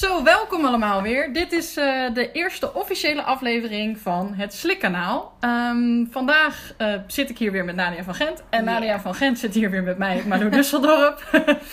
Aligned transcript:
Zo, 0.00 0.22
welkom 0.22 0.64
allemaal 0.64 1.02
weer. 1.02 1.32
Dit 1.32 1.52
is 1.52 1.76
uh, 1.76 2.14
de 2.14 2.32
eerste 2.32 2.74
officiële 2.74 3.22
aflevering 3.22 3.98
van 3.98 4.34
het 4.34 4.54
Slikkanaal. 4.54 5.32
Um, 5.40 6.08
vandaag 6.10 6.72
uh, 6.78 6.94
zit 7.06 7.30
ik 7.30 7.38
hier 7.38 7.52
weer 7.52 7.64
met 7.64 7.74
Nadia 7.74 8.02
van 8.02 8.14
Gent. 8.14 8.42
En 8.50 8.64
yeah. 8.64 8.74
Nadia 8.74 9.00
van 9.00 9.14
Gent 9.14 9.38
zit 9.38 9.54
hier 9.54 9.70
weer 9.70 9.82
met 9.82 9.98
mij, 9.98 10.22
Manu 10.26 10.50
Dusseldorp. 10.56 11.26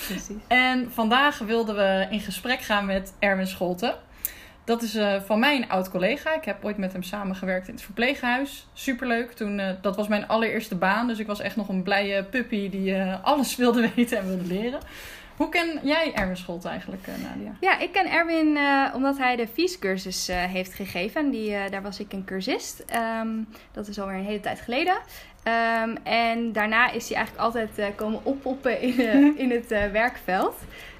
Precies. 0.07 0.35
en 0.47 0.91
vandaag 0.91 1.37
wilden 1.37 1.75
we 1.75 2.07
in 2.09 2.19
gesprek 2.19 2.61
gaan 2.61 2.85
met 2.85 3.13
Erwin 3.19 3.47
Scholten. 3.47 3.95
Dat 4.63 4.81
is 4.81 4.95
uh, 4.95 5.21
van 5.21 5.39
mij 5.39 5.55
een 5.55 5.69
oud 5.69 5.89
collega. 5.89 6.35
Ik 6.35 6.45
heb 6.45 6.65
ooit 6.65 6.77
met 6.77 6.91
hem 6.91 7.03
samengewerkt 7.03 7.67
in 7.67 7.73
het 7.73 7.83
verpleeghuis. 7.83 8.67
Superleuk. 8.73 9.31
Toen, 9.31 9.61
dat 9.81 9.95
was 9.95 10.07
mijn 10.07 10.27
allereerste 10.27 10.75
baan. 10.75 11.07
Dus 11.07 11.19
ik 11.19 11.27
was 11.27 11.39
echt 11.39 11.55
nog 11.55 11.69
een 11.69 11.83
blije 11.83 12.23
puppy 12.23 12.69
die 12.69 13.01
alles 13.21 13.55
wilde 13.55 13.89
weten 13.95 14.17
en 14.17 14.27
wilde 14.27 14.47
leren. 14.47 14.79
Hoe 15.37 15.49
ken 15.49 15.79
jij 15.83 16.13
Erwin 16.13 16.37
Scholt 16.37 16.65
eigenlijk, 16.65 17.07
Nadia? 17.07 17.55
Ja, 17.59 17.79
ik 17.79 17.91
ken 17.91 18.11
Erwin 18.11 18.55
uh, 18.55 18.91
omdat 18.95 19.17
hij 19.17 19.35
de 19.35 19.47
viescursus 19.53 20.29
uh, 20.29 20.43
heeft 20.43 20.73
gegeven. 20.73 21.21
En 21.21 21.29
die, 21.29 21.51
uh, 21.51 21.59
daar 21.69 21.81
was 21.81 21.99
ik 21.99 22.13
een 22.13 22.25
cursist. 22.25 22.85
Um, 23.21 23.47
dat 23.71 23.87
is 23.87 23.99
alweer 23.99 24.15
een 24.15 24.23
hele 24.23 24.39
tijd 24.39 24.61
geleden. 24.61 24.93
Um, 24.93 25.97
en 26.03 26.51
daarna 26.51 26.91
is 26.91 27.07
hij 27.07 27.17
eigenlijk 27.17 27.45
altijd 27.45 27.95
komen 27.95 28.19
oppoppen 28.23 28.81
in, 28.81 29.37
in 29.43 29.51
het 29.51 29.69
werkveld. 29.91 30.55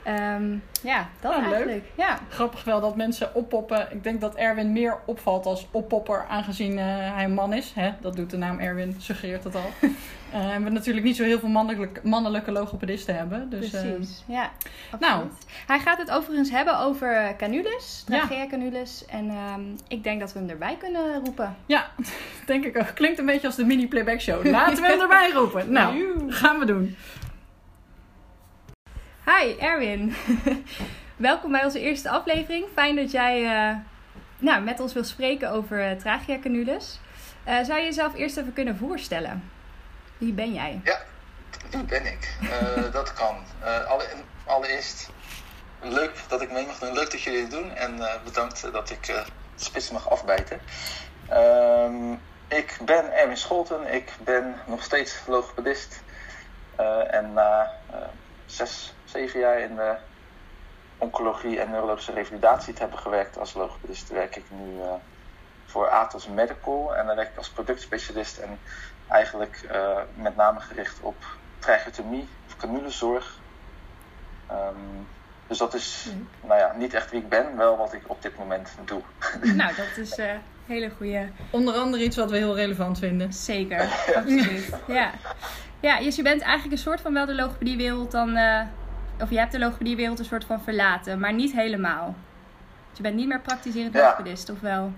Um, 0.07 0.63
ja, 0.81 1.09
dat 1.19 1.31
oh, 1.31 1.37
eigenlijk. 1.37 1.65
Leuk. 1.65 1.83
Ja. 1.95 2.19
Grappig 2.29 2.63
wel 2.63 2.81
dat 2.81 2.95
mensen 2.95 3.35
oppoppen. 3.35 3.87
Ik 3.91 4.03
denk 4.03 4.21
dat 4.21 4.35
Erwin 4.35 4.71
meer 4.71 4.97
opvalt 5.05 5.45
als 5.45 5.67
oppopper, 5.71 6.25
aangezien 6.29 6.77
hij 6.77 7.23
een 7.23 7.33
man 7.33 7.53
is. 7.53 7.71
Hè? 7.75 7.91
Dat 8.01 8.15
doet 8.15 8.29
de 8.29 8.37
naam 8.37 8.59
Erwin, 8.59 8.95
suggereert 8.97 9.43
dat 9.43 9.55
al. 9.55 9.71
Uh, 10.33 10.53
en 10.53 10.63
we 10.63 10.69
natuurlijk 10.69 11.05
niet 11.05 11.15
zo 11.15 11.23
heel 11.23 11.39
veel 11.39 11.49
mannelijke, 11.49 11.99
mannelijke 12.03 12.51
logopedisten 12.51 13.15
hebben. 13.15 13.49
Dus, 13.49 13.69
Precies, 13.69 14.23
uh, 14.29 14.35
ja. 14.35 14.51
Nou. 14.99 15.23
Hij 15.67 15.79
gaat 15.79 15.97
het 15.97 16.11
overigens 16.11 16.49
hebben 16.49 16.79
over 16.79 17.35
canules, 17.37 18.03
trachea 18.05 18.47
canules. 18.47 19.05
En 19.05 19.29
um, 19.29 19.75
ik 19.87 20.03
denk 20.03 20.19
dat 20.19 20.33
we 20.33 20.39
hem 20.39 20.49
erbij 20.49 20.75
kunnen 20.77 21.23
roepen. 21.23 21.55
Ja, 21.65 21.91
denk 22.45 22.65
ik 22.65 22.77
ook. 22.77 22.91
Klinkt 22.93 23.19
een 23.19 23.25
beetje 23.25 23.47
als 23.47 23.55
de 23.55 23.65
mini-playback 23.65 24.19
show. 24.19 24.45
Laten 24.45 24.81
we 24.81 24.87
hem 24.87 25.01
erbij 25.09 25.31
roepen. 25.31 25.71
Nou, 25.71 26.13
gaan 26.31 26.59
we 26.59 26.65
doen. 26.65 26.95
Hi 29.27 29.57
Erwin. 29.59 30.15
Welkom 31.15 31.51
bij 31.51 31.63
onze 31.63 31.79
eerste 31.79 32.09
aflevering. 32.09 32.65
Fijn 32.73 32.95
dat 32.95 33.11
jij 33.11 33.41
uh, 33.41 33.77
nou, 34.37 34.63
met 34.63 34.79
ons 34.79 34.93
wil 34.93 35.03
spreken 35.03 35.51
over 35.51 35.97
canules. 36.41 36.99
zou 37.45 37.77
je 37.79 37.83
jezelf 37.83 38.15
eerst 38.15 38.37
even 38.37 38.53
kunnen 38.53 38.77
voorstellen? 38.77 39.51
Wie 40.17 40.33
ben 40.33 40.53
jij? 40.53 40.81
Ja, 40.83 41.01
wie 41.69 41.83
ben 41.83 42.05
ik? 42.05 42.37
Uh, 42.41 42.91
dat 42.97 43.13
kan. 43.13 43.35
Uh, 43.63 43.85
alle, 43.85 44.05
allereerst, 44.45 45.09
leuk 45.81 46.11
dat 46.27 46.41
ik 46.41 46.51
mee 46.51 46.65
mag 46.65 46.79
doen. 46.79 46.93
Leuk 46.93 47.11
dat 47.11 47.21
jullie 47.21 47.41
het 47.41 47.51
doen. 47.51 47.71
En 47.75 47.97
uh, 47.97 48.13
bedankt 48.23 48.71
dat 48.71 48.89
ik 48.89 49.05
de 49.05 49.23
spits 49.55 49.91
mag 49.91 50.09
afbijten. 50.09 50.59
Ehm, 51.29 52.11
ik 52.47 52.79
ben 52.85 53.13
Erwin 53.17 53.37
Scholten. 53.37 53.93
Ik 53.93 54.13
ben 54.23 54.55
nog 54.65 54.83
steeds 54.83 55.19
logopedist. 55.25 56.01
en 57.09 57.33
na 57.33 57.71
zes, 58.45 58.93
zeven 59.09 59.39
jaar 59.39 59.59
in 59.59 59.75
de 59.75 59.95
oncologie 60.97 61.59
en 61.59 61.69
neurologische 61.69 62.13
revalidatie 62.13 62.73
te 62.73 62.81
hebben 62.81 62.99
gewerkt 62.99 63.37
als 63.37 63.53
logopedist, 63.53 64.09
werk 64.09 64.35
ik 64.35 64.45
nu 64.49 64.79
voor 65.67 65.89
Atos 65.89 66.27
Medical. 66.27 66.95
En 66.95 67.05
dan 67.05 67.15
werk 67.15 67.29
ik 67.29 67.37
als 67.37 67.49
productspecialist 67.49 68.37
en 68.37 68.59
eigenlijk 69.07 69.69
uh, 69.71 69.97
met 70.15 70.35
name 70.35 70.59
gericht 70.59 70.99
op 71.01 71.15
tracheotomie 71.59 72.27
of 72.47 72.57
canulezorg. 72.57 73.39
Um, 74.51 75.07
dus 75.47 75.57
dat 75.57 75.73
is 75.73 76.07
nou 76.41 76.59
ja, 76.59 76.73
niet 76.77 76.93
echt 76.93 77.11
wie 77.11 77.19
ik 77.19 77.29
ben, 77.29 77.57
wel 77.57 77.77
wat 77.77 77.93
ik 77.93 78.01
op 78.07 78.21
dit 78.21 78.37
moment 78.37 78.75
doe. 78.85 79.01
Nou, 79.53 79.75
dat 79.75 79.97
is 79.97 80.17
een 80.17 80.25
uh, 80.25 80.31
hele 80.65 80.89
goede. 80.89 81.29
Onder 81.49 81.73
andere 81.73 82.03
iets 82.03 82.15
wat 82.15 82.31
we 82.31 82.37
heel 82.37 82.55
relevant 82.55 82.99
vinden. 82.99 83.33
Zeker, 83.33 83.81
absoluut. 84.15 84.69
ja. 84.87 85.11
ja, 85.79 85.99
dus 85.99 86.15
je 86.15 86.21
bent 86.21 86.41
eigenlijk 86.41 86.71
een 86.71 86.83
soort 86.83 87.01
van 87.01 87.13
wel 87.13 87.25
de 87.25 87.35
logopediewereld 87.35 88.11
dan. 88.11 88.37
Uh, 89.17 89.23
of 89.23 89.29
je 89.29 89.37
hebt 89.37 89.51
de 89.51 89.59
logopediewereld 89.59 90.19
een 90.19 90.25
soort 90.25 90.45
van 90.45 90.61
verlaten, 90.61 91.19
maar 91.19 91.33
niet 91.33 91.51
helemaal. 91.51 92.15
Dus 92.89 92.97
je 92.97 93.03
bent 93.03 93.15
niet 93.15 93.27
meer 93.27 93.41
praktiserend 93.41 93.93
ja. 93.93 94.03
logopedist, 94.03 94.49
of 94.49 94.59
wel? 94.59 94.91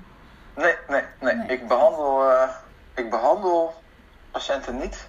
Nee, 0.55 0.75
nee, 0.87 1.03
nee. 1.19 1.35
nee. 1.35 1.47
Ik 1.47 1.67
behandel. 1.67 2.31
Uh, 2.31 2.49
ik 2.93 3.09
behandel 3.09 3.73
patiënten 4.31 4.77
niet. 4.77 5.07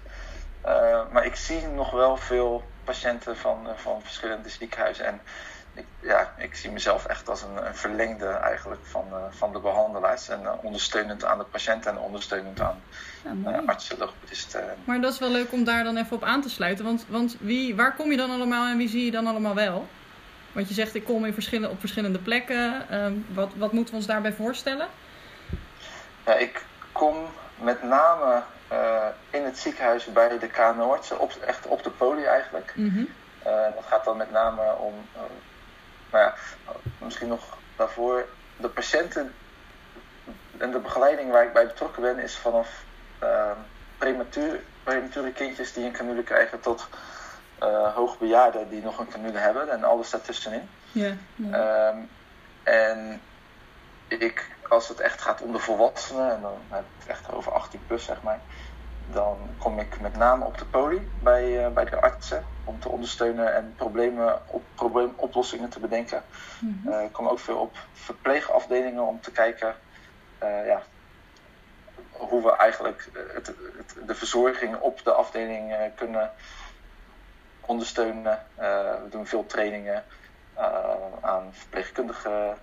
Uh, 0.67 1.01
maar 1.13 1.25
ik 1.25 1.37
zie 1.37 1.67
nog 1.67 1.91
wel 1.91 2.17
veel 2.17 2.65
patiënten 2.85 3.37
van, 3.37 3.67
uh, 3.67 3.73
van 3.77 4.03
verschillende 4.03 4.49
ziekenhuizen. 4.49 5.07
En 5.07 5.21
ik, 5.75 5.87
ja, 6.01 6.33
ik 6.37 6.55
zie 6.55 6.71
mezelf 6.71 7.07
echt 7.07 7.29
als 7.29 7.43
een, 7.43 7.67
een 7.67 7.77
verlengde 7.77 8.29
eigenlijk 8.29 8.81
van, 8.85 9.07
uh, 9.13 9.17
van 9.31 9.53
de 9.53 9.61
behandelaars. 9.61 10.29
En 10.29 10.59
ondersteunend 10.63 11.25
aan 11.25 11.39
de 11.39 11.45
patiënt 11.45 11.87
en 11.87 11.99
ondersteunend 11.99 12.61
aan 12.61 12.83
ja, 13.45 13.63
artsen, 13.67 13.99
logopedisten. 13.99 14.60
Maar 14.85 15.01
dat 15.01 15.13
is 15.13 15.19
wel 15.19 15.31
leuk 15.31 15.53
om 15.53 15.65
daar 15.65 15.85
dan 15.85 15.97
even 15.97 16.17
op 16.17 16.23
aan 16.23 16.43
te 16.43 16.51
sluiten. 16.51 16.85
Want, 16.85 17.05
want 17.09 17.37
wie, 17.41 17.77
waar 17.77 17.95
kom 17.95 18.11
je 18.11 18.17
dan 18.17 18.31
allemaal 18.31 18.67
en 18.67 18.77
wie 18.77 18.89
zie 18.89 19.05
je 19.05 19.11
dan 19.11 19.27
allemaal 19.27 19.55
wel? 19.55 19.89
Want 20.53 20.69
je 20.69 20.75
zegt 20.75 20.95
ik 20.95 21.05
kom 21.05 21.25
in 21.25 21.33
verschillende, 21.33 21.71
op 21.71 21.81
verschillende 21.81 22.19
plekken. 22.19 22.87
wat, 23.35 23.51
wat 23.57 23.73
moeten 23.73 23.91
we 23.91 23.99
ons 23.99 24.09
daarbij 24.09 24.33
voorstellen? 24.33 24.87
Ja, 26.27 26.35
ik 26.35 26.65
kom 26.93 27.17
met 27.59 27.83
name 27.83 28.43
uh, 28.73 29.07
in 29.31 29.45
het 29.45 29.59
ziekenhuis 29.59 30.13
bij 30.13 30.39
de 30.39 30.47
K 30.47 30.75
Noord, 30.77 31.17
op, 31.17 31.33
echt 31.47 31.67
op 31.67 31.83
de 31.83 31.91
poli 31.91 32.25
eigenlijk. 32.25 32.73
Mm 32.77 32.91
-hmm. 32.91 33.09
uh, 33.47 33.75
dat 33.75 33.85
gaat 33.87 34.05
dan 34.05 34.17
met 34.17 34.31
name 34.31 34.75
om, 34.75 34.95
uh, 35.15 35.21
nou 36.11 36.25
ja, 36.25 36.35
misschien 36.99 37.29
nog 37.29 37.57
daarvoor, 37.77 38.27
de 38.57 38.69
patiënten 38.69 39.35
en 40.59 40.71
de 40.71 40.79
begeleiding 40.79 41.31
waar 41.31 41.45
ik 41.45 41.53
bij 41.53 41.67
betrokken 41.67 42.03
ben, 42.03 42.19
is 42.19 42.37
vanaf 42.37 42.69
prematuur, 44.01 44.61
premature 44.83 45.33
kindjes 45.33 45.73
die 45.73 45.85
een 45.85 45.93
canule 45.93 46.23
krijgen 46.23 46.61
tot 46.61 46.89
hoogbejaarden 47.95 48.69
die 48.69 48.83
nog 48.83 48.99
een 48.99 49.09
canule 49.09 49.39
hebben 49.39 49.71
en 49.71 49.85
alles 49.85 50.11
daartussenin. 50.11 50.69
Um, 51.39 52.09
en 52.63 53.21
ik 54.09 54.57
als 54.69 54.89
het 54.89 55.01
echt 55.01 55.21
gaat 55.21 55.43
om 55.43 55.53
de 55.53 55.59
volwassenen, 55.59 56.31
en 56.35 56.41
dan 56.41 56.59
heb 56.69 56.81
ik 56.81 56.87
het 56.99 57.09
echt 57.09 57.33
over 57.33 57.53
18 57.53 57.81
plus 57.87 58.05
zeg 58.05 58.23
maar, 58.23 58.41
dan 59.13 59.37
kom 59.59 59.79
ik 59.79 60.01
met 60.01 60.17
name 60.17 60.45
op 60.45 60.59
de 60.59 60.65
poli 60.65 61.11
bij, 61.23 61.67
uh, 61.67 61.73
bij 61.73 61.85
de 61.85 62.01
artsen 62.01 62.45
om 62.65 62.81
te 62.81 62.89
ondersteunen 62.89 63.55
en 63.55 63.75
problemen 63.77 64.41
op, 64.47 64.63
probleemoplossingen 64.75 65.69
te 65.69 65.81
bedenken. 65.81 66.23
Mm 66.61 66.81
-hmm. 66.83 66.93
uh, 66.93 67.05
ik 67.05 67.13
kom 67.13 67.29
ook 67.29 67.39
veel 67.39 67.59
op 67.59 67.77
verpleegafdelingen 67.93 69.07
om 69.07 69.21
te 69.21 69.31
kijken 69.31 69.75
uh, 70.43 70.67
ja, 70.67 70.83
hoe 72.29 72.43
we 72.43 72.57
eigenlijk 72.57 73.09
het, 73.35 73.47
het, 73.47 73.95
de 74.07 74.15
verzorging 74.15 74.77
op 74.77 75.05
de 75.05 75.13
afdeling 75.13 75.75
kunnen 75.95 76.33
ondersteunen. 77.61 78.47
we 78.57 79.07
doen 79.11 79.27
veel 79.27 79.47
trainingen. 79.47 80.05
Aan 81.21 81.49
verpleegkundigen 81.53 82.57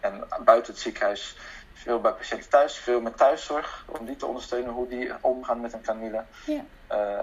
en 0.00 0.24
buiten 0.44 0.72
het 0.72 0.82
ziekenhuis 0.82 1.36
veel 1.80 2.00
bij 2.00 2.12
patiënten 2.12 2.50
thuis, 2.50 2.76
veel 2.76 3.00
met 3.00 3.16
thuiszorg 3.16 3.84
om 3.86 4.06
die 4.06 4.16
te 4.16 4.26
ondersteunen 4.26 4.72
hoe 4.72 4.88
die 4.88 5.12
omgaan 5.20 5.60
met 5.60 5.72
een 5.72 5.82
canule. 5.82 6.24
Ja. 6.46 6.64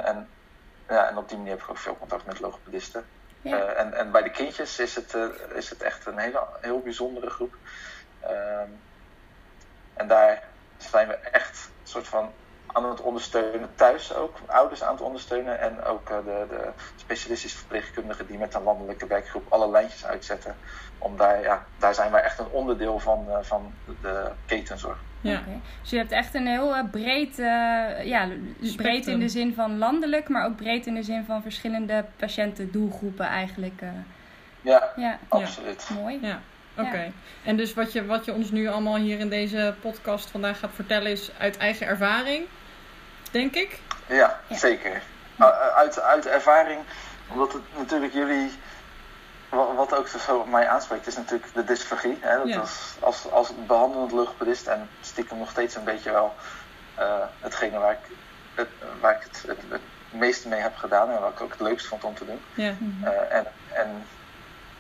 En, 0.04 0.30
ja, 0.90 1.10
en 1.10 1.18
op 1.18 1.30
die 1.30 1.38
manier 1.38 1.54
heb 1.54 1.62
ik 1.62 1.70
ook 1.70 1.78
veel 1.78 1.98
contact 1.98 2.26
met 2.26 2.40
logopedisten. 2.40 3.06
Ja. 3.42 3.66
en, 3.66 3.94
en 3.94 4.12
bij 4.12 4.24
de 4.24 4.32
kindjes 4.32 4.80
is 4.80 4.96
het, 4.96 5.18
is 5.54 5.70
het 5.70 5.82
echt 5.82 6.06
een 6.06 6.18
hele, 6.18 6.44
heel 6.62 6.80
bijzondere 6.80 7.30
groep. 7.30 7.56
Ehm, 8.20 8.70
en 9.94 10.08
daar 10.08 10.44
zijn 10.78 11.08
we 11.08 11.14
echt 11.14 11.70
een 11.82 11.88
soort 11.88 12.08
van 12.08 12.32
aan 12.68 12.90
het 12.90 13.02
ondersteunen 13.02 13.70
thuis 13.76 14.14
ook, 14.14 14.38
ouders 14.46 14.84
aan 14.84 14.92
het 14.92 15.02
ondersteunen 15.02 15.60
en 15.60 15.84
ook 15.84 16.10
uh, 16.10 16.18
de, 16.18 16.46
de 16.50 16.70
specialistische 16.96 17.58
verpleegkundigen 17.58 18.28
die 18.28 18.38
met 18.38 18.54
een 18.54 18.64
landelijke 18.64 19.08
werkgroep 19.08 19.46
alle 19.50 19.70
lijntjes 19.70 20.06
uitzetten. 20.06 20.56
Om 20.98 21.18
daar, 21.18 21.42
ja, 21.42 21.66
daar 21.78 21.94
zijn 21.94 22.12
wij 22.12 22.22
echt 22.22 22.40
een 22.40 22.50
onderdeel 22.52 23.00
van, 23.00 23.26
uh, 23.30 23.38
van 23.42 23.74
de 24.02 24.32
ketenzorg. 24.46 24.98
Ja. 25.22 25.40
Okay. 25.40 25.60
Dus 25.82 25.90
je 25.90 25.98
hebt 25.98 26.12
echt 26.12 26.34
een 26.34 26.48
heel 26.48 26.78
uh, 26.78 26.84
breed, 26.92 27.38
ja, 28.04 28.30
breed 28.76 29.08
in 29.08 29.20
de 29.20 29.30
zin 29.30 29.54
van 29.54 29.78
landelijk, 29.78 30.30
maar 30.30 30.46
ook 30.46 30.56
breed 30.56 30.86
in 30.86 30.94
de 30.94 31.04
zin 31.04 31.26
van 31.26 31.42
verschillende 31.42 32.06
patiëntendoelgroepen 32.16 33.26
eigenlijk. 33.26 33.82
ja, 34.62 34.94
ja, 34.96 35.20
absoluut. 35.28 35.86
Ja. 35.90 35.96
Mooi. 35.96 36.20
Ja. 36.22 36.40
Oké. 36.78 36.88
Okay. 36.88 37.14
En 37.44 37.58
dus 37.58 37.74
wat 37.74 37.92
je, 37.92 38.06
wat 38.06 38.26
je 38.26 38.34
ons 38.34 38.52
nu 38.52 38.68
allemaal 38.68 38.96
hier 38.96 39.20
in 39.20 39.30
deze 39.30 39.76
podcast 39.82 40.30
vandaag 40.30 40.60
gaat 40.60 40.70
vertellen 40.74 41.12
is 41.12 41.32
uit 41.38 41.58
eigen 41.58 41.88
ervaring, 41.88 42.46
denk 43.32 43.56
ik? 43.56 43.80
Ja, 44.08 44.40
ja. 44.48 44.58
zeker. 44.58 45.02
Uit, 45.76 46.00
uit 46.02 46.26
ervaring, 46.26 46.80
omdat 47.28 47.54
het 47.54 47.62
natuurlijk 47.78 48.14
jullie, 48.14 48.52
wat 49.50 49.96
ook 49.96 50.08
zo 50.08 50.38
op 50.38 50.50
mij 50.50 50.68
aanspreekt, 50.68 51.08
is 51.08 51.16
natuurlijk 51.16 51.54
de 51.54 51.64
dysfagie. 51.64 52.18
Hè? 52.22 52.38
Dat 52.38 52.48
ja. 52.48 52.64
als, 53.00 53.32
als 53.32 53.52
behandelend 53.68 54.12
logopedist 54.12 54.68
en 54.68 54.90
stiekem 55.02 55.38
nog 55.38 55.50
steeds 55.50 55.76
een 55.76 55.84
beetje 55.84 56.12
wel 56.12 56.36
uh, 57.00 57.24
hetgene 57.40 57.78
waar 57.78 57.92
ik, 57.92 58.16
het, 58.56 58.68
waar 59.00 59.16
ik 59.16 59.24
het, 59.24 59.44
het, 59.48 59.58
het 59.70 59.82
meeste 60.10 60.48
mee 60.48 60.60
heb 60.60 60.76
gedaan 60.76 61.10
en 61.10 61.22
wat 61.22 61.32
ik 61.32 61.42
ook 61.42 61.52
het 61.52 61.60
leukst 61.60 61.88
vond 61.88 62.04
om 62.04 62.16
te 62.16 62.26
doen. 62.26 62.42
Ja. 62.54 62.74
Uh, 63.04 63.10
en, 63.30 63.46
en 63.74 64.06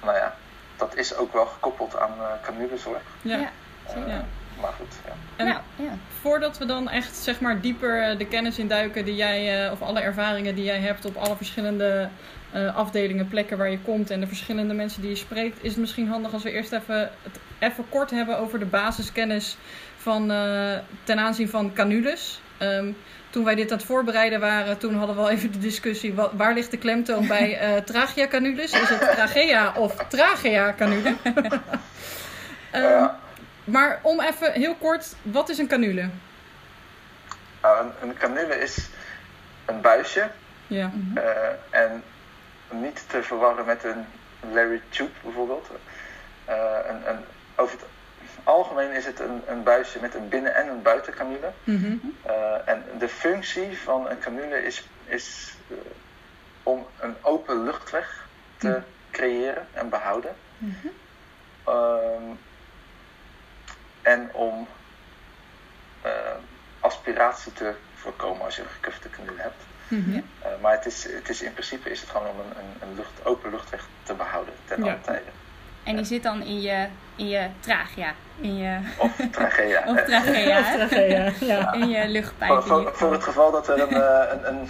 nou 0.03 0.15
ja, 0.15 0.35
dat 0.77 0.95
is 0.95 1.15
ook 1.15 1.33
wel 1.33 1.45
gekoppeld 1.45 1.97
aan 1.97 2.13
uh, 2.19 2.25
canulezorg. 2.44 3.01
Ja. 3.21 3.38
Ja, 3.38 3.51
Uh, 3.97 4.07
Ja. 4.07 4.25
Maar 4.62 4.74
goed, 4.77 4.95
ja. 5.06 5.13
En 5.35 5.45
Nou, 5.45 5.59
ja. 5.75 5.97
voordat 6.21 6.57
we 6.57 6.65
dan 6.65 6.89
echt 6.89 7.15
zeg 7.15 7.39
maar 7.39 7.62
dieper 7.62 8.01
eh, 8.01 8.18
de 8.18 8.27
kennis 8.27 8.59
induiken 8.59 9.06
die 9.06 9.15
jij, 9.15 9.65
eh, 9.65 9.71
of 9.71 9.81
alle 9.81 10.00
ervaringen 10.00 10.56
die 10.56 10.63
jij 10.63 10.79
hebt 10.79 11.06
op 11.06 11.15
alle 11.15 11.35
verschillende 11.35 12.09
eh, 12.51 12.75
afdelingen, 12.75 13.27
plekken 13.27 13.57
waar 13.57 13.69
je 13.69 13.79
komt 13.79 14.09
en 14.09 14.19
de 14.19 14.27
verschillende 14.27 14.74
mensen 14.74 15.01
die 15.01 15.09
je 15.09 15.15
spreekt, 15.15 15.63
is 15.63 15.71
het 15.71 15.79
misschien 15.79 16.07
handig 16.07 16.33
als 16.33 16.44
we 16.44 16.51
eerst 16.51 16.71
even 16.71 17.09
het 17.23 17.39
even 17.59 17.89
kort 17.89 18.12
hebben 18.12 18.39
over 18.39 18.59
de 18.59 18.65
basiskennis 18.65 19.57
van 19.97 20.31
eh, 20.31 20.77
ten 21.03 21.19
aanzien 21.19 21.50
van 21.50 21.73
canules. 21.73 22.41
Ehm, 22.57 22.92
toen 23.30 23.44
wij 23.44 23.56
dit 23.56 23.71
aan 23.71 23.77
het 23.77 23.86
voorbereiden 23.86 24.39
waren, 24.39 24.77
toen 24.77 24.95
hadden 24.95 25.15
we 25.15 25.21
al 25.21 25.30
even 25.30 25.51
de 25.51 25.57
discussie: 25.59 26.13
wa- 26.13 26.36
waar 26.36 26.54
ligt 26.54 26.71
de 26.71 26.77
klemtoon 26.77 27.27
bij 27.27 27.57
eh 27.59 27.81
trachea 27.81 28.27
canules? 28.27 28.71
Is 28.71 28.89
het 28.89 29.00
trachea 29.12 29.74
of 29.75 29.95
trachea 30.07 30.74
canule? 30.77 31.15
Ehm, 32.71 32.83
Ja. 32.83 33.19
maar 33.63 34.00
om 34.01 34.21
even 34.21 34.51
heel 34.51 34.75
kort, 34.75 35.15
wat 35.21 35.50
is 35.50 35.57
een 35.57 35.68
canule? 35.68 36.09
Nou, 37.62 37.86
een, 37.86 37.92
een 38.09 38.18
canule 38.18 38.59
is 38.59 38.89
een 39.65 39.81
buisje 39.81 40.30
Ja. 40.68 40.92
Eh, 41.15 41.80
en 41.81 42.04
niet 42.71 43.04
te 43.09 43.24
verwarren 43.24 43.65
met 43.65 43.83
een 43.83 44.06
Larry 44.54 44.81
Tube 44.89 45.09
bijvoorbeeld. 45.24 45.68
Eh, 46.45 46.56
een, 46.89 47.09
een, 47.09 47.19
over 47.56 47.77
het 47.77 47.86
algemeen 48.47 48.91
is 48.91 49.05
het 49.05 49.19
een, 49.19 49.41
een 49.47 49.63
buisje 49.63 49.99
met 50.01 50.15
een 50.15 50.29
binnen- 50.29 50.55
en 50.55 50.67
een 50.67 50.81
buitencanule. 50.81 51.51
Mhm. 51.63 51.95
Eh, 52.23 52.67
en 52.67 52.83
de 52.99 53.09
functie 53.09 53.77
van 53.77 54.09
een 54.09 54.19
canule 54.19 54.63
is, 54.63 54.88
is 55.05 55.53
eh, 55.69 55.77
om 56.63 56.88
een 56.99 57.15
open 57.21 57.63
luchtweg 57.63 58.27
te 58.57 58.67
Mhm. 58.67 58.81
creëren 59.11 59.67
en 59.73 59.89
behouden. 59.89 60.35
Mhm. 60.57 60.88
Ehm, 61.65 62.23
en 64.01 64.29
om 64.33 64.67
eh, 66.01 66.11
aspiratie 66.79 67.53
te 67.53 67.73
voorkomen 67.95 68.44
als 68.45 68.55
je 68.55 68.61
een 68.61 68.67
gekufte 68.69 69.09
canule 69.09 69.41
hebt. 69.41 69.63
Maar 70.61 70.71
het 70.71 70.85
is, 70.85 71.03
het 71.03 71.29
is 71.29 71.41
in 71.41 71.53
principe 71.53 71.89
is 71.89 72.01
het 72.01 72.09
gewoon 72.09 72.27
om 72.27 72.39
een, 72.39 72.57
een, 72.57 72.89
een 72.89 72.95
lucht, 72.95 73.25
open 73.25 73.51
luchtweg 73.51 73.88
te 74.03 74.13
behouden 74.13 74.53
ten 74.65 74.83
Ja. 74.83 74.91
alle 74.91 75.01
tijden. 75.01 75.33
En 75.88 75.95
die 75.95 76.06
zit 76.06 76.24
dan 76.24 76.44
in 76.44 76.62
je, 76.62 76.88
in 77.16 77.28
je 77.28 77.48
trachea, 77.60 78.13
in 78.42 78.57
je, 78.57 78.78
Of 78.98 79.12
trachea. 79.31 79.84
of 79.92 80.04
trachea, 80.04 80.60
Of 80.60 80.88
trachea, 80.89 81.31
ja. 81.39 81.74
in 81.74 81.89
je 81.89 82.00
voor, 82.00 82.10
luchtpijp. 82.10 82.62
voor, 82.63 82.92
voor 82.94 83.12
het 83.12 83.24
geval 83.24 83.51
dat 83.51 83.68
er 83.68 83.81
een, 83.81 83.89
eh, 84.01 84.31
een, 84.31 84.48
een, 84.48 84.69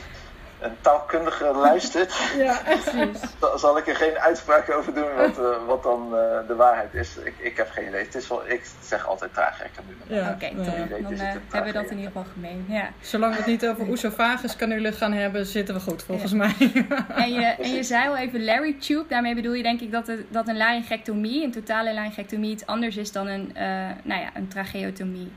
een 0.60 0.76
taalkundige 0.82 1.52
luistert, 1.56 2.14
Ja, 2.38 2.60
Precies. 2.64 3.20
zal- 3.40 3.58
zal 3.58 3.78
ik 3.78 3.88
er 3.88 3.96
geen 3.96 4.18
uitspraak 4.20 4.72
over 4.72 4.94
doen 4.94 5.16
wat, 5.16 5.38
eh, 5.40 5.66
wat 5.68 5.84
dan 5.84 6.02
eh, 6.18 6.48
de 6.48 6.56
waarheid 6.56 6.94
is. 6.94 7.18
Ik, 7.18 7.34
ik 7.38 7.58
heb 7.58 7.70
geen 7.70 7.88
idee. 7.88 8.04
Het 8.04 8.16
is 8.16 8.28
wel, 8.28 8.50
ik 8.50 8.62
zeg 8.82 9.08
altijd 9.08 9.34
trachea 9.34 9.66
canule. 9.76 10.22
Ja. 10.22 10.30
Oké, 10.32 10.46
Ja. 10.46 10.54
Dan 11.02 11.12
eh, 11.14 11.20
hebben 11.52 11.74
we 11.74 11.80
dat 11.80 11.90
in 11.92 11.98
ieder 11.98 12.12
geval 12.12 12.26
gemeen. 12.34 12.66
Ja. 12.70 12.90
Zolang 13.02 13.32
we 13.32 13.38
het 13.38 13.48
niet 13.48 13.68
over 13.68 13.88
oesophagus 13.88 14.56
canule 14.56 14.92
gaan 14.92 15.14
hebben, 15.14 15.46
zitten 15.46 15.76
we 15.76 15.82
goed 15.82 16.04
volgens 16.04 16.34
mij. 16.34 16.56
En, 17.16 17.34
je, 17.34 17.46
en 17.46 17.74
je 17.74 17.84
zei 17.84 18.08
al 18.08 18.18
even 18.18 18.44
Larry 18.46 18.74
Tube. 18.80 19.06
Daarmee 19.10 19.36
bedoel 19.36 19.54
je 19.54 19.64
denk 19.64 19.82
ik 19.82 19.92
dat, 19.92 20.08
het, 20.08 20.20
dat 20.30 20.48
een 20.48 20.58
laryngectomie, 20.58 21.44
een 21.44 21.52
totale 21.52 21.94
laryngectomie, 21.94 22.52
iets 22.52 22.66
anders 22.66 22.98
is 22.98 23.12
dan 23.12 23.28
een, 23.28 23.56
eh, 23.56 23.64
nou 24.04 24.22
ja, 24.22 24.30
een 24.34 24.48
tracheotomie. 24.48 25.32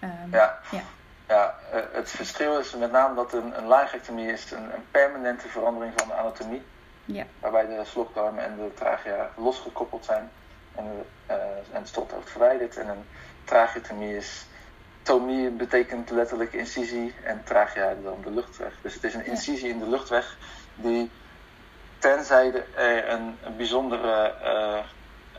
Ehm, 0.00 0.10
Ja. 0.32 0.58
Ja. 1.26 1.54
Eh, 1.72 1.80
het 1.92 2.10
verschil 2.10 2.58
is 2.58 2.74
met 2.74 2.92
name 2.92 3.14
dat 3.14 3.32
een, 3.32 3.58
een 3.58 3.66
laryngectomie 3.66 4.32
is 4.32 4.50
een, 4.50 4.74
een 4.74 4.86
permanente 4.90 5.48
verandering 5.48 5.92
van 5.96 6.08
de 6.08 6.14
anatomie. 6.14 6.62
Ja. 7.04 7.24
Waarbij 7.40 7.66
de 7.66 7.84
slokdarm 7.84 8.38
en 8.38 8.56
de 8.56 8.74
trachea 8.74 9.30
losgekoppeld 9.36 10.04
zijn 10.04 10.30
en, 10.74 10.84
de, 10.84 11.02
eh, 11.26 11.36
en 11.72 11.82
het 11.82 12.30
verwijderd. 12.30 12.76
En 12.76 12.88
een 12.88 13.04
tracheotomie 13.44 14.16
is... 14.16 14.46
Tomie 15.02 15.50
betekent 15.50 16.10
letterlijk 16.10 16.52
incisie 16.52 17.14
en 17.24 17.42
trachea 17.44 17.94
dan 18.02 18.22
de 18.22 18.30
luchtweg. 18.30 18.72
Dus 18.82 18.94
het 18.94 19.04
is 19.04 19.14
een 19.14 19.26
incisie 19.26 19.68
in 19.68 19.78
de 19.78 19.88
luchtweg 19.88 20.36
die 20.74 21.10
tenzij 21.98 22.64
er 22.74 23.08
een, 23.08 23.38
een 23.42 23.56
bijzondere 23.56 24.34
eh, 24.42 24.84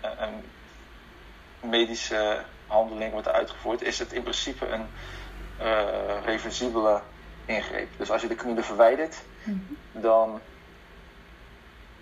een 0.01 0.43
medische 1.69 2.43
handeling 2.67 3.11
wordt 3.11 3.27
uitgevoerd, 3.27 3.81
is 3.81 3.99
het 3.99 4.13
in 4.13 4.21
principe 4.21 4.67
een 4.67 4.87
reversibele 6.25 7.01
ingreep. 7.45 7.87
Dus 7.97 8.11
als 8.11 8.21
je 8.21 8.27
de 8.27 8.35
canule 8.35 8.63
verwijdert, 8.63 9.23
Mhm. 9.43 9.57
dan 9.91 10.39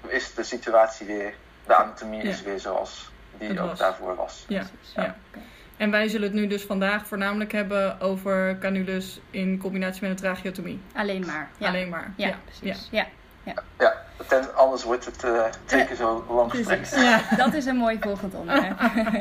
is 0.07 0.33
de 0.33 0.43
situatie 0.43 1.05
weer, 1.07 1.33
de 1.65 1.75
anatomie 1.75 2.23
Ja. 2.23 2.29
is 2.29 2.41
weer 2.41 2.59
zoals 2.59 3.11
die 3.37 3.59
ook 3.61 3.67
was. 3.69 3.79
daarvoor 3.79 4.15
was. 4.15 4.45
Ja. 4.47 4.65
En 5.77 5.91
wij 5.91 6.07
zullen 6.07 6.27
het 6.27 6.35
nu 6.35 6.47
dus 6.47 6.63
vandaag 6.63 7.07
voornamelijk 7.07 7.51
hebben 7.51 7.99
over 7.99 8.57
canules 8.59 9.19
in 9.31 9.57
combinatie 9.57 10.01
met 10.01 10.09
een 10.11 10.15
tracheotomie. 10.15 10.79
Alleen 10.95 11.25
maar. 11.25 11.49
Ja, 11.57 11.67
Alleen 11.67 11.89
maar. 11.89 12.13
ja, 12.17 12.39
precies. 12.45 12.87
Ja. 12.91 13.07
Ja, 13.77 13.93
ten, 14.27 14.55
anders 14.55 14.83
wordt 14.83 15.05
het 15.05 15.23
eh 15.23 15.43
twee 15.65 15.85
keer 15.85 15.95
zo 15.95 16.25
lang 16.29 16.51
gesprek. 16.51 16.85
Ja. 16.85 17.21
Dat 17.43 17.53
is 17.53 17.65
een 17.65 17.75
mooi 17.75 17.97
volgend 17.99 18.33
onderwerp. 18.35 18.79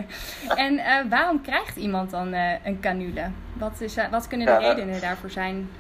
en 0.66 0.78
eh, 0.78 1.10
waarom 1.10 1.42
krijgt 1.42 1.76
iemand 1.76 2.10
dan 2.10 2.32
eh, 2.32 2.66
een 2.66 2.80
canule? 2.80 3.30
Wat, 3.52 3.80
is, 3.80 3.96
wat 4.10 4.26
kunnen 4.26 4.46
de 4.46 4.52
Ja, 4.52 4.58
redenen 4.58 5.00
daarvoor 5.00 5.30
zijn? 5.30 5.70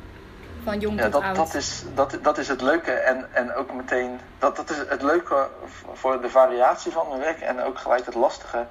Van 0.64 0.80
jong 0.80 0.96
Ja, 0.98 1.02
tot 1.02 1.12
dat, 1.12 1.22
oud. 1.22 1.36
dat, 1.36 1.54
is, 1.54 1.84
dat, 1.94 2.18
dat 2.22 2.38
is 2.38 2.48
het 2.48 2.60
leuke 2.60 2.90
en, 2.92 3.26
en 3.32 3.54
ook 3.54 3.72
meteen, 3.72 4.20
dat, 4.38 4.56
dat 4.56 4.70
is 4.70 4.76
het 4.88 5.02
leuke 5.02 5.48
voor 5.92 6.22
de 6.22 6.30
variatie 6.30 6.92
van 6.92 7.08
mijn 7.08 7.20
werk 7.20 7.40
en 7.40 7.60
ook 7.60 7.78
gelijk 7.78 8.06
het 8.06 8.14
lastige 8.14 8.66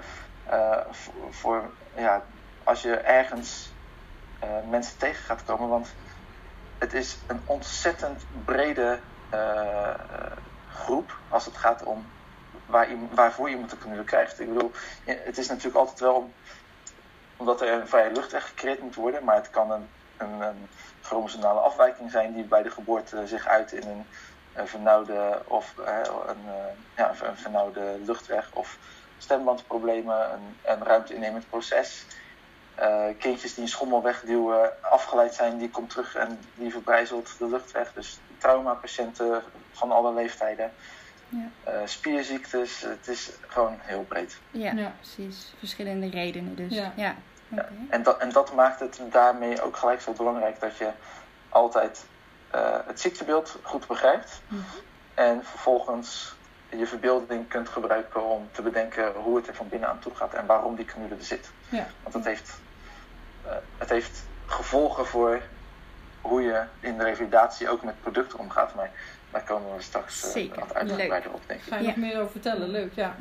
eh, 0.46 0.78
voor, 1.30 1.64
ja, 1.96 2.22
als 2.64 2.82
je 2.82 2.96
ergens 2.96 3.72
eh, 4.40 4.50
mensen 4.70 4.98
tegen 4.98 5.24
gaat 5.24 5.44
komen, 5.46 5.70
want 5.70 5.94
het 6.78 6.94
is 6.94 7.18
een 7.28 7.40
ontzettend 7.46 8.26
brede 8.46 9.00
eh, 9.34 9.94
groep 10.74 11.18
als 11.30 11.46
het 11.46 11.58
gaat 11.58 11.84
om 11.84 12.06
waar, 12.66 12.88
waarvoor 13.12 13.50
iemand 13.50 13.72
een 13.72 13.78
canule 13.78 14.04
krijgt. 14.04 14.40
Ik 14.40 14.54
bedoel, 14.54 14.72
het 15.06 15.38
is 15.38 15.48
natuurlijk 15.48 15.76
altijd 15.76 16.00
wel 16.00 16.14
om- 16.16 16.34
omdat 17.38 17.62
er 17.62 17.72
een 17.74 17.88
vrije 17.88 18.12
luchtweg 18.12 18.48
gecreëerd 18.48 18.80
moet 18.82 18.96
worden, 18.96 19.24
maar 19.24 19.36
het 19.36 19.50
kan 19.50 19.72
een, 19.72 19.90
een, 20.18 20.42
een 20.42 20.68
chromosomale 21.02 21.60
afwijking 21.60 22.12
zijn 22.12 22.34
die 22.34 22.44
bij 22.44 22.64
de 22.64 22.70
geboorte 22.70 23.28
zich 23.28 23.48
uit 23.48 23.72
in 23.72 23.88
een, 23.88 24.68
vernauwde 24.68 25.42
of 25.48 25.74
een, 25.78 26.46
eh, 26.48 26.96
ja, 26.96 27.12
vernauwde 27.34 28.00
luchtweg 28.06 28.50
of 28.54 28.78
stembandproblemen, 29.18 30.34
een, 30.34 30.58
een 30.62 30.84
ruimte-innemend 30.84 31.50
proces. 31.50 32.06
Eh, 32.76 33.06
kindjes 33.20 33.54
die 33.54 33.64
een 33.64 33.70
schommel 33.70 34.02
wegduwen, 34.02 34.72
afgeleid 34.82 35.34
zijn, 35.34 35.58
die 35.58 35.70
komt 35.70 35.90
terug 35.90 36.16
en 36.16 36.40
die 36.56 36.72
verbrijzelt 36.72 37.36
de 37.38 37.48
luchtweg. 37.48 37.94
Dus 37.94 38.20
traumapatiënten 38.44 39.44
van 39.72 39.92
alle 39.92 40.14
leeftijden, 40.14 40.72
Ja. 41.30 41.50
Eh, 41.64 41.80
spierziektes, 41.86 42.82
het 42.82 43.08
is 43.08 43.32
gewoon 43.48 43.76
heel 43.82 44.04
breed. 44.04 44.38
Ja, 44.52 44.72
Ja. 44.72 44.94
precies. 45.00 45.54
Verschillende 45.58 46.10
redenen 46.10 46.56
dus. 46.56 46.74
Ja. 46.74 46.94
Ja. 46.96 47.16
En 47.90 48.04
dat, 48.04 48.18
en 48.18 48.30
dat 48.30 48.54
maakt 48.54 48.80
het 48.80 49.00
daarmee 49.12 49.62
ook 49.62 49.78
gelijk 49.78 50.02
zo 50.02 50.12
belangrijk 50.12 50.60
dat 50.60 50.78
je 50.78 50.90
altijd 51.50 52.06
eh, 52.50 52.78
het 52.86 53.00
ziektebeeld 53.02 53.58
goed 53.62 53.88
begrijpt. 53.88 54.42
Mhm. 54.48 54.62
En 55.14 55.46
vervolgens 55.46 56.36
je 56.70 56.88
verbeelding 56.88 57.48
kunt 57.50 57.70
gebruiken 57.70 58.24
om 58.24 58.50
te 58.52 58.62
bedenken 58.62 59.14
hoe 59.14 59.36
het 59.38 59.48
er 59.48 59.56
van 59.56 59.70
binnen 59.70 59.90
aan 59.90 60.00
toe 60.00 60.16
gaat 60.16 60.34
en 60.34 60.46
waarom 60.46 60.76
die 60.76 60.86
canule 60.86 61.16
er 61.16 61.24
zit. 61.24 61.52
Ja. 61.70 61.88
Want 62.04 62.16
het 62.16 62.26
heeft, 62.26 62.60
eh, 63.46 63.56
het 63.78 63.90
heeft 63.90 64.24
gevolgen 64.46 65.06
voor 65.06 65.42
hoe 66.24 66.42
je 66.42 66.62
in 66.80 66.98
de 66.98 67.04
revalidatie 67.04 67.70
ook 67.70 67.84
met 67.84 68.02
producten 68.02 68.40
omgaat. 68.40 68.76
Maar 68.76 68.90
daar 69.32 69.44
komen 69.44 69.76
we 69.76 69.82
straks 69.82 70.32
Zeker. 70.32 70.60
wat 70.60 70.74
uitgebreider 70.74 71.32
op, 71.34 71.42
denk 71.48 71.60
ik. 71.60 71.66
Ga 71.68 71.76
je 71.76 71.82
Ja. 71.82 71.88
nog 71.88 71.98
meer 71.98 72.20
over 72.20 72.32
vertellen? 72.32 72.70
Leuk, 72.70 72.92
ja. 72.96 73.16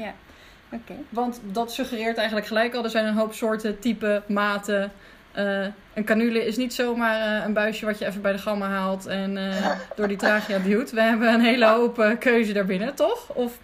Oké. 0.71 0.95
Want 1.09 1.41
dat 1.43 1.73
suggereert 1.73 2.17
eigenlijk 2.17 2.47
gelijk 2.47 2.75
al, 2.75 2.85
er 2.85 2.91
zijn 2.91 3.07
een 3.07 3.17
hoop 3.17 3.35
soorten, 3.35 3.79
typen, 3.79 4.23
maten. 4.27 4.93
Eh, 5.33 5.67
een 5.95 6.05
canule 6.05 6.47
is 6.47 6.57
niet 6.57 6.75
zomaar 6.75 7.39
eh, 7.39 7.45
een 7.45 7.53
buisje 7.53 7.87
wat 7.87 7.99
je 7.99 8.07
even 8.07 8.23
bij 8.23 8.33
de 8.33 8.39
gamma 8.39 8.69
haalt 8.69 9.07
en 9.07 9.37
eh, 9.37 9.71
door 9.97 10.09
die 10.09 10.17
trachea 10.17 10.59
duwt. 10.59 10.91
We 10.91 11.01
hebben 11.01 11.29
een 11.35 11.41
hele 11.41 11.67
hoop 11.67 12.17
keuze 12.19 12.53
daarbinnen, 12.53 12.95
toch? 12.95 13.29
Of, 13.35 13.59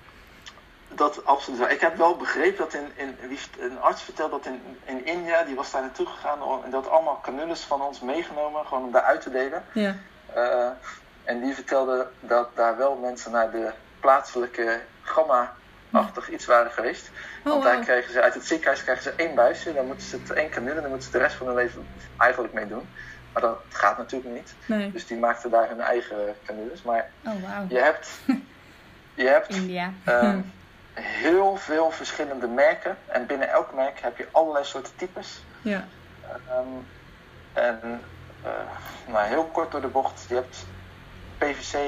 Dat 0.98 1.24
absoluut 1.24 1.58
wel. 1.58 1.68
Ik 1.68 1.80
heb 1.80 1.96
wel 1.96 2.16
begrepen 2.16 2.58
dat 2.58 2.74
in, 2.74 2.92
in, 2.94 3.16
een 3.58 3.80
arts 3.80 4.02
vertelde 4.02 4.36
dat 4.36 4.46
in, 4.46 4.60
in 4.84 5.06
India, 5.06 5.42
die 5.42 5.54
was 5.54 5.70
daar 5.70 5.80
naartoe 5.82 6.06
gegaan 6.06 6.64
en 6.64 6.70
dat 6.70 6.88
allemaal 6.88 7.20
canules 7.22 7.60
van 7.60 7.82
ons 7.82 8.00
meegenomen, 8.00 8.66
gewoon 8.66 8.84
om 8.84 8.92
daar 8.92 9.02
uit 9.02 9.20
te 9.20 9.30
delen. 9.30 9.64
ja. 9.72 9.94
Eh, 10.34 10.68
en 11.24 11.40
die 11.40 11.54
vertelde 11.54 12.08
dat 12.20 12.48
daar 12.56 12.76
wel 12.76 12.94
mensen 12.96 13.32
naar 13.32 13.50
de 13.50 13.72
plaatselijke 14.00 14.80
gamma-achtig 15.02 16.30
iets 16.30 16.46
waren 16.46 16.70
geweest. 16.70 17.10
Oh, 17.44 17.52
Want 17.52 17.62
daar 17.62 17.78
kregen 17.78 18.12
ze 18.12 18.22
uit 18.22 18.34
het 18.34 18.46
ziekenhuis 18.46 18.82
krijgen 18.82 19.02
ze 19.04 19.12
één 19.16 19.34
buisje, 19.34 19.72
dan 19.74 19.86
moeten 19.86 20.06
ze 20.06 20.16
het 20.16 20.30
één 20.30 20.50
canule, 20.50 20.80
dan 20.80 20.90
moeten 20.90 21.10
ze 21.10 21.18
de 21.18 21.24
rest 21.24 21.36
van 21.36 21.46
hun 21.46 21.56
leven 21.56 21.86
eigenlijk 22.16 22.52
mee 22.54 22.66
doen. 22.68 22.88
Maar 23.32 23.42
dat 23.42 23.58
gaat 23.68 23.98
natuurlijk 23.98 24.34
niet. 24.34 24.54
Nee. 24.66 24.92
Dus 24.92 25.06
die 25.06 25.16
maakten 25.18 25.50
daar 25.50 25.68
hun 25.68 25.80
eigen 25.80 26.34
canules. 26.46 26.82
Maar 26.82 27.10
Oh, 27.26 27.32
wauw. 27.42 27.64
je 27.68 27.78
hebt, 27.78 28.08
je 29.14 29.26
hebt 29.26 29.48
India. 29.60 29.92
Ehm, 30.04 30.40
heel 31.00 31.56
veel 31.56 31.90
verschillende 31.90 32.48
merken. 32.48 32.96
En 33.06 33.26
binnen 33.26 33.48
elk 33.48 33.74
merk 33.74 34.00
heb 34.00 34.16
je 34.16 34.28
allerlei 34.32 34.64
soorten 34.64 34.96
types. 34.96 35.44
Ja. 35.62 35.84
Ehm, 36.22 36.66
en 37.52 38.00
uh, 38.44 39.12
nou, 39.12 39.26
heel 39.26 39.44
kort 39.44 39.70
door 39.70 39.80
de 39.80 39.88
bocht. 39.88 40.26
Je 40.28 40.34
hebt 40.34 40.66
PVC, 41.38 41.78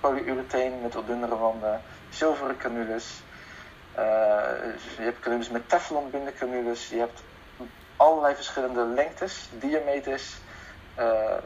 polyurethane 0.00 0.76
met 0.82 0.94
wat 0.94 1.06
dunnere 1.06 1.36
wanden, 1.36 1.80
zilveren 2.08 2.56
canules. 2.56 3.22
Uh, 3.98 4.04
je 4.96 5.02
hebt 5.02 5.20
canules 5.20 5.48
met 5.48 5.68
teflon 5.68 6.10
bindencanules. 6.10 6.88
Je 6.88 6.98
hebt 6.98 7.22
allerlei 7.96 8.34
verschillende 8.34 8.84
lengtes, 8.84 9.48
diameters, 9.52 10.36
uh, 10.98 11.36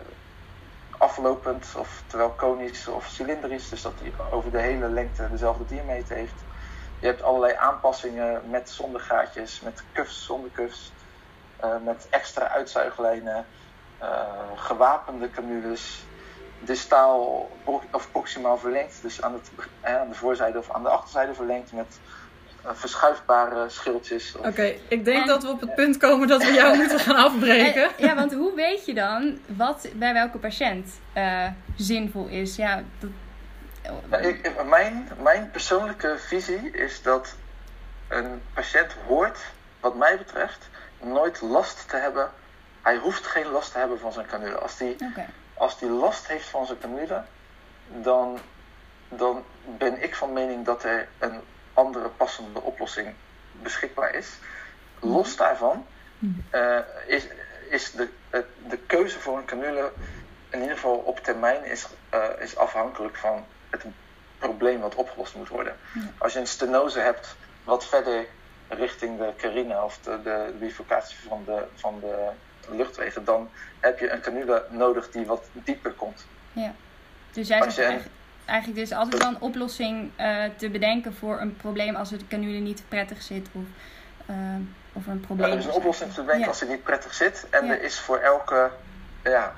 aflopend, 0.98 1.74
of 1.76 2.02
terwijl 2.06 2.30
konisch 2.30 2.88
of 2.88 3.06
cilindrisch, 3.06 3.68
dus 3.68 3.82
dat 3.82 3.92
hij 4.00 4.12
over 4.30 4.50
de 4.50 4.58
hele 4.58 4.88
lengte 4.88 5.28
dezelfde 5.30 5.64
diameter 5.66 6.16
heeft. 6.16 6.44
Je 7.02 7.08
hebt 7.08 7.22
allerlei 7.22 7.54
aanpassingen 7.54 8.42
met 8.50 8.70
zonder 8.70 9.00
gaatjes, 9.00 9.60
met 9.60 9.82
cuffs, 9.92 10.24
zonder 10.24 10.50
cuffs, 10.52 10.92
uh, 11.64 11.70
met 11.84 12.06
extra 12.10 12.48
uitzuiglijnen, 12.48 13.46
uh, 14.02 14.08
gewapende 14.56 15.30
canules, 15.30 16.04
distaal 16.60 17.50
of 17.90 18.10
proximaal 18.10 18.58
verlengd, 18.58 19.02
dus 19.02 19.22
aan, 19.22 19.32
het, 19.32 19.50
aan 19.80 20.08
de 20.08 20.14
voorzijde 20.14 20.58
of 20.58 20.70
aan 20.70 20.82
de 20.82 20.88
achterzijde 20.88 21.34
verlengd 21.34 21.72
met 21.72 22.00
verschuifbare 22.64 23.68
schildjes. 23.68 24.36
Oké, 24.36 24.48
okay, 24.48 24.80
ik 24.88 25.04
denk 25.04 25.20
en, 25.20 25.26
dat 25.26 25.42
we 25.42 25.48
op 25.48 25.60
het 25.60 25.74
punt 25.74 25.96
komen 25.96 26.28
dat 26.28 26.42
we 26.42 26.52
jou 26.52 26.76
moeten 26.80 26.98
gaan 26.98 27.16
afbreken. 27.16 27.82
En, 27.82 28.06
ja, 28.06 28.14
want 28.14 28.32
hoe 28.32 28.54
weet 28.54 28.86
je 28.86 28.94
dan 28.94 29.38
wat 29.46 29.88
bij 29.94 30.12
welke 30.12 30.38
patiënt 30.38 31.00
uh, 31.16 31.46
zinvol 31.76 32.26
is? 32.26 32.56
Ja, 32.56 32.82
dat... 32.98 33.10
ja, 33.82 34.18
ik, 34.18 34.64
mijn, 34.64 35.08
mijn 35.18 35.50
persoonlijke 35.50 36.18
visie 36.18 36.70
is 36.70 37.02
dat 37.02 37.34
een 38.08 38.42
patiënt 38.54 38.92
hoort, 39.06 39.38
wat 39.80 39.94
mij 39.94 40.18
betreft, 40.18 40.68
nooit 41.00 41.40
last 41.40 41.88
te 41.88 41.96
hebben. 41.96 42.30
Hij 42.82 42.96
hoeft 42.96 43.26
geen 43.26 43.46
last 43.46 43.72
te 43.72 43.78
hebben 43.78 43.98
van 43.98 44.12
zijn 44.12 44.26
canule. 44.26 44.58
Als 44.58 44.76
die, 44.76 44.96
okay. 45.10 45.28
als 45.54 45.78
die 45.78 45.90
last 45.90 46.26
heeft 46.26 46.48
van 46.48 46.66
zijn 46.66 46.78
canule, 46.78 47.24
dan, 47.88 48.38
dan 49.08 49.44
ben 49.64 50.02
ik 50.02 50.14
van 50.14 50.32
mening 50.32 50.64
dat 50.64 50.84
er 50.84 51.08
een 51.18 51.40
andere 51.74 52.08
passende 52.08 52.60
oplossing 52.60 53.14
beschikbaar 53.52 54.14
is. 54.14 54.38
Los 55.00 55.36
daarvan 55.36 55.86
uh, 56.50 56.78
is, 57.06 57.26
is 57.68 57.90
de, 57.92 58.08
de 58.68 58.78
keuze 58.86 59.20
voor 59.20 59.38
een 59.38 59.44
canule 59.44 59.92
in 60.50 60.60
ieder 60.60 60.74
geval 60.74 60.96
op 60.96 61.18
termijn 61.18 61.64
is, 61.64 61.86
uh, 62.14 62.24
is 62.38 62.56
afhankelijk 62.56 63.16
van 63.16 63.44
het 63.72 63.84
probleem 64.38 64.80
wat 64.80 64.94
opgelost 64.94 65.34
moet 65.34 65.48
worden. 65.48 65.76
Ja. 65.94 66.00
Als 66.18 66.32
je 66.32 66.38
een 66.38 66.46
stenose 66.46 67.00
hebt 67.00 67.36
wat 67.64 67.86
verder 67.86 68.26
richting 68.68 69.18
de 69.18 69.32
carina 69.36 69.84
of 69.84 69.98
de, 69.98 70.18
de 70.22 70.54
bifurcatie 70.58 71.16
van 71.28 71.42
de, 71.44 71.64
van 71.74 72.00
de 72.00 72.28
luchtwegen, 72.70 73.24
dan 73.24 73.50
heb 73.80 73.98
je 73.98 74.10
een 74.10 74.20
canule 74.20 74.64
nodig 74.70 75.10
die 75.10 75.26
wat 75.26 75.44
dieper 75.52 75.92
komt. 75.92 76.26
Ja. 76.52 76.74
Dus 77.32 77.48
jij 77.48 77.62
zegt 77.62 77.78
eigenlijk, 77.78 78.08
eigenlijk 78.44 78.80
dus 78.80 78.92
altijd 78.92 79.22
wel 79.22 79.32
een 79.32 79.40
oplossing 79.40 80.10
uh, 80.20 80.44
te 80.56 80.70
bedenken 80.70 81.14
voor 81.14 81.40
een 81.40 81.56
probleem 81.56 81.96
als 81.96 82.10
de 82.10 82.26
canule 82.28 82.58
niet 82.58 82.82
prettig 82.88 83.22
zit 83.22 83.48
of, 83.52 83.62
uh, 84.30 84.36
of 84.92 85.06
een 85.06 85.20
probleem. 85.20 85.48
Ja, 85.48 85.52
er 85.52 85.58
is 85.58 85.66
een 85.66 85.72
oplossing 85.72 86.12
te 86.12 86.20
bedenken 86.20 86.42
ja. 86.42 86.48
als 86.48 86.60
het 86.60 86.68
niet 86.68 86.82
prettig 86.82 87.14
zit 87.14 87.46
en 87.50 87.66
ja. 87.66 87.72
er 87.72 87.82
is 87.82 88.00
voor 88.00 88.18
elke 88.18 88.70
ja, 89.24 89.52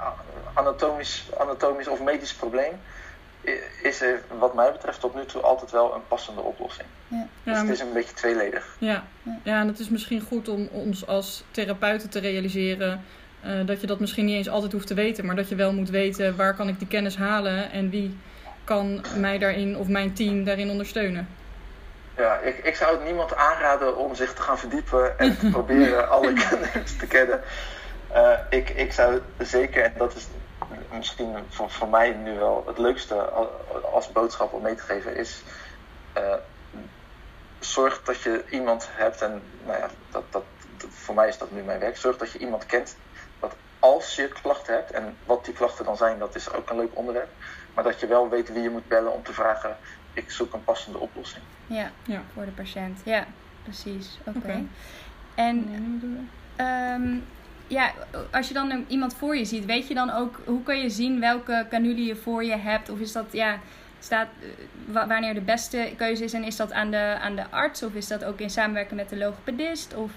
anatomisch, 0.55 1.31
anatomisch 1.39 1.89
of 1.89 2.01
medisch 2.03 2.35
probleem 2.35 2.81
is 3.83 4.01
er 4.01 4.21
wat 4.39 4.55
mij 4.55 4.73
betreft 4.73 5.01
tot 5.01 5.15
nu 5.15 5.25
toe 5.25 5.43
altijd 5.43 5.71
wel 5.71 5.95
een 5.95 6.07
passende 6.09 6.41
oplossing. 6.41 6.89
Ja. 7.09 7.27
Dus 7.43 7.59
het 7.59 7.69
is 7.69 7.81
een 7.81 7.93
beetje 7.93 8.15
tweeledig. 8.15 8.77
Ja. 8.79 9.05
ja, 9.43 9.61
en 9.61 9.67
het 9.67 9.79
is 9.79 9.89
misschien 9.89 10.21
goed 10.21 10.49
om 10.49 10.69
ons 10.73 11.07
als 11.07 11.45
therapeuten 11.51 12.11
te 12.11 12.19
realiseren 12.19 13.05
uh, 13.47 13.67
dat 13.67 13.81
je 13.81 13.87
dat 13.87 14.01
misschien 14.01 14.25
niet 14.25 14.37
eens 14.37 14.49
altijd 14.49 14.73
hoeft 14.73 14.87
te 14.87 14.95
weten, 14.95 15.27
maar 15.27 15.37
dat 15.37 15.49
je 15.49 15.55
wel 15.55 15.73
moet 15.73 15.91
weten 15.91 16.37
waar 16.37 16.55
kan 16.55 16.69
ik 16.69 16.79
die 16.79 16.89
kennis 16.89 17.17
halen 17.17 17.71
en 17.71 17.91
wie 17.91 18.19
kan 18.65 19.05
mij 19.17 19.39
daarin 19.39 19.77
of 19.77 19.89
mijn 19.89 20.15
team 20.15 20.45
daarin 20.45 20.71
ondersteunen. 20.71 21.29
Ja, 22.17 22.39
ik, 22.39 22.59
ik 22.59 22.77
zou 22.77 22.97
het 22.97 23.05
niemand 23.05 23.37
aanraden 23.37 23.97
om 23.97 24.15
zich 24.15 24.35
te 24.35 24.43
gaan 24.43 24.59
verdiepen 24.59 25.19
en 25.19 25.39
te 25.39 25.51
proberen 25.57 26.09
alle 26.09 26.33
kennis 26.33 26.97
te 26.97 27.07
kennen. 27.07 27.41
Uh, 28.13 28.31
ik, 28.51 28.71
ik 28.71 28.93
zou 28.93 29.21
zeker, 29.39 29.83
en 29.83 29.93
dat 29.97 30.15
is 30.15 30.27
misschien 30.93 31.35
voor, 31.49 31.71
voor 31.71 31.89
mij 31.89 32.13
nu 32.13 32.39
wel 32.39 32.65
het 32.67 32.79
leukste 32.79 33.15
als 33.93 34.13
boodschap 34.13 34.53
om 34.53 34.63
mee 34.63 34.75
te 34.75 34.83
geven, 34.83 35.17
is 35.17 35.43
uh, 36.17 36.35
zorg 37.59 38.03
dat 38.03 38.23
je 38.23 38.45
iemand 38.51 38.89
hebt, 38.93 39.23
en 39.23 39.43
nou 39.65 39.79
ja, 39.79 39.89
dat, 40.11 40.25
dat, 40.31 40.45
dat, 40.77 40.91
voor 40.91 41.15
mij 41.15 41.29
is 41.29 41.39
dat 41.39 41.51
nu 41.51 41.63
mijn 41.63 41.79
werk, 41.81 41.97
zorg 41.97 42.17
dat 42.17 42.33
je 42.33 42.39
iemand 42.39 42.67
kent 42.67 42.97
dat 43.41 43.55
als 43.79 44.17
je 44.17 44.29
klachten 44.43 44.75
hebt, 44.75 44.91
en 44.91 45.17
wat 45.25 45.45
die 45.45 45.55
klachten 45.55 45.85
dan 45.85 45.97
zijn, 45.97 46.19
dat 46.19 46.35
is 46.35 46.53
ook 46.53 46.71
een 46.71 46.77
leuk 46.77 46.97
onderwerp, 46.97 47.31
maar 47.75 47.85
dat 47.85 48.01
je 48.01 48.07
wel 48.07 48.29
weet 48.29 48.53
wie 48.53 48.63
je 48.63 48.71
moet 48.71 48.89
bellen 48.89 49.13
om 49.13 49.23
te 49.23 49.33
vragen, 49.33 49.77
ik 50.13 50.31
zoek 50.31 50.53
een 50.53 50.65
passende 50.65 50.99
oplossing. 50.99 51.45
Ja, 51.67 51.91
Ja. 52.03 52.23
voor 52.33 52.45
de 52.45 52.51
patiënt. 52.51 53.01
Ja, 53.05 53.27
precies. 53.63 54.19
Oké. 54.25 54.39
Oké. 54.39 54.65
En 55.35 55.69
ehm, 56.57 57.19
ja, 57.67 57.91
als 58.33 58.49
je 58.49 58.55
dan 58.55 58.85
iemand 58.89 59.15
voor 59.15 59.37
je 59.37 59.45
ziet, 59.45 59.65
weet 59.65 59.89
je 59.89 59.95
dan 59.95 60.11
ook, 60.11 60.41
hoe 60.45 60.63
kun 60.63 60.79
je 60.81 60.91
zien 60.91 61.21
welke 61.21 61.67
canule 61.71 62.05
je 62.05 62.17
voor 62.17 62.45
je 62.45 62.57
hebt? 62.57 62.91
Of 62.91 62.99
is 62.99 63.13
dat, 63.13 63.25
ja, 63.31 63.59
staat 64.01 64.29
eh, 64.41 64.47
wa- 64.87 65.07
wanneer 65.07 65.35
de 65.35 65.41
beste 65.41 65.93
keuze 65.97 66.25
is 66.25 66.33
en 66.33 66.45
is 66.45 66.57
dat 66.57 66.73
aan 66.73 66.91
de, 66.91 67.17
aan 67.21 67.37
de 67.37 67.45
arts? 67.51 67.83
Of 67.83 67.93
is 67.95 68.09
dat 68.09 68.25
ook 68.25 68.39
in 68.41 68.51
samenwerking 68.51 69.01
met 69.01 69.09
de 69.09 69.17
logopedist? 69.17 69.95
Of, 69.95 70.11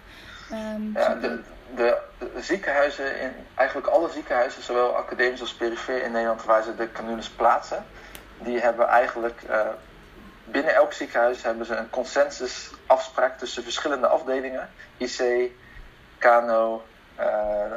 ehm, 0.51 0.91
Ja, 0.93 1.13
de, 1.15 1.39
de, 1.75 1.97
ziekenhuizen, 2.39 3.19
in, 3.21 3.31
eigenlijk 3.55 3.87
alle 3.87 4.09
ziekenhuizen, 4.09 4.63
zowel 4.63 4.95
academisch 4.95 5.41
als 5.41 5.53
perifeer 5.53 6.03
in 6.03 6.11
Nederland, 6.11 6.43
waar 6.43 6.63
ze 6.63 6.75
de 6.75 6.91
canules 6.91 7.29
plaatsen, 7.29 7.85
die 8.37 8.59
hebben 8.59 8.87
eigenlijk 8.87 9.41
eh, 9.49 9.59
binnen 10.43 10.73
elk 10.75 10.93
ziekenhuis 10.93 11.43
hebben 11.43 11.65
ze 11.65 11.75
een 11.75 11.89
consensusafspraak 11.89 13.37
tussen 13.37 13.63
verschillende 13.63 14.07
afdelingen. 14.07 14.69
IC, 14.97 15.51
KNO, 16.17 16.83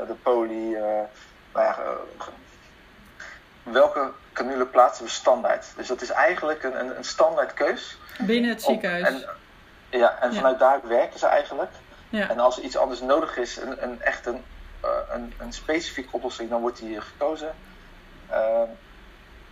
de 0.07 0.15
poli. 0.23 0.75
eh, 0.75 0.83
nou 1.53 1.67
ja, 1.67 1.77
eh, 1.79 2.27
welke 3.63 4.11
canule 4.33 4.67
plaatsen 4.67 5.05
we 5.05 5.11
standaard? 5.11 5.67
Dus 5.77 5.87
dat 5.89 6.03
is 6.03 6.11
eigenlijk 6.11 6.63
een, 6.63 6.81
een, 6.81 6.97
een 6.97 7.05
standaard 7.05 7.55
keus. 7.55 7.99
Binnen 8.19 8.51
het 8.51 8.65
Op- 8.65 8.71
ziekenhuis. 8.71 9.07
En, 9.07 9.25
ja, 9.99 10.19
en 10.21 10.31
Ja. 10.31 10.37
vanuit 10.37 10.59
daar 10.59 10.81
werken 10.89 11.19
ze 11.19 11.27
eigenlijk. 11.27 11.71
ja. 12.09 12.29
En 12.29 12.39
als 12.39 12.57
er 12.59 12.63
iets 12.63 12.77
anders 12.77 13.01
nodig 13.01 13.37
is, 13.37 13.57
een, 13.57 13.83
een 13.83 14.03
echt 14.03 14.27
een, 14.27 14.45
eh, 14.81 14.89
een, 15.11 15.35
een 15.39 15.53
specifieke 15.53 16.09
oplossing, 16.13 16.51
dan 16.51 16.61
wordt 16.61 16.79
die 16.79 17.01
gekozen. 17.01 17.55
Eh, 18.29 18.63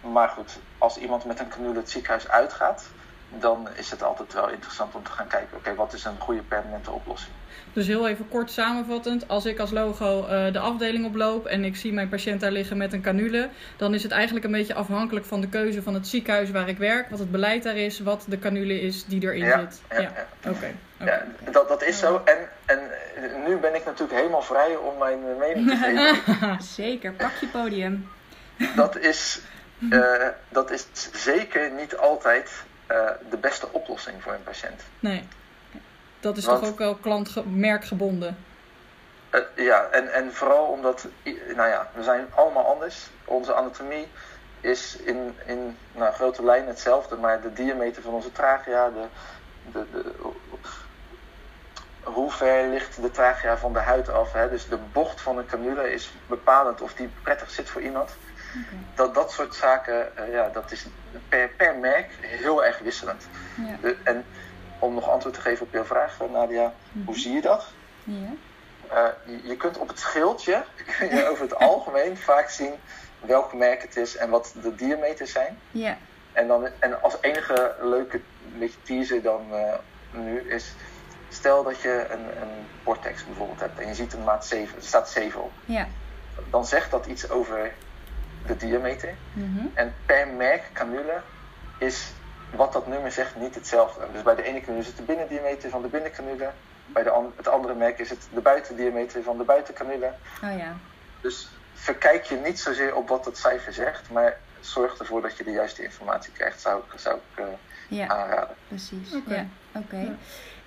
maar 0.01 0.29
goed, 0.29 0.59
als 0.79 0.97
iemand 0.97 1.25
met 1.25 1.41
een 1.41 1.49
canule 1.49 1.77
het 1.79 1.91
ziekenhuis 1.91 2.29
uitgaat, 2.29 2.85
dan 3.29 3.69
is 3.75 3.91
het 3.91 4.03
altijd 4.03 4.33
wel 4.33 4.51
interessant 4.51 4.95
om 4.95 5.03
te 5.03 5.11
gaan 5.11 5.27
kijken, 5.27 5.57
oké, 5.57 5.75
wat 5.75 5.93
is 5.93 6.05
een 6.05 6.19
goede 6.19 6.43
permanente 6.43 6.91
oplossing? 6.91 7.33
Dus 7.73 7.87
heel 7.87 8.09
even 8.09 8.29
kort 8.29 8.51
samenvattend. 8.51 9.29
Als 9.29 9.47
ik 9.47 9.59
als 9.59 9.71
logo 9.71 10.27
eh, 10.27 10.53
de 10.53 10.59
afdeling 10.59 11.07
oploop 11.07 11.47
en 11.47 11.65
ik 11.65 11.77
zie 11.77 11.93
mijn 11.93 12.09
patiënt 12.09 12.41
daar 12.41 12.51
liggen 12.51 12.77
met 12.77 12.93
een 12.93 13.03
canule, 13.03 13.49
dan 13.77 13.95
is 13.95 14.03
het 14.03 14.13
eigenlijk 14.13 14.45
een 14.45 14.53
beetje 14.53 14.75
afhankelijk 14.75 15.27
van 15.27 15.41
de 15.41 15.49
keuze 15.49 15.83
van 15.83 15.95
het 15.95 16.07
ziekenhuis 16.09 16.51
waar 16.51 16.69
ik 16.69 16.79
werk, 16.79 17.11
wat 17.11 17.19
het 17.19 17.31
beleid 17.31 17.63
daar 17.63 17.77
is, 17.77 18.01
wat 18.01 18.25
de 18.29 18.39
canule 18.39 18.81
is 18.81 19.05
die 19.05 19.23
erin 19.23 19.45
Ja, 19.45 19.61
zit. 19.61 19.81
ja, 19.91 20.01
Ja, 20.01 20.13
ja. 20.43 20.51
oké. 20.51 20.71
Ja, 21.05 21.25
dat, 21.51 21.69
dat 21.69 21.83
is 21.83 21.99
zo. 21.99 22.23
En, 22.25 22.37
en 22.67 22.79
nu 23.47 23.57
ben 23.57 23.75
ik 23.75 23.85
natuurlijk 23.85 24.19
helemaal 24.19 24.43
vrij 24.43 24.77
om 24.77 24.99
mijn 24.99 25.19
mening 25.39 25.69
te 25.69 25.77
geven. 25.77 26.63
Zeker, 26.85 27.13
pak 27.13 27.33
je 27.41 27.47
podium. 27.47 28.09
dat, 28.77 28.97
is, 28.99 29.41
eh, 29.91 30.27
dat 30.49 30.71
is 30.71 30.87
zeker 31.13 31.71
niet 31.71 31.97
altijd 31.97 32.51
eh, 32.89 33.11
de 33.31 33.37
beste 33.37 33.73
oplossing 33.73 34.23
voor 34.23 34.33
een 34.33 34.43
patiënt. 34.43 34.83
Nee. 35.01 35.29
Dat 36.21 36.37
is 36.37 36.45
Want- 36.45 36.61
toch 36.61 36.71
ook 36.71 36.79
wel 36.79 36.95
klantmerkgebonden. 36.95 38.37
Eh, 39.31 39.41
ja, 39.57 39.89
en, 39.91 40.13
en 40.13 40.35
vooral 40.35 40.65
omdat, 40.65 41.07
nou 41.55 41.69
ja, 41.69 41.91
we 41.95 42.03
zijn 42.03 42.27
allemaal 42.35 42.67
anders. 42.67 43.11
Onze 43.25 43.55
anatomie 43.55 44.09
is 44.61 44.97
in, 44.97 45.37
in 45.47 45.77
nou, 45.93 46.13
grote 46.13 46.45
lijnen 46.45 46.69
hetzelfde, 46.69 47.17
maar 47.17 47.41
de 47.41 47.53
diameter 47.53 48.03
van 48.03 48.13
onze 48.13 48.33
trachea, 48.33 48.89
de, 48.91 49.05
de, 49.73 49.85
de, 49.93 50.15
hoe 52.03 52.31
ver 52.31 52.69
ligt 52.69 53.03
de 53.03 53.11
trachea 53.11 53.57
van 53.57 53.73
de 53.73 53.79
huid 53.79 54.09
af, 54.09 54.33
hè? 54.33 54.49
dus 54.49 54.69
de 54.69 54.79
bocht 54.93 55.21
van 55.21 55.39
een 55.39 55.47
canule 55.47 55.93
is 55.93 56.13
bepalend 56.27 56.81
of 56.81 56.95
die 56.95 57.11
prettig 57.23 57.51
zit 57.51 57.71
voor 57.71 57.83
iemand. 57.83 58.17
Dat, 58.95 59.15
dat 59.15 59.33
soort 59.33 59.55
zaken, 59.55 60.17
eh, 60.17 60.33
ja, 60.33 60.49
dat 60.49 60.71
is 60.73 60.87
per, 61.29 61.49
per 61.49 61.75
merk 61.77 62.11
heel 62.21 62.65
erg 62.65 62.79
wisselend. 62.79 63.27
Ja. 63.55 63.77
De- 63.81 63.97
en 64.05 64.25
om 64.79 64.95
nog 64.95 65.09
antwoord 65.09 65.35
te 65.35 65.41
geven 65.41 65.67
op 65.67 65.73
jouw 65.73 65.85
vraag, 65.85 66.21
eh, 66.21 66.31
Nadia, 66.31 66.73
hoe 67.05 67.19
zie 67.19 67.33
je 67.33 67.41
dat? 67.41 67.67
Ja. 68.05 68.29
Eh, 68.89 69.07
je- 69.25 69.49
je 69.49 69.57
kunt 69.57 69.79
op 69.79 69.89
het 69.89 69.99
schildje 69.99 70.65
kun 70.99 71.17
je 71.17 71.27
over 71.29 71.43
het 71.43 71.55
algemeen 71.55 72.17
vaak 72.17 72.49
zien 72.49 72.73
welk 73.21 73.53
merk 73.55 73.83
het 73.83 73.97
is 73.97 74.17
en 74.17 74.31
wat 74.31 74.55
de 74.63 74.75
diameters 74.75 75.33
zijn. 75.33 75.59
Ja. 75.71 75.97
En, 76.33 76.47
dan, 76.47 76.69
en 76.79 77.03
als 77.03 77.17
enige 77.21 77.75
leuke 77.81 78.21
beetje 78.59 78.83
teaser 78.83 79.23
dan, 79.23 79.47
eh, 79.55 79.75
nu 80.11 80.41
is, 80.41 80.75
stel 81.29 81.63
dat 81.65 81.81
je 81.81 82.07
een, 82.11 82.43
een 82.43 82.67
portex 82.83 83.25
bijvoorbeeld 83.27 83.61
hebt 83.61 83.79
en 83.81 83.87
je 83.87 83.95
ziet 83.95 84.13
een 84.13 84.25
maat 84.25 84.47
7, 84.47 84.77
er 84.77 84.83
staat 84.83 85.11
7 85.11 85.43
op. 85.43 85.53
Ja. 85.65 85.87
Dan 86.51 86.67
zegt 86.67 86.91
dat 86.91 87.07
iets 87.07 87.31
over 87.31 87.73
de 88.47 88.57
diameter. 88.57 89.15
Mhm. 89.33 89.67
En 89.75 89.95
per 90.07 90.29
merk 90.29 90.71
canule 90.73 91.21
is 91.79 92.13
wat 92.51 92.73
dat 92.73 92.87
nummer 92.87 93.13
zegt 93.13 93.37
niet 93.37 93.55
hetzelfde. 93.55 94.07
Dus 94.13 94.23
bij 94.23 94.35
de 94.35 94.43
ene 94.43 94.61
canule 94.61 94.81
is 94.83 94.87
het 94.87 94.97
de 94.97 95.03
binnendiameter 95.03 95.71
van 95.71 95.83
de 95.83 95.89
binnencanule. 95.89 96.51
Bij 96.87 97.03
de 97.03 97.11
an- 97.11 97.33
het 97.37 97.49
andere 97.49 97.75
merk 97.75 97.99
is 97.99 98.11
het 98.11 98.29
de 98.35 98.41
buitendiameter 98.41 99.23
van 99.23 99.39
de 99.39 99.45
buitencanule. 99.45 100.13
Oh 100.45 100.59
ja. 100.59 100.77
Dus 101.21 101.49
verkijk 101.75 102.25
je 102.25 102.37
niet 102.37 102.61
zozeer 102.61 102.95
op 102.95 103.09
wat 103.09 103.25
het 103.25 103.39
cijfer 103.39 103.73
zegt, 103.73 104.11
maar 104.11 104.37
zorg 104.61 104.99
ervoor 104.99 105.23
dat 105.23 105.37
je 105.37 105.45
de 105.45 105.51
juiste 105.51 105.83
informatie 105.83 106.33
krijgt, 106.33 106.61
zou 106.61 106.83
ik, 106.93 107.01
zou 107.01 107.17
ik 107.17 107.45
eh, 107.45 107.45
Ja. 107.89 108.07
aanraden. 108.09 108.57
Precies. 108.69 109.15
Oké. 109.15 109.35
Ja, 109.35 109.47
oké. 109.81 109.97
Ja. 109.97 110.15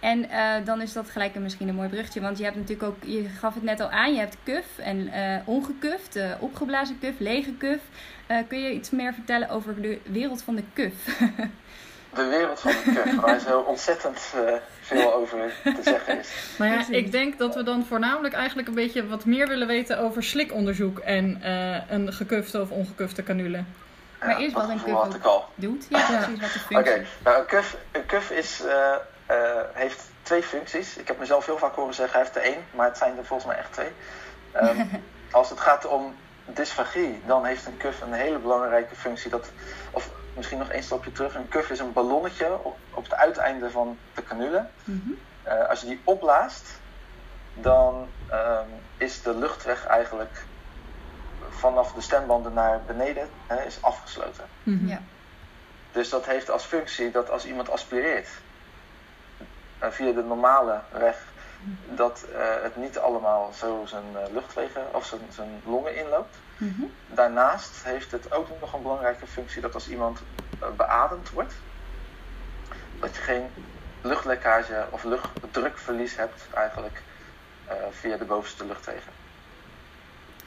En 0.01 0.29
eh, 0.29 0.65
dan 0.65 0.81
is 0.81 0.93
dat 0.93 1.10
gelijk 1.10 1.36
een, 1.36 1.41
misschien 1.41 1.67
een 1.67 1.75
mooi 1.75 1.89
bruggetje. 1.89 2.22
Want 2.22 2.38
je 2.38 2.43
hebt 2.43 2.55
natuurlijk 2.55 2.89
ook, 2.89 3.03
je 3.05 3.24
gaf 3.39 3.53
het 3.53 3.63
net 3.63 3.79
al 3.79 3.89
aan, 3.89 4.13
je 4.13 4.20
hebt 4.20 4.38
kuf 4.43 4.65
en 4.77 5.08
eh 5.13 5.38
ongekuft, 5.46 6.15
eh, 6.15 6.31
opgeblazen 6.39 7.00
kuf, 7.00 7.13
lege 7.20 7.51
kuf. 7.53 7.79
Eh, 8.27 8.38
kun 8.48 8.60
je 8.60 8.72
iets 8.72 8.89
meer 8.89 9.13
vertellen 9.13 9.50
over 9.50 9.81
de 9.81 10.00
wereld 10.03 10.43
van 10.43 10.55
de 10.55 10.63
kuf? 10.74 10.93
De 12.15 12.25
wereld 12.27 12.60
van 12.60 12.72
de 12.72 12.91
kuf, 12.93 13.15
waar 13.15 13.39
zo 13.39 13.60
ontzettend 13.60 14.34
eh, 14.36 14.53
veel 14.81 15.13
over 15.13 15.53
te 15.63 15.79
zeggen 15.84 16.20
is. 16.20 16.29
Nou 16.58 16.72
ja, 16.72 16.84
ik 16.89 17.12
denk 17.12 17.38
dat 17.38 17.55
we 17.55 17.63
dan 17.63 17.86
voornamelijk 17.86 18.34
eigenlijk 18.34 18.67
een 18.67 18.74
beetje 18.74 19.08
wat 19.08 19.25
meer 19.25 19.48
willen 19.48 19.67
weten 19.67 20.00
over 20.00 20.24
slikonderzoek 20.24 21.00
en 21.00 21.39
eh, 21.41 21.81
een 21.89 22.13
gekufte 22.13 22.62
of 22.62 22.70
ongekufte 22.70 23.24
canule. 23.24 23.63
Maar 24.20 24.38
eerst 24.38 24.55
dat 24.55 24.65
wat 24.65 24.72
een 24.72 24.84
kuf 24.84 24.93
had 24.93 25.15
ik 25.15 25.24
al. 25.24 25.46
Doet? 25.55 25.86
Ja, 25.89 25.98
Ja. 26.00 26.05
precies. 26.05 26.41
Wat 26.41 26.53
de 26.53 26.75
Oké, 26.77 26.84
functie 26.91 27.08
nou 27.24 27.39
een 27.39 27.46
kuf, 27.46 27.77
een 27.91 28.05
kuf 28.05 28.29
is, 28.31 28.62
heeft 29.73 30.09
twee 30.21 30.43
functies. 30.43 30.97
Ik 30.97 31.07
heb 31.07 31.19
mezelf 31.19 31.45
heel 31.45 31.57
vaak 31.57 31.75
horen 31.75 31.93
zeggen, 31.93 32.13
hij 32.13 32.23
heeft 32.23 32.35
er 32.35 32.53
één, 32.53 32.65
maar 32.71 32.88
het 32.88 32.97
zijn 32.97 33.17
er 33.17 33.25
volgens 33.25 33.47
mij 33.50 33.57
echt 33.57 33.73
twee. 33.73 33.91
Ehm, 34.51 34.85
als 35.31 35.50
het 35.50 35.59
gaat 35.59 35.85
om 35.88 36.15
dysfagie, 36.45 37.21
dan 37.25 37.45
heeft 37.45 37.65
een 37.65 37.77
kuf 37.77 38.01
een 38.01 38.13
hele 38.13 38.38
belangrijke 38.38 38.95
functie. 38.95 39.29
Dat, 39.29 39.51
of 39.91 40.09
misschien 40.35 40.57
nog 40.57 40.69
één 40.69 40.83
stapje 40.83 41.11
terug. 41.11 41.35
Een 41.35 41.47
kuf 41.47 41.69
is 41.69 41.79
een 41.79 41.93
ballonnetje 41.93 42.53
op, 42.63 42.77
op 42.93 43.03
het 43.03 43.13
uiteinde 43.13 43.69
van 43.69 43.97
de 44.13 44.23
canule. 44.23 44.65
Mhm. 44.83 45.09
Eh, 45.43 45.69
als 45.69 45.81
je 45.81 45.88
die 45.88 46.01
opblaast, 46.03 46.79
dan 47.53 48.07
ehm, 48.27 48.67
is 48.97 49.21
de 49.21 49.35
luchtweg 49.35 49.85
eigenlijk 49.85 50.45
vanaf 51.50 51.93
de 51.93 52.01
stembanden 52.01 52.53
naar 52.53 52.81
beneden 52.88 53.29
hè, 53.47 53.63
is 53.63 53.77
afgesloten. 53.81 54.45
Mhm. 54.63 54.88
Ja. 54.88 55.01
Dus 55.91 56.09
dat 56.09 56.25
heeft 56.25 56.50
als 56.50 56.63
functie 56.63 57.11
dat 57.11 57.29
als 57.29 57.45
iemand 57.45 57.69
aspireert 57.69 58.27
eh, 58.27 58.50
via 59.89 60.11
de 60.11 60.23
normale 60.23 60.79
weg, 60.91 61.23
dat 61.95 62.25
eh, 62.33 62.41
het 62.63 62.75
niet 62.75 62.97
allemaal 62.97 63.51
zo 63.53 63.83
zijn 63.85 64.03
eh, 64.15 64.33
luchtwegen 64.33 64.93
of 64.95 65.05
zijn, 65.05 65.21
zijn 65.29 65.61
longen 65.65 65.95
inloopt. 65.95 66.35
Mhm. 66.57 66.81
Daarnaast 67.07 67.83
heeft 67.83 68.11
het 68.11 68.31
ook 68.33 68.47
nog 68.59 68.73
een 68.73 68.81
belangrijke 68.81 69.27
functie 69.27 69.61
dat 69.61 69.73
als 69.73 69.89
iemand 69.89 70.19
eh, 70.59 70.67
beademd 70.77 71.29
wordt, 71.29 71.53
dat 73.00 73.15
je 73.15 73.21
geen 73.21 73.45
luchtlekkage 74.01 74.85
of 74.89 75.03
luchtdrukverlies 75.03 76.15
hebt 76.15 76.47
eigenlijk 76.53 77.01
via 77.91 78.17
de 78.17 78.25
bovenste 78.25 78.65
luchtwegen. 78.65 79.11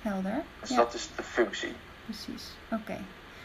Helder. 0.03 0.43
Dus 0.61 0.69
Ja. 0.71 0.77
dat 0.77 0.95
is 0.95 1.11
de 1.17 1.23
functie. 1.23 1.77
Precies, 2.05 2.51
oké. 2.71 2.97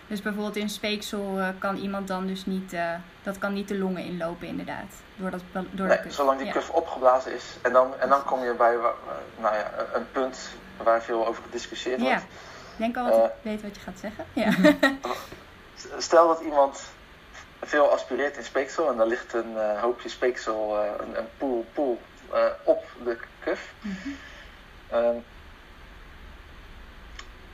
Dus 0.09 0.21
bijvoorbeeld 0.21 0.55
in 0.55 0.69
speeksel 0.69 1.39
eh, 1.39 1.47
kan 1.59 1.75
iemand 1.77 2.07
dan 2.07 2.27
dus 2.27 2.45
niet, 2.45 2.73
eh, 2.73 2.93
dat 3.23 3.37
kan 3.37 3.53
niet 3.53 3.67
de 3.67 3.77
longen 3.77 4.03
inlopen 4.03 4.47
inderdaad. 4.47 4.93
Door, 5.15 5.31
dat, 5.31 5.41
door 5.51 5.65
de 5.71 5.83
Nee, 5.83 5.99
kuf. 6.01 6.13
zolang 6.13 6.37
die 6.37 6.47
Ja. 6.47 6.53
kuf 6.53 6.69
opgeblazen 6.69 7.33
is. 7.35 7.43
En 7.61 7.73
dan, 7.73 7.99
en 7.99 8.09
dan 8.09 8.23
kom 8.23 8.43
je 8.43 8.53
bij 8.53 8.75
nou 9.39 9.55
ja, 9.55 9.71
een 9.93 10.11
punt 10.11 10.49
waar 10.83 11.01
veel 11.01 11.27
over 11.27 11.43
gediscussieerd 11.43 11.99
Ja. 12.01 12.05
wordt. 12.05 12.21
Ik 12.23 12.77
denk 12.77 12.97
al 12.97 13.03
wat 13.09 13.13
Eh. 13.19 13.23
ik 13.25 13.31
weet 13.41 13.61
wat 13.61 13.75
je 13.75 13.81
gaat 13.81 13.99
zeggen. 13.99 14.25
Ja. 14.33 14.51
Stel 15.97 16.27
dat 16.27 16.41
iemand 16.41 16.81
veel 17.61 17.91
aspireert 17.91 18.37
in 18.37 18.43
speeksel 18.43 18.89
en 18.91 18.97
daar 18.97 19.07
ligt 19.07 19.33
een 19.33 19.57
eh, 19.57 19.81
hoopje 19.81 20.09
speeksel, 20.09 20.79
eh, 20.81 20.91
een, 20.99 21.17
een 21.17 21.27
poel, 21.37 21.65
poel 21.73 22.01
eh, 22.33 22.45
op 22.63 22.85
de 23.03 23.17
kuf. 23.39 23.71
Mhm. 23.81 24.09
Ehm, 24.89 25.15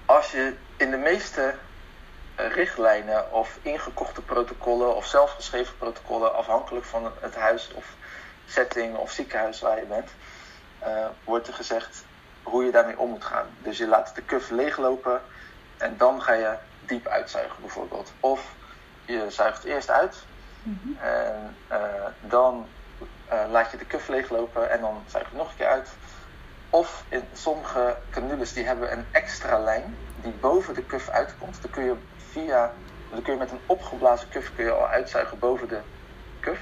als 0.06 0.32
je 0.32 0.54
in 0.78 0.92
de 0.92 0.98
meeste 0.98 1.54
richtlijnen 2.36 3.32
of 3.32 3.58
ingekochte 3.62 4.22
protocollen 4.22 4.96
of 4.96 5.06
zelfgeschreven 5.06 5.78
protocollen, 5.78 6.36
afhankelijk 6.36 6.86
van 6.86 7.12
het 7.20 7.36
huis 7.36 7.72
of 7.74 7.86
setting 8.46 8.98
of 8.98 9.12
ziekenhuis 9.12 9.62
waar 9.62 9.80
je 9.80 9.86
bent, 9.86 10.10
eh, 10.80 11.06
wordt 11.24 11.48
er 11.48 11.54
gezegd 11.54 12.04
hoe 12.44 12.66
je 12.66 12.72
daarmee 12.72 13.00
om 13.00 13.10
moet 13.10 13.26
gaan. 13.26 13.48
Dus 13.58 13.78
je 13.78 13.88
laat 13.88 14.16
de 14.16 14.22
kuf 14.22 14.50
leeglopen 14.50 15.22
en 15.78 15.98
dan 15.98 16.22
ga 16.22 16.34
je 16.34 16.56
diep 16.86 17.08
uitzuigen 17.08 17.62
bijvoorbeeld. 17.62 18.14
Of 18.20 18.54
je 19.06 19.26
zuigt 19.30 19.64
eerst 19.64 19.90
uit 19.90 20.26
Mhm. 20.66 21.06
en 21.06 21.56
eh, 21.68 22.06
dan 22.20 22.68
eh, 23.28 23.40
laat 23.50 23.72
je 23.72 23.78
de 23.78 23.86
kuf 23.86 24.08
leeglopen 24.08 24.70
en 24.72 24.82
dan 24.82 25.04
zuig 25.08 25.30
je 25.30 25.38
nog 25.38 25.50
een 25.50 25.56
keer 25.56 25.68
uit. 25.68 25.90
Of 26.70 27.04
in 27.10 27.24
sommige 27.34 27.98
canules 28.10 28.54
die 28.54 28.66
hebben 28.66 28.92
een 28.92 29.06
extra 29.12 29.60
lijn 29.60 29.96
die 30.16 30.32
boven 30.32 30.74
de 30.74 30.84
kuf 30.84 31.10
uitkomt. 31.10 31.62
Dan 31.62 31.72
kun 31.72 31.84
je 31.84 31.96
via, 32.36 32.72
dan 33.10 33.22
kun 33.22 33.34
je 33.34 33.40
met 33.40 33.52
een 33.52 33.60
opgeblazen 33.66 34.30
kuf 34.30 34.52
kun 34.56 34.66
je 34.66 34.72
al 34.72 34.88
uitzuigen 34.88 35.40
boven 35.40 35.68
de 35.68 35.80
kuf. 36.40 36.60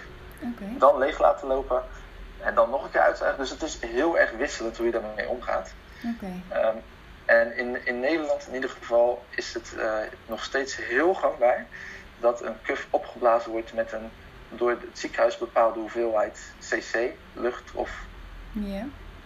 Dan 0.77 0.97
leeg 0.97 1.19
laten 1.19 1.47
lopen 1.47 1.83
en 2.41 2.55
dan 2.55 2.69
nog 2.69 2.83
een 2.83 2.89
keer 2.91 3.01
uitzuigen. 3.01 3.39
Dus 3.39 3.49
het 3.49 3.61
is 3.61 3.79
heel 3.81 4.17
erg 4.19 4.31
wisselend 4.31 4.77
hoe 4.77 4.85
je 4.85 4.91
daarmee 4.91 5.27
omgaat. 5.27 5.73
Ehm, 6.49 6.77
en 7.25 7.57
in, 7.57 7.85
in 7.85 7.99
Nederland 7.99 8.47
in 8.47 8.53
ieder 8.53 8.69
geval 8.69 9.25
is 9.29 9.53
het 9.53 9.75
eh, 9.77 9.97
nog 10.25 10.43
steeds 10.43 10.75
heel 10.75 11.13
gangbaar 11.13 11.67
dat 12.19 12.41
een 12.41 12.61
kuf 12.61 12.87
opgeblazen 12.89 13.51
wordt 13.51 13.73
met 13.73 13.91
een 13.91 14.11
door 14.49 14.69
het 14.69 14.83
ziekenhuis 14.93 15.37
bepaalde 15.37 15.79
hoeveelheid 15.79 16.53
cc, 16.59 17.11
lucht 17.33 17.71
of 17.73 17.91
Ja. 18.51 18.85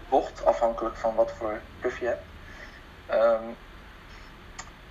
vocht, 0.10 0.46
afhankelijk 0.46 0.96
van 0.96 1.16
wat 1.16 1.32
voor 1.38 1.60
kuf 1.82 2.00
je 2.00 2.06
hebt. 2.06 2.24
Ehm, 3.06 3.44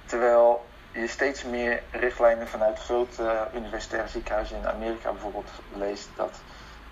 terwijl 0.06 0.66
je 1.00 1.06
steeds 1.06 1.44
meer 1.44 1.82
richtlijnen 1.90 2.48
vanuit 2.48 2.78
grote 2.78 3.48
universitaire 3.54 4.08
ziekenhuizen 4.08 4.56
in 4.56 4.66
Amerika 4.66 5.12
bijvoorbeeld 5.12 5.50
leest 5.74 6.08
dat 6.16 6.40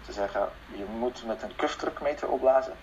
ze 0.06 0.12
zeggen 0.12 0.48
je 0.76 0.84
moet 0.98 1.26
met 1.26 1.42
een 1.42 1.56
kufdrukmeter 1.56 2.28
opblazen. 2.28 2.74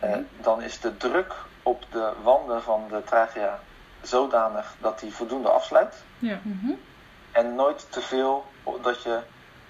Eh, 0.00 0.16
dan 0.40 0.62
is 0.62 0.80
de 0.80 0.96
druk 0.96 1.34
op 1.62 1.84
de 1.90 2.12
wanden 2.22 2.62
van 2.62 2.84
de 2.88 3.02
trachea 3.04 3.60
zodanig 4.02 4.74
dat 4.80 5.00
die 5.00 5.14
voldoende 5.14 5.48
afsluit. 5.48 6.04
Ja. 6.18 6.40
Mhm. 6.42 6.72
En 7.32 7.54
nooit 7.54 7.86
te 7.90 8.00
veel 8.00 8.46
dat 8.82 9.02
je 9.02 9.18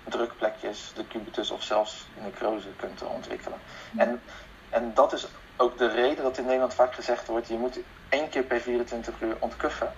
drukplekjes, 0.04 0.92
de 0.94 1.06
cubitus 1.06 1.50
of 1.50 1.62
zelfs 1.62 2.06
necrose 2.22 2.68
kunt 2.76 3.02
ontwikkelen. 3.02 3.58
Ja. 3.92 4.02
En, 4.02 4.22
en 4.70 4.94
dat 4.94 5.12
is 5.12 5.28
ook 5.56 5.78
de 5.78 5.88
reden 5.88 6.24
dat 6.24 6.38
in 6.38 6.44
Nederland 6.44 6.74
vaak 6.74 6.94
gezegd 6.94 7.26
wordt: 7.26 7.48
je 7.48 7.58
moet 7.58 7.78
één 8.08 8.28
keer 8.28 8.42
per 8.42 8.60
24 8.60 9.20
uur 9.20 9.36
ontkuffen. 9.38 9.92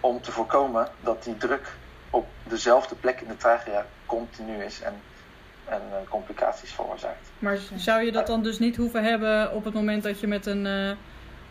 Om 0.00 0.20
te 0.20 0.32
voorkomen 0.32 0.88
dat 1.00 1.24
die 1.24 1.36
druk 1.36 1.72
op 2.10 2.26
dezelfde 2.42 2.94
plek 2.94 3.20
in 3.20 3.28
de 3.28 3.36
trachea 3.36 3.86
continu 4.06 4.64
is 4.64 4.80
en, 4.80 4.94
en 5.64 5.80
eh, 5.90 6.08
complicaties 6.08 6.72
veroorzaakt. 6.72 7.30
Maar 7.38 7.58
zou 7.76 8.02
je 8.02 8.12
dat 8.12 8.26
dan 8.26 8.42
dus 8.42 8.58
niet 8.58 8.76
hoeven 8.76 9.04
hebben 9.04 9.52
op 9.52 9.64
het 9.64 9.74
moment 9.74 10.02
dat 10.02 10.20
je 10.20 10.26
met 10.26 10.46
een 10.46 10.66
eh 10.66 10.90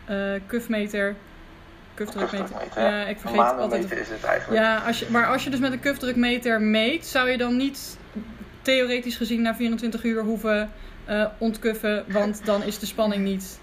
eh 0.06 0.40
kufmeter... 0.46 1.14
Kufdrukmeter. 1.94 2.48
Kufdrukmeter, 2.48 2.82
Ja, 2.82 3.04
ik 3.04 3.20
vergeet 3.20 3.40
altijd... 3.40 3.90
is 3.92 4.08
het 4.08 4.24
eigenlijk. 4.24 4.62
Ja, 4.62 4.76
als 4.76 4.98
je, 4.98 5.06
maar 5.10 5.26
als 5.26 5.44
je 5.44 5.50
dus 5.50 5.58
met 5.60 5.72
een 5.72 5.80
kufdrukmeter 5.80 6.60
meet, 6.60 7.06
zou 7.06 7.30
je 7.30 7.38
dan 7.38 7.56
niet 7.56 7.98
theoretisch 8.62 9.16
gezien 9.16 9.42
na 9.42 9.54
24 9.54 10.04
uur 10.04 10.22
hoeven 10.22 10.70
ontkuffen, 11.38 12.04
want 12.08 12.44
dan 12.44 12.62
is 12.62 12.78
de 12.78 12.86
spanning 12.86 13.24
niet 13.24 13.60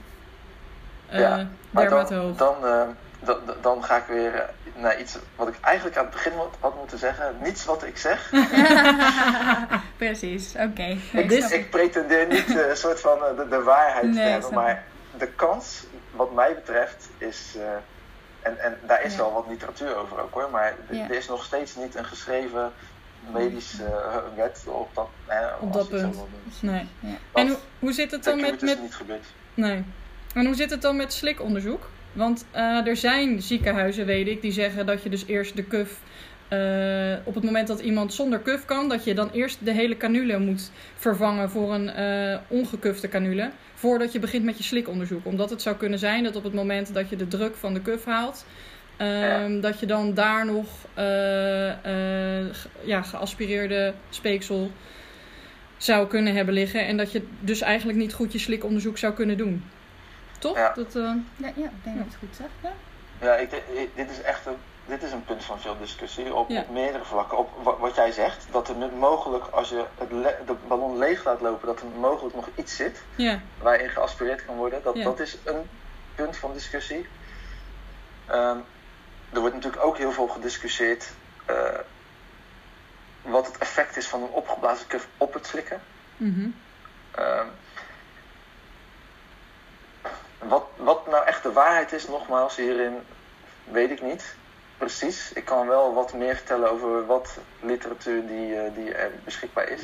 Ja, 1.10 1.48
Maar 1.72 1.84
dermate 1.90 2.14
dan, 2.14 2.24
hoog. 2.24 2.38
dan, 2.38 2.56
dan, 3.20 3.38
dan 3.62 3.84
ga 3.84 3.98
ik 3.98 4.06
weer 4.08 4.34
eh, 4.36 4.42
naar 4.76 5.00
iets 5.00 5.18
wat 5.36 5.48
ik 5.48 5.56
eigenlijk 5.62 5.98
aan 5.98 6.04
het 6.06 6.14
begin 6.14 6.32
had- 6.60 6.76
moeten 6.78 6.98
zeggen. 6.98 7.36
Niets 7.44 7.66
wat 7.66 7.84
ik 7.84 7.98
zeg. 7.98 8.30
Precies, 9.98 10.54
oké. 10.58 10.84
Ik, 10.84 11.00
Ik 11.14 11.30
dus 11.30 11.52
ik 11.52 11.70
pretendeer 11.70 12.28
niet 12.28 12.58
eh, 12.58 12.70
een 12.70 12.78
soort 12.78 13.00
van 13.02 13.18
eh, 13.26 13.38
de, 13.38 13.48
de 13.48 13.62
waarheid 13.64 14.04
Nee, 14.06 14.14
te 14.14 14.20
hebben. 14.20 14.54
Maar 14.54 14.84
de 15.18 15.28
kans, 15.28 15.84
wat 16.12 16.34
mij 16.34 16.56
betreft, 16.56 17.10
is. 17.18 17.56
en, 18.42 18.60
en 18.60 18.78
daar 18.88 19.04
is 19.04 19.12
Ja. 19.12 19.18
wel 19.18 19.34
wat 19.34 19.46
literatuur 19.50 19.96
over 19.96 20.20
ook 20.22 20.34
hoor. 20.34 20.50
Maar 20.52 20.76
Ja. 20.90 21.04
er 21.04 21.16
is 21.16 21.28
nog 21.28 21.44
steeds 21.44 21.76
niet 21.76 21.96
een 21.96 22.06
geschreven 22.06 22.72
medische 23.34 23.84
wet 24.36 24.64
op 24.66 24.90
dat, 24.96 25.08
eh, 25.26 25.38
Op 25.60 25.74
dat 25.74 25.90
punt. 25.90 26.16
Nee. 26.60 26.88
Ja. 27.00 27.16
En 27.34 27.48
hoe, 27.48 27.58
hoe 27.80 27.92
zit 27.94 28.12
het 28.12 28.24
dan 28.24 28.42
met, 28.42 28.62
met 28.62 28.82
niet 28.82 28.96
gebeurd. 28.96 29.26
Nee. 29.54 29.84
En 30.34 30.46
hoe 30.46 30.56
zit 30.56 30.70
het 30.70 30.82
dan 30.82 30.96
met 30.96 31.14
slikonderzoek? 31.14 31.90
Want 32.14 32.46
eh, 32.52 32.88
er 32.88 32.96
zijn 32.96 33.42
ziekenhuizen, 33.42 34.06
weet 34.06 34.28
ik, 34.28 34.42
die 34.42 34.52
zeggen 34.52 34.86
dat 34.86 35.04
je 35.04 35.10
dus 35.10 35.26
eerst 35.26 35.56
de 35.56 35.64
kuf 35.64 36.00
eh, 36.48 37.14
op 37.24 37.36
het 37.36 37.44
moment 37.44 37.68
dat 37.68 37.80
iemand 37.80 38.14
zonder 38.14 38.40
kuf 38.40 38.66
kan, 38.66 38.90
dat 38.90 39.04
je 39.04 39.14
dan 39.14 39.30
eerst 39.32 39.66
de 39.66 39.72
hele 39.72 39.98
canule 39.98 40.40
moet 40.40 40.72
vervangen 40.96 41.50
voor 41.50 41.74
een 41.74 41.90
eh 41.90 42.38
ongekufte 42.48 43.08
canule. 43.08 43.52
Voordat 43.74 44.12
je 44.12 44.20
begint 44.20 44.44
met 44.44 44.58
je 44.58 44.64
slikonderzoek. 44.64 45.26
Omdat 45.26 45.50
het 45.50 45.62
zou 45.62 45.76
kunnen 45.76 46.00
zijn 46.00 46.24
dat 46.24 46.36
op 46.36 46.44
het 46.44 46.54
moment 46.54 46.94
dat 46.94 47.10
je 47.10 47.16
de 47.16 47.28
druk 47.28 47.56
van 47.56 47.74
de 47.74 47.82
kuf 47.82 48.06
haalt, 48.06 48.46
ehm, 48.98 49.60
dat 49.60 49.80
je 49.80 49.86
dan 49.86 50.14
daar 50.14 50.46
nog 50.46 50.68
ja, 52.84 53.02
geaspireerde 53.02 53.94
speeksel 54.10 54.72
zou 55.78 56.08
kunnen 56.08 56.36
hebben 56.36 56.54
liggen. 56.54 56.88
En 56.88 56.98
dat 56.98 57.12
je 57.12 57.22
dus 57.40 57.62
eigenlijk 57.62 57.98
niet 57.98 58.14
goed 58.14 58.32
je 58.32 58.40
slikonderzoek 58.40 58.98
zou 58.98 59.14
kunnen 59.14 59.38
doen. 59.38 59.64
Toch? 60.40 60.56
Ja. 60.58 60.74
Dat, 60.74 60.96
eh, 60.96 61.14
Ja, 61.38 61.52
ja, 61.56 61.66
ik 61.70 61.84
denk 61.84 61.98
dat 61.98 62.06
het 62.06 62.16
goed 62.16 62.36
zegt. 62.36 62.52
Ja. 62.62 62.72
Ja, 63.20 63.36
ik, 63.36 63.50
dit 63.96 64.10
is 64.12 64.22
echt 64.22 64.46
een, 64.46 64.58
dit 64.86 65.04
is 65.04 65.12
een 65.12 65.24
punt 65.24 65.44
van 65.46 65.60
veel 65.60 65.78
discussie 65.78 66.34
op, 66.34 66.50
meerdere 66.70 67.06
vlakken. 67.06 67.38
Op 67.38 67.64
wa- 67.64 67.78
wat 67.78 67.96
jij 67.96 68.12
zegt, 68.12 68.48
dat 68.52 68.70
er 68.70 68.76
mogelijk 68.94 69.46
als 69.48 69.70
je 69.70 69.86
het 69.98 70.10
de 70.48 70.54
ballon 70.68 70.98
leeg 70.98 71.24
laat 71.26 71.42
lopen, 71.42 71.68
dat 71.68 71.80
er 71.82 71.88
mogelijk 71.88 72.36
nog 72.36 72.50
iets 72.56 72.76
zit 72.76 73.04
ja, 73.16 73.42
waarin 73.58 73.90
geaspireerd 73.90 74.46
kan 74.46 74.56
worden. 74.56 74.84
Dat, 74.84 74.96
dat 75.04 75.20
is 75.20 75.38
een 75.46 75.70
punt 76.16 76.38
van 76.38 76.54
discussie. 76.54 77.08
Ehm, 78.26 78.58
er 79.34 79.40
wordt 79.40 79.56
natuurlijk 79.56 79.84
ook 79.84 79.98
heel 79.98 80.12
veel 80.12 80.28
gediscussieerd 80.28 81.10
eh, 81.46 81.80
wat 83.22 83.48
het 83.48 83.58
effect 83.58 83.98
is 83.98 84.08
van 84.08 84.22
een 84.24 84.30
opgeblazen 84.30 84.88
kuf 84.88 85.08
op 85.18 85.34
het 85.34 85.46
slikken. 85.48 85.82
mhm. 86.18 86.50
Ehm, 87.12 87.48
wat, 90.40 90.64
wat 90.76 91.08
nou 91.08 91.26
echt 91.26 91.44
de 91.44 91.52
waarheid 91.52 91.92
is, 91.92 92.08
nogmaals, 92.08 92.56
hierin 92.56 93.00
weet 93.64 93.92
ik 93.92 94.02
niet 94.02 94.36
precies. 94.78 95.34
Ik 95.34 95.46
kan 95.46 95.68
wel 95.68 95.94
wat 95.94 96.14
meer 96.14 96.36
vertellen 96.36 96.72
over 96.72 97.06
wat 97.06 97.38
literatuur 97.60 98.28
die, 98.28 98.56
eh, 98.56 98.74
die 98.74 98.94
er 98.94 99.12
beschikbaar 99.24 99.70
is. 99.70 99.82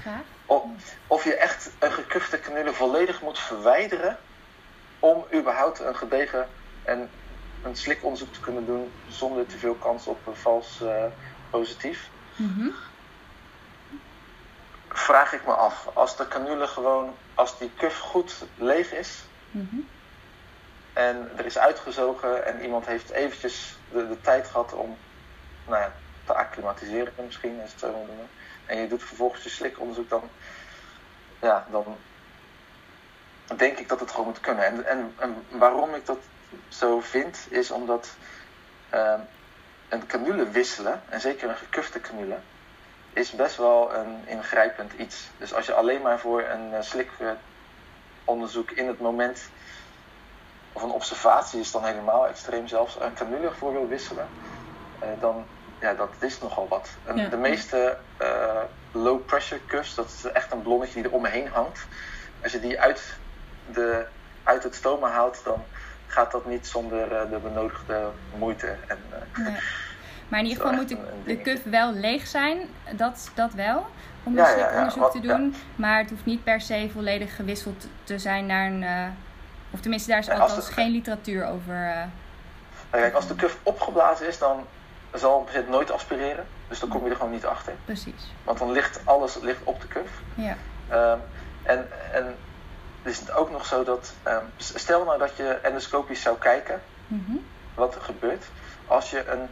Graag. 0.00 0.22
Of, 0.46 0.64
of 1.06 1.24
je 1.24 1.34
echt 1.34 1.70
een 1.78 1.92
gekufte 1.92 2.40
canule 2.40 2.72
volledig 2.72 3.22
moet 3.22 3.38
verwijderen 3.38 4.18
om 4.98 5.26
überhaupt 5.34 5.80
een 5.80 5.96
gedegen 5.96 6.48
en 6.82 7.10
een 7.62 7.76
slikonderzoek 7.76 8.32
te 8.32 8.40
kunnen 8.40 8.66
doen 8.66 8.92
zonder 9.08 9.46
te 9.46 9.58
veel 9.58 9.74
kans 9.74 10.06
op 10.06 10.26
een 10.26 10.36
vals 10.36 10.80
eh, 10.82 11.04
positief. 11.50 12.08
Mhm. 12.36 12.68
Vraag 14.88 15.32
ik 15.32 15.46
me 15.46 15.52
af, 15.52 15.88
als 15.94 16.16
de 16.16 16.28
canule 16.28 16.66
gewoon, 16.66 17.14
als 17.34 17.58
die 17.58 17.70
kuf 17.76 17.98
goed 17.98 18.44
leeg 18.54 18.92
is, 18.92 19.24
Mhm. 19.50 19.76
En 20.92 21.30
er 21.36 21.44
is 21.44 21.58
uitgezogen 21.58 22.46
en 22.46 22.62
iemand 22.62 22.86
heeft 22.86 23.10
eventjes 23.10 23.78
de, 23.92 24.08
de 24.08 24.20
tijd 24.20 24.46
gehad 24.46 24.72
om 24.72 24.96
nou 25.66 25.82
ja, 25.82 25.92
te 26.24 26.34
acclimatiseren 26.34 27.12
misschien, 27.24 27.60
als 27.60 27.70
het 27.70 27.80
zo 27.80 27.90
noemen. 27.90 28.28
En 28.66 28.76
je 28.76 28.88
doet 28.88 29.02
vervolgens 29.02 29.42
je 29.42 29.48
slikonderzoek, 29.48 30.08
dan, 30.08 30.30
ja, 31.40 31.66
dan 31.70 31.96
denk 33.56 33.78
ik 33.78 33.88
dat 33.88 34.00
het 34.00 34.10
gewoon 34.10 34.26
moet 34.26 34.40
kunnen. 34.40 34.64
En, 34.64 34.86
en, 34.86 35.14
en 35.18 35.44
waarom 35.48 35.94
ik 35.94 36.06
dat 36.06 36.18
zo 36.68 37.00
vind, 37.00 37.46
is 37.48 37.70
omdat 37.70 38.16
ehm, 38.90 39.20
een 39.88 40.06
canule 40.06 40.50
wisselen, 40.50 41.02
en 41.08 41.20
zeker 41.20 41.48
een 41.48 41.56
gekufte 41.56 42.00
canule, 42.00 42.36
is 43.12 43.30
best 43.30 43.56
wel 43.56 43.94
een 43.94 44.26
ingrijpend 44.26 44.92
iets. 44.92 45.30
Dus 45.38 45.54
als 45.54 45.66
je 45.66 45.74
alleen 45.74 46.02
maar 46.02 46.18
voor 46.18 46.42
een 46.42 46.74
eh, 46.74 46.82
slikonderzoek 48.28 48.70
in 48.70 48.86
het 48.86 49.00
moment 49.00 49.48
of 50.72 50.82
een 50.82 50.90
observatie 50.90 51.60
is 51.60 51.70
dan 51.70 51.84
helemaal 51.84 52.28
extreem 52.28 52.66
zelfs, 52.66 52.96
een 53.00 53.14
canule 53.14 53.50
voor 53.58 53.72
wil 53.72 53.88
wisselen, 53.88 54.26
eh, 54.98 55.08
dan 55.20 55.44
ja, 55.80 55.94
dat 55.94 56.10
is 56.20 56.40
nogal 56.40 56.68
wat. 56.68 56.88
En 57.04 57.16
Ja. 57.16 57.28
De 57.28 57.36
meeste 57.36 57.96
eh, 58.16 58.62
low 58.92 59.24
pressure 59.26 59.60
cuffs, 59.66 59.94
dat 59.94 60.06
is 60.06 60.32
echt 60.32 60.52
een 60.52 60.62
ballonnetje 60.62 60.94
die 60.94 61.10
er 61.10 61.16
om 61.16 61.22
me 61.22 61.28
heen 61.28 61.48
hangt. 61.48 61.86
Als 62.42 62.52
je 62.52 62.60
die 62.60 62.80
uit, 62.80 63.16
de, 63.66 64.06
uit 64.44 64.62
het 64.62 64.74
stoma 64.74 65.08
haalt, 65.10 65.40
dan 65.44 65.64
gaat 66.06 66.32
dat 66.32 66.46
niet 66.46 66.66
zonder 66.66 67.12
eh, 67.12 67.30
de 67.30 67.38
benodigde 67.38 68.10
moeite. 68.38 68.76
En, 68.86 68.98
Ja. 69.34 69.58
Maar 70.28 70.38
in 70.40 70.46
ieder 70.46 70.62
geval 70.62 70.76
moet 70.78 70.88
de, 70.88 70.96
de 71.24 71.36
kuf 71.36 71.62
wel 71.64 71.92
leeg 71.92 72.26
zijn. 72.26 72.58
Dat, 72.96 73.30
dat 73.34 73.52
wel. 73.52 73.86
Om 74.22 74.38
een 74.38 74.46
slikonderzoek 74.46 75.02
Wat- 75.02 75.12
te 75.12 75.20
doen. 75.20 75.54
Maar 75.76 75.98
het 75.98 76.10
hoeft 76.10 76.24
niet 76.24 76.44
per 76.44 76.60
se 76.60 76.90
volledig 76.92 77.36
gewisseld 77.36 77.86
te 78.04 78.18
zijn 78.18 78.46
naar 78.46 78.66
een... 78.66 78.82
eh, 78.82 79.06
of 79.70 79.80
tenminste, 79.80 80.10
daar 80.10 80.18
is 80.18 80.30
althans 80.30 80.68
geen 80.68 80.90
literatuur 80.90 81.46
over. 81.46 81.74
eh, 81.74 81.94
Nou, 82.90 83.02
kijk, 83.02 83.14
als 83.14 83.26
de 83.28 83.34
cuff 83.34 83.58
opgeblazen 83.62 84.26
is, 84.28 84.38
dan 84.38 84.66
zal 85.14 85.46
het 85.50 85.68
nooit 85.68 85.90
aspireren. 85.90 86.46
Dus 86.68 86.78
dan 86.80 86.88
kom 86.88 87.04
je 87.04 87.10
er 87.10 87.16
gewoon 87.16 87.32
niet 87.32 87.46
achter. 87.46 87.72
precies. 87.84 88.32
Want 88.44 88.58
dan 88.58 88.72
ligt 88.72 89.00
alles 89.04 89.36
ligt 89.40 89.60
op 89.64 89.80
de 89.80 89.88
cuff. 89.88 90.10
Ja. 90.34 90.56
Ehm, 90.88 91.18
en, 91.62 91.88
en 92.12 92.34
is 93.02 93.18
het 93.20 93.32
ook 93.32 93.50
nog 93.50 93.66
zo 93.66 93.84
dat, 93.84 94.12
ehm, 94.22 94.44
stel 94.56 95.04
nou 95.04 95.18
dat 95.18 95.36
je 95.36 95.58
endoscopisch 95.62 96.22
zou 96.22 96.38
kijken, 96.38 96.80
Mhm. 97.06 97.36
wat 97.74 97.94
er 97.94 98.00
gebeurt. 98.00 98.44
Als 98.86 99.10
je 99.10 99.28
een, 99.30 99.48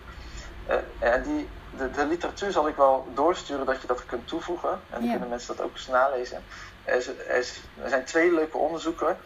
en 0.98 1.22
die, 1.22 1.48
de, 1.70 1.90
de 1.90 2.06
literatuur 2.06 2.52
zal 2.52 2.68
ik 2.68 2.76
wel 2.76 3.06
doorsturen 3.14 3.66
dat 3.66 3.80
je 3.80 3.86
dat 3.86 4.06
kunt 4.06 4.28
toevoegen. 4.28 4.70
En 4.70 4.80
dan 4.90 5.04
Ja. 5.04 5.10
kunnen 5.10 5.28
mensen 5.28 5.56
dat 5.56 5.66
ook 5.66 5.72
eens 5.72 5.86
nalezen. 5.86 6.44
Er, 6.84 6.94
is, 6.94 7.06
er, 7.06 7.36
is- 7.36 7.62
er 7.82 7.88
zijn 7.88 8.04
twee 8.04 8.32
leuke 8.32 8.56
onderzoeken, 8.56 9.16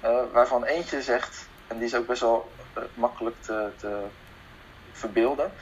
eh, 0.00 0.22
waarvan 0.32 0.64
eentje 0.64 1.02
zegt, 1.02 1.48
en 1.68 1.76
die 1.76 1.86
is 1.86 1.94
ook 1.94 2.06
best 2.06 2.20
wel 2.20 2.52
eh, 2.74 2.82
makkelijk 2.94 3.36
te, 3.42 3.72
te 3.76 4.02
verbeelden. 4.92 5.52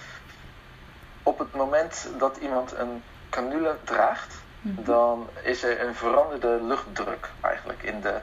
Op 1.23 1.39
het 1.39 1.53
moment 1.55 2.09
dat 2.19 2.37
iemand 2.37 2.73
een 2.73 3.03
canule 3.31 3.77
draagt, 3.85 4.43
Mhm. 4.61 4.85
dan 4.85 5.29
is 5.43 5.63
er 5.63 5.81
een 5.81 5.95
veranderde 5.95 6.63
luchtdruk 6.63 7.31
eigenlijk 7.41 7.83
in 7.83 8.01
de, 8.01 8.21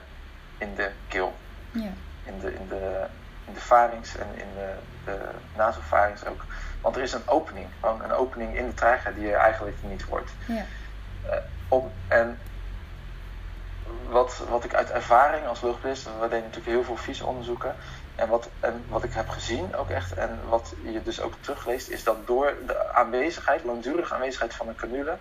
in 0.58 0.74
de 0.74 0.90
keel. 1.08 1.34
Ja. 1.72 1.90
In 2.24 2.38
de, 2.38 2.54
in 2.54 2.68
de, 2.68 3.06
in 3.46 3.52
de 3.52 3.60
pharynx 3.60 4.16
en 4.16 4.26
in 4.34 4.46
de, 4.54 4.74
de 5.04 6.26
ook. 6.28 6.44
Want 6.82 6.96
er 6.96 7.02
is 7.02 7.12
een 7.12 7.28
opening, 7.28 7.66
gewoon 7.80 8.02
een 8.02 8.12
opening 8.12 8.56
in 8.56 8.66
de 8.66 8.74
trachea 8.74 9.10
die 9.10 9.30
er 9.30 9.38
eigenlijk 9.38 9.76
niet 9.80 10.02
hoort. 10.02 10.30
Ja. 10.46 10.64
Op, 11.68 11.90
en 12.08 12.38
wat, 14.08 14.42
wat 14.48 14.64
ik 14.64 14.74
uit 14.74 14.90
ervaring 14.90 15.46
als 15.46 15.60
logopedist, 15.60 16.04
we 16.04 16.10
deden 16.20 16.40
natuurlijk 16.40 16.66
heel 16.66 16.84
veel 16.84 16.96
vieze 16.96 17.26
onderzoeken. 17.26 17.74
En 18.14 18.28
wat, 18.28 18.48
en 18.60 18.84
wat 18.88 19.04
ik 19.04 19.12
heb 19.12 19.28
gezien 19.28 19.76
ook 19.76 19.90
echt, 19.90 20.14
en 20.14 20.38
wat 20.48 20.74
je 20.84 21.02
dus 21.02 21.20
ook 21.20 21.34
terugleest, 21.40 21.88
is 21.88 22.04
dat 22.04 22.26
door 22.26 22.54
de 22.66 22.92
aanwezigheid, 22.92 23.64
langdurige 23.64 24.14
aanwezigheid 24.14 24.54
van 24.54 24.68
een 24.68 24.74
canule, 24.74 25.16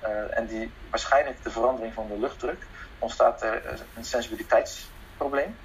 eh, 0.00 0.38
en 0.38 0.46
die 0.46 0.72
waarschijnlijk 0.90 1.42
de 1.42 1.50
verandering 1.50 1.94
van 1.94 2.06
de 2.08 2.18
luchtdruk, 2.18 2.66
ontstaat 2.98 3.42
er 3.42 3.64
eh, 3.64 3.78
een 3.96 4.04
sensibiliteitsprobleem. 4.04 5.56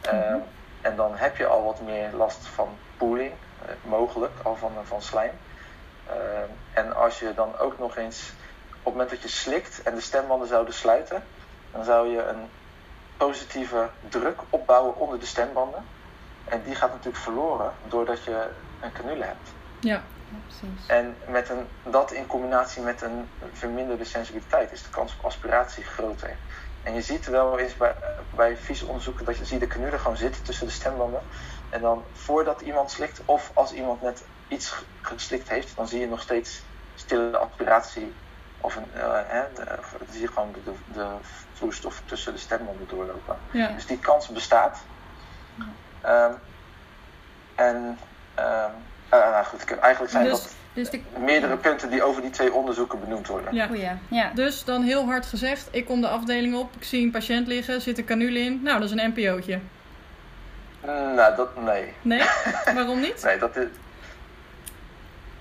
Eh, 0.00 0.12
Mhm. 0.12 0.38
En 0.80 0.96
dan 0.96 1.16
heb 1.16 1.36
je 1.36 1.46
al 1.46 1.64
wat 1.64 1.80
meer 1.80 2.12
last 2.12 2.46
van 2.46 2.68
pooling, 2.96 3.32
eh, 3.32 3.45
mogelijk, 3.82 4.32
al 4.42 4.56
van, 4.56 4.72
van 4.84 5.02
slijm. 5.02 5.32
Eh, 6.06 6.14
en 6.72 6.96
als 6.96 7.18
je 7.18 7.34
dan 7.34 7.58
ook 7.58 7.78
nog 7.78 7.96
eens, 7.96 8.32
op 8.68 8.84
het 8.84 8.92
moment 8.92 9.10
dat 9.10 9.22
je 9.22 9.28
slikt 9.28 9.82
en 9.82 9.94
de 9.94 10.00
stembanden 10.00 10.48
zouden 10.48 10.74
sluiten, 10.74 11.22
dan 11.72 11.84
zou 11.84 12.08
je 12.08 12.22
een 12.22 12.48
positieve 13.16 13.88
druk 14.08 14.40
opbouwen 14.50 14.96
onder 14.96 15.20
de 15.20 15.26
stembanden. 15.26 15.84
En 16.44 16.62
die 16.64 16.74
gaat 16.74 16.90
natuurlijk 16.90 17.22
verloren 17.22 17.72
doordat 17.88 18.24
je 18.24 18.48
een 18.80 18.92
canule 18.92 19.24
hebt. 19.24 19.50
Ja, 19.80 20.02
precies. 20.46 20.86
En 20.86 21.16
met 21.28 21.48
een, 21.48 21.66
dat 21.82 22.12
in 22.12 22.26
combinatie 22.26 22.82
met 22.82 23.02
een 23.02 23.28
verminderde 23.52 24.04
sensibiliteit 24.04 24.72
is 24.72 24.82
de 24.82 24.90
kans 24.90 25.16
op 25.18 25.24
aspiratie 25.24 25.84
groter. 25.84 26.36
En 26.82 26.94
je 26.94 27.02
ziet 27.02 27.26
wel 27.26 27.58
eens 27.58 27.76
bij, 27.76 27.94
bij 28.30 28.56
onderzoeken 28.86 29.24
dat 29.24 29.36
je 29.36 29.44
ziet 29.44 29.60
de 29.60 29.66
canule 29.66 29.98
gewoon 29.98 30.16
zitten 30.16 30.42
tussen 30.42 30.66
de 30.66 30.72
stembanden. 30.72 31.20
En 31.70 31.80
dan 31.80 32.04
voordat 32.12 32.60
iemand 32.60 32.90
slikt, 32.90 33.20
of 33.24 33.50
als 33.54 33.72
iemand 33.72 34.02
net 34.02 34.22
iets 34.48 34.74
geslikt 35.02 35.48
heeft, 35.48 35.76
dan 35.76 35.88
zie 35.88 36.00
je 36.00 36.06
nog 36.08 36.20
steeds 36.20 36.62
stille 36.94 37.36
aspiratie. 37.36 38.12
Of 38.60 38.76
een, 38.76 38.84
eh, 38.94 39.12
hè, 39.26 39.42
de, 39.54 39.64
dan 39.64 40.06
zie 40.10 40.20
je 40.20 40.28
gewoon 40.28 40.52
de, 40.52 40.58
de, 40.64 40.72
de 40.92 41.06
vloeistof 41.52 42.02
tussen 42.04 42.32
de 42.32 42.38
stembanden 42.38 42.88
doorlopen. 42.88 43.36
ja. 43.50 43.68
Dus 43.68 43.86
die 43.86 43.98
kans 43.98 44.28
bestaat. 44.28 44.78
Ehm, 46.00 46.32
en 47.54 47.98
ehm, 48.34 48.70
eh, 49.08 49.18
nou 49.30 49.44
goed, 49.44 49.62
ik- 49.62 49.70
eigenlijk 49.76 50.12
zijn 50.12 50.24
Dus- 50.24 50.32
dat 50.42 50.54
Dus 50.72 50.90
de... 50.90 51.00
meerdere 51.18 51.56
punten 51.56 51.90
die 51.90 52.02
over 52.02 52.22
die 52.22 52.30
twee 52.30 52.52
onderzoeken 52.52 53.00
benoemd 53.00 53.26
worden. 53.26 53.54
ja. 53.54 53.66
Goeie. 53.66 53.90
Ja. 54.08 54.30
Dus 54.34 54.64
dan 54.64 54.82
heel 54.82 55.04
hard 55.04 55.26
gezegd, 55.26 55.68
ik 55.70 55.84
kom 55.86 56.00
de 56.00 56.08
afdeling 56.08 56.54
op, 56.56 56.74
ik 56.76 56.84
zie 56.84 57.04
een 57.04 57.10
patiënt 57.10 57.46
liggen, 57.46 57.80
zit 57.82 57.98
een 57.98 58.04
canule 58.04 58.38
in. 58.38 58.60
Nou, 58.62 58.80
dat 58.80 58.90
is 58.90 58.96
een 59.02 59.12
NPO'tje. 59.14 59.60
Mm, 60.84 61.14
Nou, 61.14 61.36
dat 61.36 61.62
nee. 61.62 61.92
Nee? 62.02 62.22
Waarom 62.74 63.00
niet? 63.00 63.22
Nee, 63.24 63.38
dat 63.38 63.56
is. 63.56 63.66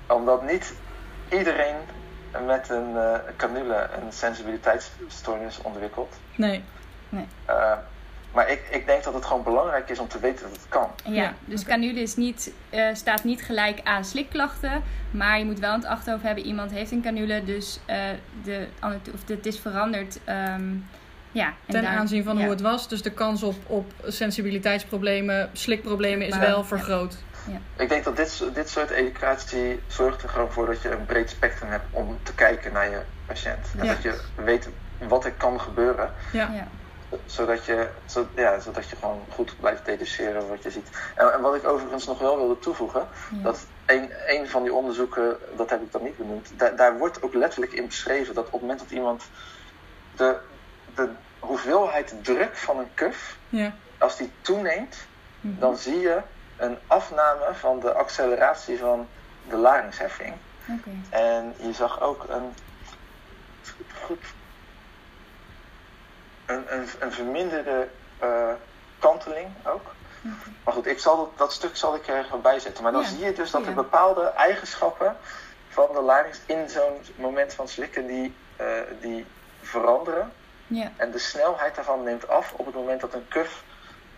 Omdat 0.07 0.43
niet 0.43 0.73
iedereen 1.31 1.75
met 2.45 2.69
een 2.69 2.97
eh, 2.97 3.13
canule 3.37 3.89
een 4.01 4.11
sensibiliteitsstoornis 4.11 5.59
ontwikkelt. 5.61 6.15
Nee. 6.35 6.63
Eh, 7.45 7.71
Maar 8.33 8.49
ik, 8.49 8.61
ik 8.71 8.85
denk 8.85 9.03
dat 9.03 9.13
het 9.13 9.25
gewoon 9.25 9.43
belangrijk 9.43 9.89
is 9.89 9.99
om 9.99 10.07
te 10.07 10.19
weten 10.19 10.43
dat 10.49 10.55
het 10.57 10.65
kan. 10.69 10.89
Ja, 11.03 11.33
dus 11.45 11.63
canule 11.63 11.99
is 11.99 12.15
niet, 12.15 12.51
eh, 12.69 12.87
staat 12.93 13.23
niet 13.23 13.41
gelijk 13.43 13.79
aan 13.83 14.05
slikklachten. 14.05 14.83
Maar 15.11 15.39
je 15.39 15.45
moet 15.45 15.59
wel 15.59 15.73
in 15.73 15.79
het 15.79 15.87
achterhoofd 15.89 16.23
hebben, 16.23 16.45
iemand 16.45 16.71
heeft 16.71 16.91
een 16.91 17.01
canule. 17.01 17.43
Dus 17.43 17.79
eh, 17.85 17.97
de, 18.43 18.67
of 19.13 19.27
het 19.27 19.45
is 19.45 19.59
veranderd. 19.59 20.19
ehm, 20.23 20.73
ja, 21.35 21.47
en 21.47 21.53
Ten 21.73 21.81
daar- 21.83 21.97
aanzien 21.97 22.23
van 22.23 22.35
ja. 22.35 22.41
hoe 22.41 22.51
het 22.51 22.61
was. 22.61 22.87
Dus 22.87 23.01
de 23.01 23.11
kans 23.11 23.43
op, 23.43 23.55
op 23.67 23.91
sensibiliteitsproblemen, 24.05 25.49
slikproblemen 25.53 26.27
is 26.27 26.33
Maar- 26.33 26.41
wel 26.47 26.57
ja. 26.57 26.63
vergroot. 26.63 27.17
Ik 27.77 27.89
denk 27.89 28.03
dat 28.03 28.15
dit, 28.17 28.43
dit 28.53 28.69
soort 28.69 28.89
educatie 28.89 29.79
zorgt 29.87 30.23
er 30.23 30.29
gewoon 30.29 30.51
voor 30.51 30.65
dat 30.65 30.81
je 30.81 30.89
een 30.91 31.05
breed 31.05 31.29
spectrum 31.29 31.69
hebt 31.69 31.85
om 31.91 32.17
te 32.23 32.33
kijken 32.33 32.73
naar 32.73 32.89
je 32.89 32.99
patiënt. 33.25 33.67
En 33.77 33.85
Ja. 33.85 33.93
dat 33.93 34.01
je 34.01 34.19
weet 34.35 34.69
wat 35.07 35.25
er 35.25 35.31
kan 35.31 35.61
gebeuren. 35.61 36.13
Ja. 36.31 36.49
Ja. 36.53 36.67
Zodat 37.25 37.65
je, 37.65 37.87
zo, 38.05 38.27
ja, 38.35 38.59
zodat 38.59 38.89
je 38.89 38.95
gewoon 38.95 39.21
goed 39.29 39.55
blijft 39.59 39.85
deduceren 39.85 40.47
wat 40.49 40.63
je 40.63 40.71
ziet. 40.71 40.87
En, 41.15 41.33
en 41.33 41.41
wat 41.41 41.55
ik 41.55 41.67
overigens 41.67 42.05
nog 42.05 42.19
wel 42.19 42.37
wilde 42.37 42.59
toevoegen, 42.59 43.07
Ja. 43.31 43.43
dat 43.43 43.65
een, 43.85 44.09
een 44.27 44.47
van 44.47 44.63
die 44.63 44.73
onderzoeken, 44.73 45.37
dat 45.57 45.69
heb 45.69 45.81
ik 45.81 45.91
dan 45.91 46.03
niet 46.03 46.17
benoemd, 46.17 46.51
daar, 46.57 46.75
daar 46.75 46.97
wordt 46.97 47.21
ook 47.21 47.33
letterlijk 47.33 47.73
in 47.73 47.85
beschreven 47.85 48.33
dat 48.35 48.45
op 48.45 48.51
het 48.51 48.61
moment 48.61 48.79
dat 48.79 48.91
iemand 48.91 49.23
de, 50.15 50.35
de 50.95 51.09
hoeveelheid 51.39 52.13
druk 52.23 52.57
van 52.57 52.79
een 52.79 52.93
cuff, 52.93 53.37
Ja. 53.49 53.73
als 53.97 54.17
die 54.17 54.31
toeneemt, 54.41 54.97
Mhm. 55.39 55.59
dan 55.59 55.77
zie 55.77 55.99
je 55.99 56.21
een 56.57 56.77
afname 56.87 57.53
van 57.53 57.79
de 57.79 57.93
acceleratie 57.93 58.79
van 58.79 59.07
de 59.49 59.55
laringsheffing. 59.57 60.33
En 61.09 61.53
je 61.57 61.73
zag 61.73 62.01
ook 62.01 62.25
een. 62.29 62.53
Goed. 64.05 64.23
Een, 66.45 66.63
een, 66.73 66.87
een 66.99 67.11
verminderde 67.11 67.87
eh, 68.19 68.49
kanteling 68.99 69.47
ook. 69.63 69.93
Maar 70.63 70.73
goed, 70.73 70.85
ik 70.85 70.99
zal 70.99 71.17
dat, 71.17 71.37
dat 71.37 71.53
stuk 71.53 71.75
zal 71.77 71.95
ik 71.95 72.07
er 72.07 72.25
bij 72.41 72.59
zetten. 72.59 72.83
Maar 72.83 72.91
dan 72.91 73.01
Ja. 73.01 73.07
zie 73.07 73.25
je 73.25 73.33
dus 73.33 73.51
dat 73.51 73.61
Ja. 73.61 73.67
er 73.67 73.73
bepaalde 73.73 74.23
eigenschappen 74.25 75.17
van 75.69 75.87
de 75.93 76.01
larynx 76.01 76.39
in 76.45 76.69
zo'n 76.69 77.05
moment 77.15 77.53
van 77.53 77.67
slikken 77.67 78.07
die, 78.07 78.35
eh, 78.55 78.65
die 79.01 79.25
veranderen. 79.61 80.31
Ja. 80.67 80.91
En 80.97 81.11
de 81.11 81.19
snelheid 81.19 81.75
daarvan 81.75 82.03
neemt 82.03 82.27
af 82.27 82.53
op 82.57 82.65
het 82.65 82.75
moment 82.75 83.01
dat 83.01 83.13
een 83.13 83.27
cuff 83.29 83.63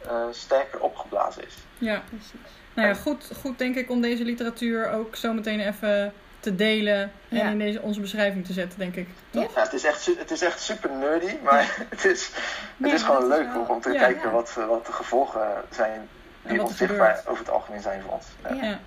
eh, 0.06 0.24
sterker 0.32 0.80
opgeblazen 0.80 1.46
is. 1.46 1.54
ja. 1.78 2.02
Precies. 2.10 2.32
Nou 2.74 2.88
ja, 2.88 2.94
goed, 2.94 3.30
goed 3.42 3.58
denk 3.58 3.76
ik 3.76 3.90
om 3.90 4.02
deze 4.02 4.24
literatuur 4.24 4.92
ook 4.92 5.16
zo 5.16 5.34
meteen 5.34 5.60
even 5.60 6.14
te 6.40 6.56
delen 6.56 7.02
en 7.30 7.38
Ja. 7.38 7.50
in 7.50 7.58
deze, 7.58 7.82
onze 7.82 8.00
beschrijving 8.02 8.46
te 8.46 8.54
zetten, 8.54 8.80
denk 8.80 8.96
ik. 8.96 9.08
Toch? 9.30 9.56
Ja, 9.56 9.62
het, 9.62 9.74
is 9.74 9.84
echt, 9.84 10.06
het 10.18 10.32
is 10.32 10.42
echt 10.42 10.62
super 10.62 10.90
nerdy, 10.92 11.36
maar 11.44 11.76
het 11.90 12.06
is, 12.06 12.26
het 12.28 12.44
Nee, 12.78 12.94
is 12.94 13.04
gewoon 13.04 13.28
leuk 13.28 13.54
wel- 13.54 13.62
om, 13.68 13.82
te 13.82 13.92
ja, 13.92 14.00
kijken 14.00 14.22
ja. 14.24 14.30
Wat, 14.30 14.54
wat 14.54 14.86
de 14.86 14.92
gevolgen 14.92 15.48
zijn 15.70 16.10
die 16.42 16.64
onzichtbaar 16.64 17.22
over 17.26 17.40
het 17.46 17.50
algemeen 17.54 17.82
zijn 17.82 18.02
voor 18.02 18.12
ons. 18.14 18.26
Ja. 18.62 18.80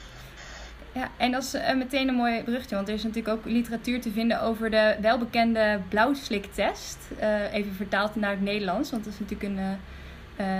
Ja. 0.92 1.08
En 1.16 1.30
dat 1.32 1.42
is 1.42 1.54
eh, 1.54 1.76
meteen 1.76 2.08
een 2.08 2.14
mooi 2.14 2.42
bruggetje, 2.42 2.74
want 2.74 2.88
er 2.88 2.94
is 2.94 3.02
natuurlijk 3.02 3.36
ook 3.36 3.44
literatuur 3.44 4.00
te 4.00 4.10
vinden 4.10 4.42
over 4.42 4.70
de 4.70 4.96
welbekende 5.00 5.78
blauwsliktest. 5.88 6.98
Eh 7.18 7.52
even 7.54 7.72
vertaald 7.74 8.16
naar 8.16 8.30
het 8.30 8.40
Nederlands, 8.42 8.90
want 8.90 9.04
dat 9.04 9.12
is 9.12 9.18
natuurlijk 9.20 9.50
een 9.50 9.78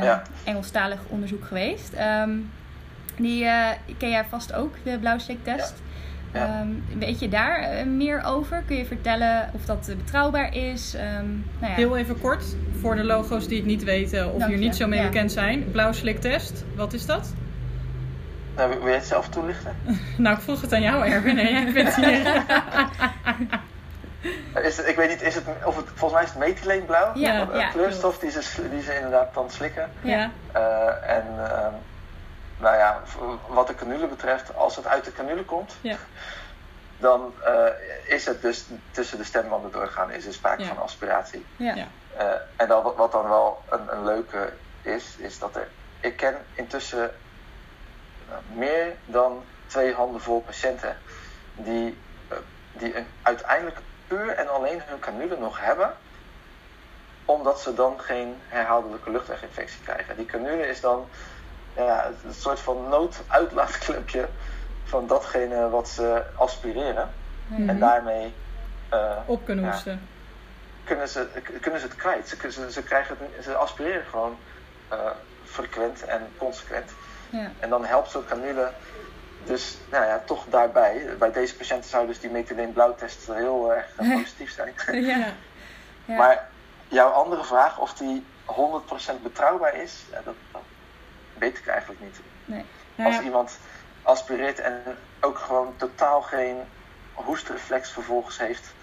Ja. 0.03 0.23
Engelstalig 0.45 0.99
onderzoek 1.09 1.45
geweest. 1.45 1.93
Ehm, 1.93 2.31
die 3.17 3.45
eh, 3.45 3.69
ken 3.99 4.11
jij 4.11 4.25
vast 4.25 4.53
ook, 4.53 4.75
de 4.85 4.99
blauwsliktest. 4.99 5.75
Ja. 6.33 6.47
Ehm, 6.61 6.99
weet 6.99 7.21
je 7.21 7.29
daar 7.29 7.87
meer 7.87 8.23
over? 8.25 8.63
Kun 8.67 8.77
je 8.77 8.85
vertellen 8.85 9.51
of 9.55 9.65
dat 9.65 9.93
betrouwbaar 9.97 10.55
is? 10.57 10.95
Ehm, 10.95 11.05
nou 11.59 11.71
ja. 11.73 11.75
Heel 11.75 11.97
even 11.97 12.21
kort, 12.21 12.45
voor 12.81 12.95
de 12.97 13.05
logo's 13.05 13.49
die 13.49 13.57
het 13.57 13.67
niet 13.67 13.85
weten 13.85 14.27
of 14.33 14.39
Dank 14.39 14.51
hier 14.51 14.59
je. 14.61 14.65
niet 14.65 14.77
zo 14.77 14.87
mee 14.89 15.01
Ja. 15.01 15.07
bekend 15.07 15.33
zijn. 15.33 15.71
Blauwsliktest, 15.71 16.65
wat 16.77 16.93
is 16.93 17.07
dat? 17.07 17.35
Nou, 18.61 18.79
wil 18.79 18.87
jij 18.87 18.95
het 18.95 19.07
zelf 19.07 19.29
toelichten? 19.29 19.77
Nou, 20.17 20.37
ik 20.37 20.43
vroeg 20.43 20.61
het 20.61 20.73
aan 20.73 20.83
jou, 20.83 21.07
Erwin. 21.07 21.39
en 21.39 21.53
jij 21.53 21.73
bent 21.73 21.95
hier. 21.95 22.43
Is 24.65 24.77
het, 24.77 24.87
ik 24.89 24.97
weet 24.97 25.09
niet, 25.09 25.23
is 25.23 25.35
het, 25.35 25.45
of 25.65 25.77
het, 25.77 25.87
volgens 25.95 26.13
mij 26.13 26.23
is 26.23 26.29
het 26.29 26.39
methyleenblauw. 26.39 27.11
Ja, 27.15 27.41
Een 27.41 27.59
ja, 27.59 27.69
kleurstof 27.69 28.19
die 28.19 28.31
ze, 28.31 28.69
die 28.71 28.83
ze 28.83 28.95
inderdaad 28.95 29.35
dan 29.35 29.51
slikken. 29.51 29.91
ja. 30.01 30.31
Eh, 30.53 31.17
en 31.17 31.25
ehm, 31.39 31.73
nou 32.59 32.77
ja, 32.77 33.01
wat 33.49 33.67
de 33.67 33.75
canule 33.75 34.07
betreft, 34.07 34.57
als 34.57 34.77
het 34.77 34.87
uit 34.87 35.05
de 35.05 35.13
canule 35.13 35.45
komt, 35.45 35.77
Ja. 35.81 35.97
dan 36.99 37.33
eh, 37.45 38.15
is 38.15 38.27
het 38.27 38.43
dus 38.43 38.65
tussen 38.91 39.19
de 39.19 39.25
stembanden 39.25 39.73
doorgaan, 39.73 40.11
is 40.11 40.27
er 40.27 40.33
sprake 40.33 40.63
Ja. 40.63 40.69
van 40.69 40.83
aspiratie. 40.83 41.45
Ja. 41.57 41.75
Eh, 42.17 42.27
en 42.57 42.69
dan, 42.69 42.93
wat 42.97 43.13
dan 43.13 43.29
wel 43.29 43.63
een, 43.71 43.93
een 43.97 44.05
leuke 44.05 44.53
is, 44.83 45.15
is 45.19 45.39
dat 45.39 45.57
er, 45.57 45.69
ik 46.01 46.17
ken 46.17 46.35
intussen 46.55 47.11
nou, 48.31 48.43
meer 48.53 48.93
dan 49.05 49.45
twee 49.67 49.95
handen 49.95 50.21
vol 50.21 50.41
patiënten 50.41 50.97
die, 51.55 51.99
eh, 52.29 52.37
die 52.73 52.97
een, 52.97 53.07
uiteindelijk 53.23 53.79
puur 54.07 54.29
en 54.29 54.49
alleen 54.49 54.81
hun 54.87 54.99
canule 54.99 55.37
nog 55.39 55.61
hebben, 55.61 55.93
omdat 57.25 57.61
ze 57.61 57.75
dan 57.75 58.01
geen 58.01 58.37
herhaaldelijke 58.49 59.11
luchtweginfectie 59.11 59.81
krijgen. 59.83 60.17
Die 60.17 60.27
canule 60.27 60.67
is 60.69 60.81
dan 60.81 61.09
ja, 61.77 62.11
een 62.27 62.35
soort 62.35 62.61
van 62.61 62.89
nooduitlaatklepje 62.89 64.29
van 64.85 65.07
datgene 65.07 65.69
wat 65.69 65.89
ze 65.89 66.23
aspireren. 66.35 67.11
Mhm. 67.47 67.69
En 67.69 67.79
daarmee 67.79 68.35
eh, 68.89 69.17
Op 69.27 69.45
kunnen 69.45 69.65
Ja. 69.65 69.71
hoesten. 69.71 70.09
kunnen 70.85 71.09
ze, 71.09 71.27
kunnen 71.61 71.81
ze 71.81 71.87
het 71.87 71.97
kwijt. 71.97 72.29
Ze, 72.29 72.51
ze, 72.51 72.73
ze, 72.73 72.83
krijgen 72.83 73.17
het, 73.21 73.45
ze 73.45 73.55
aspireren 73.55 74.05
gewoon 74.11 74.39
eh, 74.89 74.99
frequent 75.45 76.05
en 76.05 76.29
consequent. 76.39 76.91
Ja. 77.31 77.51
En 77.59 77.69
dan 77.69 77.85
helpt 77.85 78.11
zo'n 78.11 78.25
canule 78.25 78.73
dus 79.45 79.79
nou 79.91 80.05
ja, 80.05 80.23
toch 80.27 80.45
daarbij. 80.49 81.17
Bij 81.19 81.33
deze 81.33 81.57
patiënten 81.57 81.91
zou 81.91 82.07
dus 82.07 82.21
die 82.21 82.31
methyleenblauwtest 82.31 83.27
heel 83.27 83.75
erg 83.75 83.87
eh, 83.97 84.13
positief 84.19 84.53
zijn. 84.53 85.03
Ja. 85.05 85.17
Ja. 85.17 85.33
Maar 86.17 86.49
jouw 86.89 87.11
andere 87.11 87.45
vraag, 87.45 87.79
of 87.79 87.95
die 87.95 88.25
100% 88.47 89.23
betrouwbaar 89.23 89.75
is, 89.75 90.05
ja, 90.11 90.21
dat, 90.25 90.35
dat 90.53 90.63
weet 91.39 91.59
ik 91.59 91.67
eigenlijk 91.67 92.01
niet. 92.01 92.21
Nee. 92.45 92.65
Nou 92.95 93.09
Als 93.09 93.19
ja, 93.19 93.25
iemand 93.25 93.59
aspireert 94.03 94.59
en 94.59 94.83
ook 95.21 95.39
gewoon 95.39 95.75
totaal 95.77 96.23
geen 96.23 96.57
hoestreflex 97.13 97.91
vervolgens 97.91 98.39
heeft. 98.39 98.75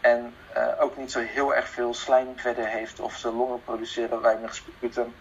En 0.00 0.34
eh, 0.52 0.66
ook 0.78 0.96
niet 0.96 1.12
zo 1.12 1.20
heel 1.20 1.54
erg 1.54 1.68
veel 1.68 1.94
slijm 1.94 2.32
verder 2.36 2.66
heeft. 2.66 3.00
Of 3.00 3.16
zijn 3.16 3.34
longen 3.34 3.64
produceren 3.64 4.20
weinig 4.20 4.54
sputum. 4.54 5.14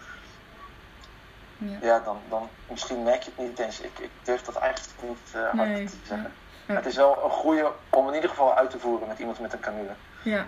Ja. 1.58 1.78
Ja, 1.82 2.00
dan, 2.00 2.17
dan 2.30 2.50
misschien 2.70 3.04
merk 3.04 3.22
je 3.24 3.32
het 3.36 3.48
niet 3.48 3.60
eens. 3.60 3.82
Ik, 3.82 4.00
ik 4.00 4.10
durf 4.24 4.41
dat 4.41 4.56
eigenlijk 4.56 4.93
niet 5.02 5.34
eh, 5.34 5.41
hard 5.41 5.70
Nee, 5.70 5.86
te 5.86 5.96
zeggen. 6.04 6.32
Ja. 6.67 6.76
Het 6.76 6.86
is 6.86 6.96
wel 6.96 7.24
een 7.24 7.30
goede 7.30 7.72
om 7.89 8.08
in 8.08 8.13
ieder 8.13 8.30
geval 8.30 8.56
uit 8.56 8.70
te 8.70 8.80
voeren 8.80 9.08
met 9.08 9.20
iemand 9.20 9.39
met 9.39 9.54
een 9.54 9.60
canule. 9.60 9.91
ja. 10.24 10.46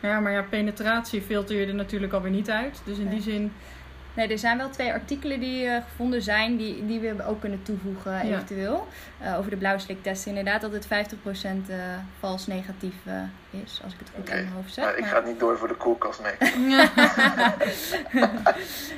ja, 0.00 0.20
maar 0.20 0.32
ja, 0.32 0.42
penetratie 0.42 1.22
filter 1.22 1.56
je 1.56 1.66
er 1.66 1.74
natuurlijk 1.74 2.12
alweer 2.12 2.30
niet 2.30 2.50
uit. 2.50 2.80
Dus 2.84 2.98
in 2.98 3.08
die 3.08 3.22
zin, 3.22 3.52
Nee, 4.14 4.28
er 4.28 4.38
zijn 4.38 4.56
wel 4.56 4.70
twee 4.70 4.92
artikelen 4.92 5.40
die 5.40 5.66
eh, 5.66 5.82
gevonden 5.88 6.22
zijn, 6.22 6.56
die, 6.56 6.86
die 6.86 7.00
we 7.00 7.26
ook 7.26 7.40
kunnen 7.40 7.62
toevoegen 7.62 8.12
Ja. 8.12 8.20
eventueel. 8.22 8.88
Eh, 9.18 9.38
over 9.38 9.50
de 9.50 9.56
blauwsliktest 9.56 10.26
inderdaad, 10.26 10.60
dat 10.60 10.72
het 10.72 10.86
50% 10.86 10.88
eh, 11.68 11.76
vals 12.20 12.46
negatief 12.46 12.94
eh, 13.04 13.12
is, 13.64 13.80
als 13.84 13.92
ik 13.92 13.98
het 13.98 14.08
goed 14.16 14.28
in 14.28 14.34
mijn 14.34 14.48
hoofd 14.54 14.74
zeg. 14.74 14.84
Maar 14.84 14.94
ik 14.94 15.00
Maar- 15.00 15.10
ga 15.10 15.20
niet 15.20 15.38
door 15.40 15.58
voor 15.58 15.68
de 15.68 15.74
koelkast 15.74 16.20
mee. 16.22 16.50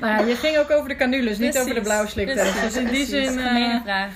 nou 0.01 0.13
ja, 0.13 0.19
je 0.27 0.37
ging 0.37 0.59
ook 0.59 0.71
over 0.71 0.89
de 0.89 0.97
canules, 0.97 1.39
niet 1.39 1.59
over 1.59 1.75
de 1.75 1.81
blauwsliktest. 1.81 2.51
precies, 2.53 2.63
Dus 2.75 2.77
in 2.83 2.89
die 2.89 3.07
zin... 3.07 3.39
eh, 3.39 3.47
Gemene 3.47 3.81
vraag. 3.85 4.11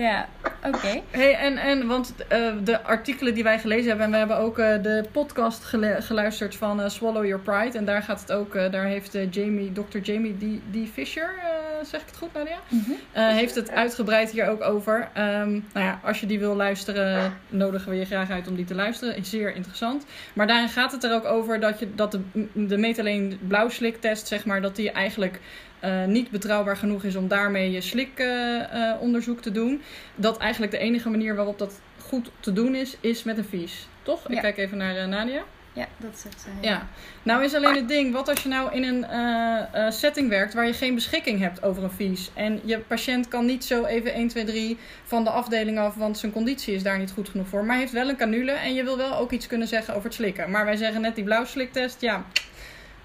Ja, 0.00 0.28
oké. 0.66 1.02
Hey, 1.10 1.34
en, 1.34 1.56
en 1.56 1.86
want 1.86 2.14
eh, 2.28 2.52
de 2.64 2.82
artikelen 2.82 3.34
die 3.34 3.42
wij 3.42 3.58
gelezen 3.58 3.88
hebben, 3.88 4.04
en 4.06 4.10
we 4.12 4.18
hebben 4.18 4.36
ook 4.36 4.58
eh, 4.58 4.82
de 4.82 5.04
podcast 5.12 5.64
gelu- 5.64 6.00
geluisterd 6.00 6.56
van 6.56 6.80
eh, 6.80 6.88
Swallow 6.88 7.24
Your 7.24 7.42
Pride. 7.42 7.78
En 7.78 7.84
daar 7.84 8.02
gaat 8.02 8.20
het 8.20 8.32
ook, 8.32 8.52
daar 8.52 8.84
heeft 8.84 9.18
Jamie, 9.30 9.72
Dr. 9.72 9.98
Jamie 9.98 10.36
D. 10.36 10.72
D. 10.72 10.92
Fisher, 10.92 11.34
zeg 11.82 12.00
ik 12.00 12.06
het 12.06 12.16
goed 12.16 12.32
Nadia? 12.32 12.58
Mhm. 12.68 12.90
Heeft 13.12 13.54
het 13.54 13.70
uitgebreid 13.70 14.30
hier 14.30 14.48
ook 14.48 14.62
over. 14.62 15.08
Ehm, 15.14 15.50
nou 15.50 15.86
ja, 15.86 16.00
als 16.04 16.20
je 16.20 16.26
die 16.26 16.38
wil 16.38 16.56
luisteren, 16.56 17.32
nodigen 17.48 17.90
we 17.90 17.96
je 17.96 18.04
graag 18.04 18.30
uit 18.30 18.48
om 18.48 18.54
die 18.54 18.64
te 18.64 18.74
luisteren. 18.74 19.16
Is 19.16 19.30
zeer 19.30 19.54
interessant. 19.54 20.06
Maar 20.32 20.46
daarin 20.46 20.68
gaat 20.68 20.92
het 20.92 21.04
er 21.04 21.14
ook 21.14 21.24
over 21.24 21.60
dat, 21.60 21.78
je, 21.78 21.94
dat 21.94 22.12
de, 22.12 22.20
de 22.52 22.78
metaleen 22.78 23.38
blauwsliktest, 23.48 24.26
zeg 24.26 24.44
maar, 24.44 24.62
dat 24.62 24.76
die 24.76 24.90
eigenlijk 24.90 25.40
eh, 25.80 26.04
niet 26.04 26.30
betrouwbaar 26.30 26.76
genoeg 26.76 27.04
is 27.04 27.16
om 27.16 27.28
daarmee 27.28 27.70
je 27.70 27.80
slikonderzoek 27.80 29.40
te 29.40 29.52
doen. 29.52 29.82
Dat 30.14 30.38
eigenlijk 30.38 30.72
de 30.72 30.78
enige 30.78 31.10
manier 31.10 31.34
waarop 31.34 31.58
dat 31.58 31.80
goed 31.98 32.30
te 32.40 32.52
doen 32.52 32.74
is, 32.74 32.96
is 33.00 33.22
met 33.22 33.38
een 33.38 33.44
vies. 33.44 33.88
Toch? 34.02 34.28
Ik 34.28 34.40
kijk 34.40 34.56
even 34.56 34.76
naar 34.76 34.96
eh, 34.96 35.06
Nadia. 35.06 35.42
Ja, 35.72 35.88
dat 35.96 36.18
zegt 36.18 36.40
zij. 36.40 36.52
Ja, 36.60 36.88
nou 37.22 37.44
is 37.44 37.54
alleen 37.54 37.74
het 37.74 37.88
ding, 37.88 38.12
wat 38.12 38.28
als 38.28 38.42
je 38.42 38.48
nou 38.48 38.74
in 38.74 38.82
een 38.82 39.04
eh, 39.04 39.86
eh, 39.86 39.92
setting 39.92 40.28
werkt 40.28 40.54
waar 40.54 40.66
je 40.66 40.72
geen 40.72 40.94
beschikking 40.94 41.38
hebt 41.38 41.62
over 41.62 41.82
een 41.82 41.90
vies. 41.90 42.30
En 42.34 42.60
je 42.64 42.78
patiënt 42.78 43.28
kan 43.28 43.46
niet 43.46 43.64
zo 43.64 43.84
even 43.84 44.14
1, 44.14 44.28
2, 44.28 44.44
3 44.44 44.78
van 45.04 45.24
de 45.24 45.30
afdeling 45.30 45.78
af, 45.78 45.94
want 45.94 46.18
zijn 46.18 46.32
conditie 46.32 46.74
is 46.74 46.82
daar 46.82 46.98
niet 46.98 47.10
goed 47.10 47.28
genoeg 47.28 47.48
voor. 47.48 47.60
Maar 47.60 47.70
hij 47.70 47.80
heeft 47.80 47.92
wel 47.92 48.08
een 48.08 48.16
canule 48.16 48.52
en 48.52 48.74
je 48.74 48.84
wil 48.84 48.96
wel 48.96 49.16
ook 49.16 49.30
iets 49.30 49.46
kunnen 49.46 49.68
zeggen 49.68 49.94
over 49.94 50.04
het 50.04 50.14
slikken. 50.14 50.50
Maar 50.50 50.64
wij 50.64 50.76
zeggen 50.76 51.00
net 51.00 51.14
die 51.14 51.24
blauwsliktest, 51.24 52.00
ja, 52.00 52.24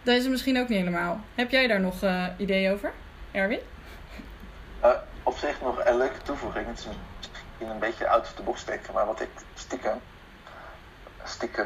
Dat 0.06 0.16
is 0.16 0.28
misschien 0.28 0.60
ook 0.60 0.68
niet 0.68 0.78
helemaal. 0.78 1.20
Heb 1.36 1.52
jij 1.52 1.68
daar 1.68 1.80
nog 1.80 2.04
uh, 2.04 2.26
ideeën 2.38 2.72
over, 2.72 2.92
Erwin? 3.32 3.60
Uh, 4.84 4.90
op 5.24 5.38
zich 5.38 5.62
nog 5.62 5.86
een 5.86 5.98
leuke 5.98 6.22
toevoeging. 6.24 6.68
Het 6.68 6.78
is 6.80 6.86
misschien 6.86 7.70
een 7.70 7.80
beetje 7.80 8.08
out 8.08 8.22
of 8.22 8.34
the 8.34 8.42
box 8.42 8.66
denken, 8.66 8.94
maar 8.94 9.06
wat 9.06 9.22
ik 9.22 9.30
stiekem, 9.54 9.98
stiekem, 11.24 11.66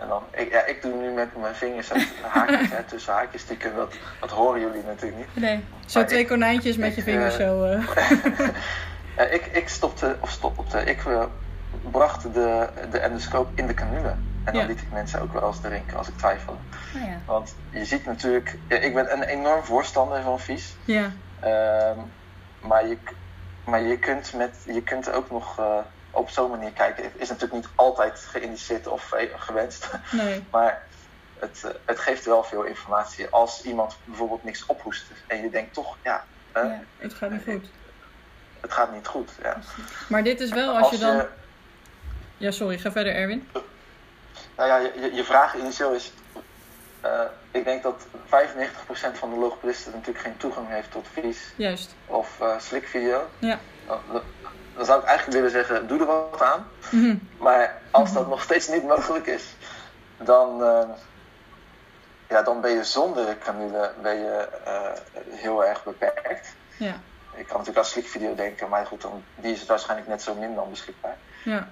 en 0.00 0.08
dan, 0.08 0.22
ik, 0.30 0.52
ja, 0.52 0.64
ik 0.64 0.82
doe 0.82 0.94
nu 0.94 1.10
met 1.10 1.36
mijn 1.36 1.54
vingers 1.54 1.90
haakjes, 2.32 2.70
hè, 2.70 2.82
tussen 2.82 3.12
haakjes 3.12 3.42
stiekem, 3.42 3.74
dat, 3.74 3.94
dat 4.20 4.30
horen 4.30 4.60
jullie 4.60 4.82
natuurlijk 4.86 5.16
niet. 5.16 5.42
Nee, 5.42 5.64
zo 5.86 5.98
maar 5.98 6.08
twee 6.08 6.20
ik, 6.20 6.28
konijntjes 6.28 6.76
met 6.76 6.90
ik, 6.90 6.96
je 6.96 7.02
vingers 7.02 7.38
uh, 7.38 7.46
zo. 7.46 7.64
ik, 9.36 9.46
ik 9.46 9.68
stopte, 9.68 10.16
of 10.20 10.30
stopte, 10.30 10.84
ik 10.84 10.98
bracht 11.90 12.22
de, 12.22 12.68
de 12.90 12.98
endoscoop 12.98 13.48
in 13.54 13.66
de 13.66 13.74
canule. 13.74 14.14
En 14.44 14.52
dan 14.52 14.66
liet 14.66 14.80
ik 14.80 14.92
mensen 14.92 15.20
ook 15.20 15.32
wel 15.32 15.46
eens 15.46 15.60
drinken 15.60 15.96
als 15.96 16.08
ik 16.08 16.16
twijfelde. 16.16 16.58
Oh 16.96 17.02
ja. 17.02 17.18
Want 17.24 17.54
je 17.70 17.84
ziet 17.84 18.06
natuurlijk, 18.06 18.56
ik 18.68 18.94
ben 18.94 19.12
een 19.12 19.22
enorm 19.22 19.62
voorstander 19.62 20.22
van 20.22 20.40
vies. 20.40 20.76
Ja. 20.84 21.12
Um, 21.44 22.12
maar, 22.60 22.86
je, 22.86 22.98
maar 23.64 23.82
je, 23.82 23.98
kunt 23.98 24.32
met, 24.32 24.56
je 24.66 24.82
kunt 24.82 25.12
ook 25.12 25.30
nog 25.30 25.58
uh, 25.58 25.78
op 26.10 26.30
zo'n 26.30 26.50
manier 26.50 26.72
kijken. 26.72 27.04
Het 27.04 27.12
is 27.16 27.28
natuurlijk 27.28 27.54
niet 27.54 27.70
altijd 27.74 28.18
geïndiceerd 28.18 28.86
of 28.86 29.12
gewenst. 29.36 29.88
Nee. 30.10 30.44
maar 30.50 30.82
het, 31.38 31.62
uh, 31.64 31.70
het 31.84 31.98
geeft 31.98 32.24
wel 32.24 32.44
veel 32.44 32.62
informatie. 32.62 33.28
Als 33.28 33.62
iemand 33.62 33.96
bijvoorbeeld 34.04 34.44
niks 34.44 34.66
ophoest 34.66 35.04
en 35.26 35.42
je 35.42 35.50
denkt 35.50 35.74
toch, 35.74 35.96
ja. 36.02 36.24
Uh, 36.56 36.62
ja 36.62 36.82
het 36.98 37.14
gaat 37.14 37.30
niet 37.30 37.42
goed. 37.44 37.66
Het 38.60 38.72
gaat 38.72 38.92
niet 38.92 39.06
goed, 39.06 39.30
ja. 39.42 39.58
Maar 40.08 40.22
dit 40.22 40.40
is 40.40 40.50
wel 40.50 40.74
als, 40.74 40.82
als 40.82 40.90
je 40.90 40.98
dan. 40.98 41.16
Je, 41.16 41.28
ja, 42.36 42.50
sorry, 42.50 42.78
ga 42.78 42.92
verder, 42.92 43.14
Erwin. 43.14 43.48
Nou 44.56 44.68
ja, 44.68 44.76
je, 44.76 45.14
je 45.14 45.24
vraag 45.24 45.54
initieel 45.54 45.92
is: 45.92 46.12
uh, 47.04 47.20
ik 47.50 47.64
denk 47.64 47.82
dat 47.82 48.06
95% 48.26 48.28
van 49.12 49.30
de 49.30 49.36
logopedisten 49.36 49.92
natuurlijk 49.92 50.24
geen 50.24 50.36
toegang 50.36 50.68
heeft 50.68 50.90
tot 50.90 51.06
vies. 51.12 51.52
Juist. 51.56 51.94
Of 52.06 52.38
uh, 52.40 52.58
slikvideo. 52.58 53.28
Ja. 53.38 53.58
Dan, 53.86 54.22
dan, 54.76 54.84
zou 54.84 55.00
ik 55.00 55.06
eigenlijk 55.06 55.36
willen 55.36 55.50
zeggen, 55.50 55.86
doe 55.86 56.00
er 56.00 56.06
wat 56.06 56.42
aan. 56.42 56.66
Mm 56.90 57.02
-hmm. 57.02 57.28
Maar 57.38 57.80
als 57.90 58.12
dat 58.12 58.28
nog 58.28 58.42
steeds 58.42 58.68
niet 58.68 58.84
mogelijk 58.86 59.26
is, 59.26 59.44
dan, 60.16 60.62
uh, 60.62 60.88
ja, 62.28 62.42
dan 62.42 62.60
ben 62.60 62.70
je 62.70 62.84
zonder 62.84 63.38
canule 63.38 63.92
ben 64.02 64.16
je, 64.16 64.48
heel 65.30 65.64
erg 65.64 65.84
beperkt. 65.84 66.54
Ja. 66.76 67.00
Ik 67.34 67.46
kan 67.46 67.58
natuurlijk 67.58 67.78
aan 67.78 67.84
slikvideo 67.84 68.34
denken, 68.34 68.68
maar 68.68 68.86
goed, 68.86 69.02
dan, 69.02 69.24
die 69.34 69.52
is 69.52 69.66
waarschijnlijk 69.66 70.08
net 70.08 70.22
zo 70.22 70.34
min 70.34 70.54
dan 70.54 70.70
beschikbaar. 70.70 71.16
Ja. 71.44 71.68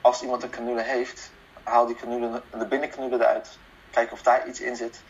als 0.00 0.22
iemand 0.22 0.42
een 0.42 0.50
canule 0.50 0.82
heeft, 0.82 1.30
haal 1.62 1.86
die 1.86 1.96
canule, 1.96 2.42
de 2.50 2.66
binnencannule 2.66 3.16
eruit 3.16 3.58
kijken 3.90 4.12
of 4.12 4.22
daar 4.22 4.46
iets 4.46 4.60
in 4.60 4.76
zit. 4.76 5.02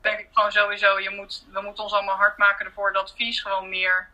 Denk 0.00 0.18
ik 0.18 0.28
gewoon 0.32 0.52
sowieso, 0.52 0.98
je 0.98 1.10
moet, 1.10 1.44
we 1.52 1.60
moeten 1.60 1.82
ons 1.84 1.92
allemaal 1.92 2.16
hard 2.16 2.38
maken 2.38 2.66
ervoor 2.66 2.92
dat 2.92 3.12
vies 3.16 3.40
gewoon 3.42 3.68
meer 3.68 4.08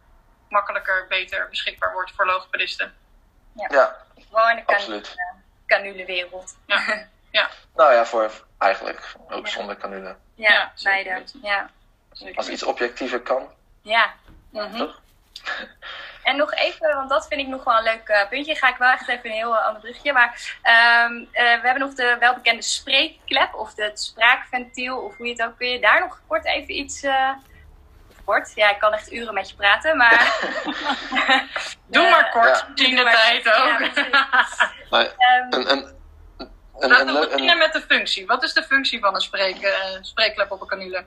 makkelijker, 0.48 1.06
beter 1.08 1.48
beschikbaar 1.48 1.92
wordt 1.92 2.12
voor 2.14 2.26
logopedisten. 2.26 2.94
Ja, 3.52 3.68
ja 3.70 3.96
gewoon 4.30 4.50
in 4.50 4.56
de 4.56 4.72
absoluut. 4.72 5.14
canulewereld. 5.66 6.56
Ja. 6.66 7.06
ja. 7.30 7.50
Nou 7.74 7.92
ja, 7.92 8.06
voor 8.06 8.44
eigenlijk 8.58 9.14
ook 9.28 9.46
ja. 9.46 9.52
zonder 9.52 9.76
canule. 9.76 10.16
Ja, 10.34 10.50
ja 10.50 10.72
beide. 10.82 11.22
Ja. 11.42 11.70
Als 12.34 12.48
iets 12.48 12.62
objectiever 12.62 13.20
kan. 13.20 13.48
Ja. 13.82 14.14
Mm 14.50 14.60
-hmm. 14.60 14.78
Toch? 14.78 15.00
En 16.26 16.36
nog 16.36 16.52
even, 16.54 16.94
want 16.94 17.10
dat 17.10 17.26
vind 17.26 17.40
ik 17.40 17.46
nog 17.46 17.64
wel 17.64 17.76
een 17.76 17.82
leuk 17.82 18.08
uh, 18.08 18.28
puntje. 18.28 18.54
Ga 18.54 18.68
ik 18.68 18.76
wel 18.76 18.90
echt 18.90 19.08
even 19.08 19.30
een 19.30 19.36
heel 19.36 19.52
uh, 19.52 19.66
ander 19.66 19.80
brugje. 19.80 20.12
Maar 20.12 20.58
um, 21.08 21.20
uh, 21.20 21.28
we 21.32 21.60
hebben 21.62 21.78
nog 21.78 21.94
de 21.94 22.16
welbekende 22.20 22.62
spreekklep 22.62 23.54
of 23.54 23.72
het 23.76 24.00
spraakventiel 24.00 24.98
of 24.98 25.16
hoe 25.16 25.26
je 25.26 25.32
het 25.32 25.42
ook. 25.42 25.56
Kun 25.58 25.68
je 25.68 25.80
daar 25.80 26.00
nog 26.00 26.20
kort 26.26 26.46
even 26.46 26.74
iets. 26.74 27.06
kort, 28.24 28.52
ja, 28.54 28.70
ik 28.70 28.78
kan 28.78 28.92
echt 28.92 29.12
uren 29.12 29.34
met 29.34 29.50
je 29.50 29.56
praten, 29.56 29.96
maar. 29.96 30.40
Doe 31.86 32.10
maar 32.10 32.30
kort, 32.30 32.66
ja. 32.74 32.86
in 32.86 32.96
de 32.96 33.02
tijd 33.02 33.46
ook. 33.46 33.80
Ja, 34.90 35.12
um, 37.00 37.20
beginnen 37.20 37.58
met 37.58 37.72
de 37.72 37.84
functie. 37.88 38.26
Wat 38.26 38.42
is 38.42 38.52
de 38.52 38.62
functie 38.62 39.00
van 39.00 39.14
een 39.14 39.20
spreek, 39.20 39.76
spreekklep 40.00 40.50
op 40.50 40.60
een 40.60 40.66
canule? 40.66 41.04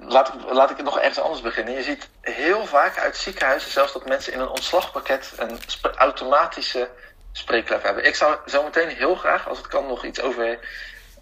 Laat 0.00 0.28
ik, 0.28 0.50
laat 0.50 0.70
ik 0.70 0.76
het 0.76 0.84
nog 0.84 0.98
ergens 0.98 1.20
anders 1.20 1.40
beginnen. 1.40 1.74
Je 1.74 1.82
ziet 1.82 2.08
heel 2.20 2.66
vaak 2.66 2.98
uit 2.98 3.16
ziekenhuizen 3.16 3.70
zelfs 3.70 3.92
dat 3.92 4.06
mensen 4.06 4.32
in 4.32 4.40
een 4.40 4.48
ontslagpakket 4.48 5.32
een 5.36 5.58
automatische 5.96 6.88
spreekklep 7.32 7.82
hebben. 7.82 8.04
Ik 8.04 8.14
zou 8.14 8.36
zo 8.46 8.62
meteen 8.62 8.88
heel 8.88 9.14
graag, 9.14 9.48
als 9.48 9.58
het 9.58 9.66
kan, 9.66 9.86
nog 9.86 10.04
iets 10.04 10.20
over 10.20 10.58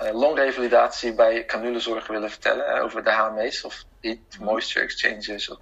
uh, 0.02 0.12
longrevalidatie 0.12 1.14
bij 1.14 1.44
canulezorg 1.44 2.06
willen 2.06 2.30
vertellen. 2.30 2.76
Uh, 2.76 2.82
over 2.82 3.04
de 3.04 3.10
HME's 3.10 3.64
of 3.64 3.84
heat 4.00 4.18
moisture 4.40 4.84
exchanges 4.84 5.50
of 5.50 5.58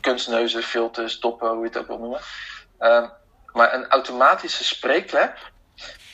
kunstneuzen, 0.00 0.62
filters, 0.62 1.20
doppen, 1.20 1.48
hoe 1.48 1.60
je 1.60 1.68
het 1.68 1.78
ook 1.78 1.86
wil 1.86 1.98
noemen. 1.98 2.20
Uh, 2.80 3.08
maar 3.52 3.74
een 3.74 3.88
automatische 3.88 4.64
spreekklep 4.64 5.38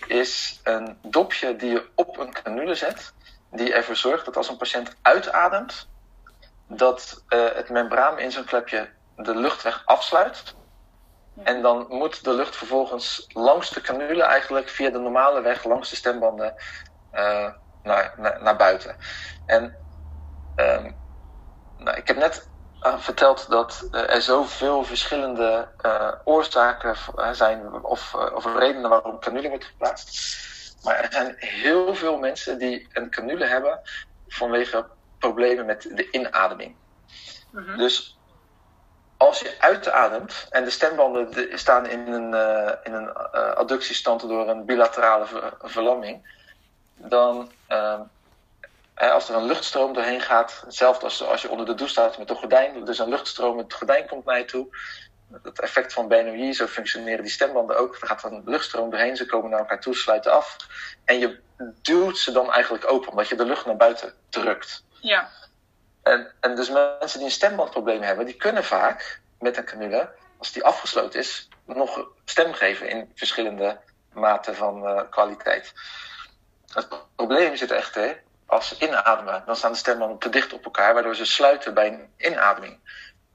is 0.06 0.60
een 0.62 0.98
dopje 1.02 1.56
die 1.56 1.70
je 1.70 1.88
op 1.94 2.18
een 2.18 2.32
canule 2.32 2.74
zet 2.74 3.12
die 3.54 3.72
ervoor 3.72 3.96
zorgt 3.96 4.24
dat 4.24 4.36
als 4.36 4.48
een 4.48 4.56
patiënt 4.56 4.96
uitademt, 5.02 5.88
dat 6.68 7.24
uh, 7.28 7.44
het 7.54 7.68
membraan 7.68 8.18
in 8.18 8.32
zo'n 8.32 8.44
klepje 8.44 8.90
de 9.16 9.34
luchtweg 9.34 9.82
afsluit. 9.84 10.54
En 11.42 11.62
dan 11.62 11.86
moet 11.88 12.24
de 12.24 12.34
lucht 12.34 12.56
vervolgens 12.56 13.24
langs 13.28 13.70
de 13.70 13.80
canule 13.80 14.22
eigenlijk 14.22 14.68
via 14.68 14.90
de 14.90 14.98
normale 14.98 15.40
weg, 15.40 15.64
langs 15.64 15.90
de 15.90 15.96
stembanden, 15.96 16.54
uh, 17.12 17.52
naar, 17.82 18.14
naar, 18.16 18.42
naar, 18.42 18.56
buiten. 18.56 18.96
En 19.46 19.76
um, 20.56 20.96
nou, 21.78 21.96
ik 21.96 22.06
heb 22.06 22.16
net 22.16 22.48
uh, 22.82 22.98
verteld 22.98 23.50
dat 23.50 23.88
er 23.90 24.22
zoveel 24.22 24.84
verschillende 24.84 25.68
oorzaken 26.24 26.96
zijn 27.32 27.84
of, 27.84 28.14
of 28.14 28.56
redenen 28.56 28.90
waarom 28.90 29.18
canule 29.18 29.48
wordt 29.48 29.64
geplaatst. 29.64 30.52
Maar 30.84 31.00
er 31.00 31.12
zijn 31.12 31.34
heel 31.38 31.94
veel 31.94 32.18
mensen 32.18 32.58
die 32.58 32.88
een 32.92 33.10
canule 33.10 33.46
hebben 33.46 33.80
vanwege 34.28 34.86
problemen 35.18 35.66
met 35.66 35.82
de 35.82 36.10
inademing. 36.10 36.74
Mm 37.50 37.64
-hmm. 37.64 37.76
Dus 37.76 38.18
als 39.16 39.40
je 39.40 39.54
uitademt 39.58 40.46
en 40.50 40.64
de 40.64 40.70
stembanden 40.70 41.58
staan 41.58 41.86
in 41.86 42.12
een, 42.12 42.32
uh, 42.32 42.72
in 42.82 42.92
een 42.92 43.08
uh, 43.34 43.52
adductiestand 43.52 44.20
door 44.20 44.48
een 44.48 44.64
bilaterale 44.64 45.26
ver 45.26 45.52
verlamming, 45.60 46.42
dan 46.96 47.50
uh, 47.68 48.00
als 48.96 49.28
er 49.28 49.34
een 49.34 49.46
luchtstroom 49.46 49.92
doorheen 49.92 50.20
gaat, 50.20 50.62
hetzelfde 50.64 51.04
als 51.04 51.22
als 51.22 51.42
je 51.42 51.50
onder 51.50 51.66
de 51.66 51.74
douche 51.74 51.92
staat 51.92 52.18
met 52.18 52.30
een 52.30 52.36
gordijn, 52.36 52.84
dus 52.84 52.98
een 52.98 53.08
luchtstroom, 53.08 53.58
het 53.58 53.74
gordijn 53.74 54.06
komt 54.06 54.24
naar 54.24 54.38
je 54.38 54.44
toe, 54.44 54.76
het 55.42 55.60
effect 55.60 55.92
van 55.92 56.08
Bernoulli, 56.08 56.52
zo 56.52 56.66
functioneren 56.66 57.22
die 57.22 57.32
stembanden 57.32 57.78
ook. 57.78 57.96
Er 58.00 58.06
gaat 58.06 58.24
een 58.24 58.42
luchtstroom 58.44 58.90
doorheen, 58.90 59.16
ze 59.16 59.26
komen 59.26 59.50
naar 59.50 59.58
elkaar 59.58 59.80
toe, 59.80 59.94
sluiten 59.94 60.32
af. 60.32 60.56
En 61.04 61.18
je 61.18 61.40
duwt 61.82 62.18
ze 62.18 62.32
dan 62.32 62.52
eigenlijk 62.52 62.90
open, 62.90 63.10
omdat 63.10 63.28
je 63.28 63.36
de 63.36 63.44
lucht 63.44 63.66
naar 63.66 63.76
buiten 63.76 64.14
drukt. 64.28 64.84
Ja. 65.00 65.30
En, 66.02 66.32
en 66.40 66.54
dus 66.54 66.70
mensen 66.70 67.18
die 67.18 67.28
een 67.28 67.34
stembandprobleem 67.34 68.02
hebben, 68.02 68.26
die 68.26 68.36
kunnen 68.36 68.64
vaak 68.64 69.20
met 69.38 69.56
een 69.56 69.64
canule, 69.64 70.10
als 70.38 70.52
die 70.52 70.64
afgesloten 70.64 71.20
is, 71.20 71.48
nog 71.66 72.08
stem 72.24 72.52
geven 72.52 72.88
in 72.88 73.12
verschillende 73.14 73.80
maten 74.12 74.54
van 74.54 74.82
uh, 74.82 75.00
kwaliteit. 75.10 75.72
Het 76.72 76.88
probleem 77.16 77.56
zit 77.56 77.70
echter, 77.70 78.22
als 78.46 78.68
ze 78.68 78.86
inademen, 78.86 79.42
dan 79.46 79.56
staan 79.56 79.72
de 79.72 79.78
stembanden 79.78 80.18
te 80.18 80.28
dicht 80.28 80.52
op 80.52 80.64
elkaar, 80.64 80.94
waardoor 80.94 81.14
ze 81.14 81.24
sluiten 81.24 81.74
bij 81.74 81.86
een 81.86 82.12
inademing. 82.16 82.78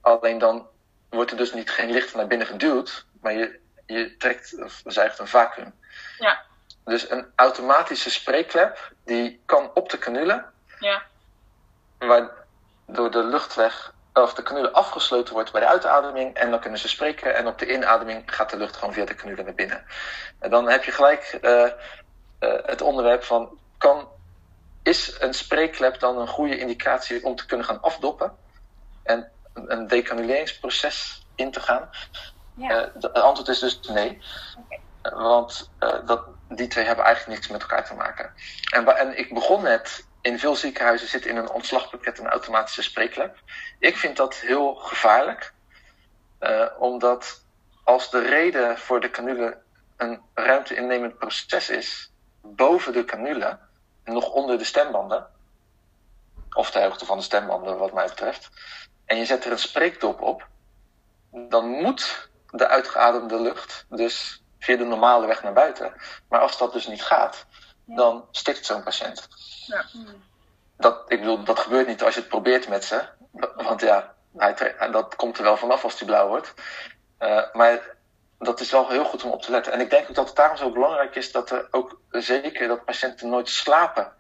Alleen 0.02 0.38
dan 0.38 0.68
wordt 1.10 1.32
er 1.32 1.38
dus 1.38 1.54
niet 1.54 1.70
geen 1.70 1.92
licht 1.92 2.16
naar 2.16 2.28
binnen 2.28 2.48
geduwd, 2.48 3.06
maar 3.22 3.34
je, 3.34 3.60
je 3.86 4.18
trekt 4.18 4.64
of 4.64 4.82
zuigt 4.86 5.20
een 5.20 5.28
vacuüm. 5.28 5.74
Ja. 6.18 6.42
Dus 6.86 7.10
een 7.10 7.32
automatische 7.36 8.12
spreekklep, 8.12 8.92
die 9.06 9.42
kan 9.46 9.72
op 9.74 9.90
de 9.90 9.98
canule, 9.98 10.46
ja. 10.80 11.04
waardoor 11.98 13.12
de 13.12 13.24
luchtweg 13.24 13.94
of 14.14 14.34
de 14.34 14.44
canule 14.44 14.72
afgesloten 14.72 15.34
wordt 15.34 15.52
bij 15.52 15.62
de 15.62 15.68
uitademing 15.68 16.36
en 16.36 16.50
dan 16.50 16.60
kunnen 16.60 16.80
ze 16.80 16.88
spreken 16.88 17.36
en 17.36 17.48
op 17.48 17.60
de 17.60 17.74
inademing 17.74 18.24
gaat 18.26 18.50
de 18.50 18.58
lucht 18.58 18.76
gewoon 18.78 18.94
via 18.94 19.06
de 19.06 19.16
canule 19.16 19.44
naar 19.44 19.54
binnen. 19.54 19.86
En 20.40 20.50
dan 20.50 20.70
heb 20.70 20.84
je 20.84 20.92
gelijk 20.92 21.40
uh, 21.42 21.52
uh, 21.52 21.70
het 22.66 22.82
onderwerp 22.82 23.24
van 23.24 23.58
kan, 23.78 24.08
is 24.84 25.16
een 25.20 25.34
spreekklep 25.34 26.00
dan 26.00 26.18
een 26.18 26.28
goede 26.28 26.58
indicatie 26.58 27.24
om 27.24 27.36
te 27.36 27.46
kunnen 27.46 27.66
gaan 27.66 27.82
afdoppen? 27.82 28.38
En 29.04 29.32
een 29.54 29.88
decanuleringsproces 29.88 31.26
in 31.36 31.52
te 31.52 31.60
gaan? 31.60 31.90
Ja. 32.54 32.86
Uh, 32.86 32.94
het 32.94 33.14
antwoord 33.14 33.48
is 33.48 33.60
dus 33.60 33.80
nee. 33.80 34.22
Okay. 34.58 34.80
Want 35.20 35.72
uh, 35.80 36.06
dat, 36.06 36.26
die 36.50 36.68
twee 36.68 36.86
hebben 36.86 37.06
eigenlijk 37.06 37.36
niks 37.36 37.52
met 37.52 37.62
elkaar 37.62 37.86
te 37.86 37.94
maken. 37.94 38.34
En, 38.72 38.98
en 38.98 39.18
ik 39.18 39.34
begon 39.34 39.64
net, 39.64 40.08
in 40.22 40.40
veel 40.40 40.56
ziekenhuizen 40.56 41.08
zit 41.08 41.26
in 41.26 41.38
een 41.38 41.50
ontslagpakket 41.52 42.20
een 42.20 42.28
automatische 42.28 42.82
spreeklep. 42.82 43.38
Ik 43.80 43.98
vind 43.98 44.18
dat 44.18 44.36
heel 44.36 44.76
gevaarlijk. 44.76 45.54
Omdat 46.78 47.44
als 47.84 48.10
de 48.10 48.22
reden 48.22 48.78
voor 48.78 49.00
de 49.00 49.10
canule 49.10 49.58
een 49.98 50.22
ruimte 50.34 50.76
innemend 50.76 51.18
proces 51.18 51.70
is, 51.70 52.12
boven 52.42 52.94
de 52.94 53.06
canule, 53.06 53.60
nog 54.04 54.30
onder 54.30 54.58
de 54.58 54.64
stembanden, 54.64 55.28
of 56.52 56.72
de 56.72 56.82
hoogte 56.82 57.06
van 57.06 57.18
de 57.18 57.24
stembanden, 57.24 57.78
wat 57.78 57.94
mij 57.94 58.06
betreft, 58.06 58.50
en 59.10 59.18
je 59.18 59.26
zet 59.26 59.46
er 59.46 59.52
een 59.52 59.60
spreekdop 59.60 60.22
op, 60.22 60.48
dan 61.32 61.70
moet 61.70 62.30
de 62.52 62.68
uitgeademde 62.68 63.42
lucht 63.42 63.86
dus 63.90 64.44
via 64.60 64.78
de 64.78 64.84
normale 64.84 65.28
weg 65.28 65.44
naar 65.44 65.54
buiten. 65.54 65.94
Maar 66.28 66.40
als 66.40 66.58
dat 66.58 66.74
dus 66.74 66.88
niet 66.88 67.04
gaat, 67.04 67.46
dan 67.86 68.28
stikt 68.32 68.66
zo'n 68.66 68.84
patiënt. 68.84 69.28
Ja. 69.66 69.86
Dat, 70.78 71.04
ik 71.08 71.20
bedoel, 71.20 71.44
dat 71.44 71.60
gebeurt 71.60 71.88
niet 71.88 72.04
als 72.04 72.14
je 72.14 72.20
het 72.20 72.30
probeert 72.30 72.68
met 72.68 72.84
ze. 72.84 73.08
Want 73.56 73.82
ja, 73.82 74.14
hij, 74.38 74.76
dat 74.92 75.16
komt 75.16 75.38
er 75.38 75.44
wel 75.44 75.58
vanaf 75.58 75.84
als 75.84 75.98
die 75.98 76.08
blauw 76.08 76.28
wordt. 76.28 76.54
Eh, 77.18 77.44
maar 77.54 77.96
dat 78.40 78.60
is 78.60 78.72
wel 78.72 78.90
heel 78.90 79.06
goed 79.06 79.24
om 79.24 79.32
op 79.32 79.42
te 79.42 79.52
letten. 79.52 79.74
En 79.74 79.80
ik 79.80 79.90
denk 79.90 80.10
ook 80.10 80.16
dat 80.16 80.28
het 80.28 80.36
daarom 80.36 80.58
zo 80.58 80.72
belangrijk 80.72 81.16
is 81.16 81.32
dat 81.32 81.52
er 81.52 81.68
ook 81.72 82.02
zeker 82.10 82.68
dat 82.68 82.86
patiënten 82.86 83.30
nooit 83.30 83.50
slapen 83.50 84.14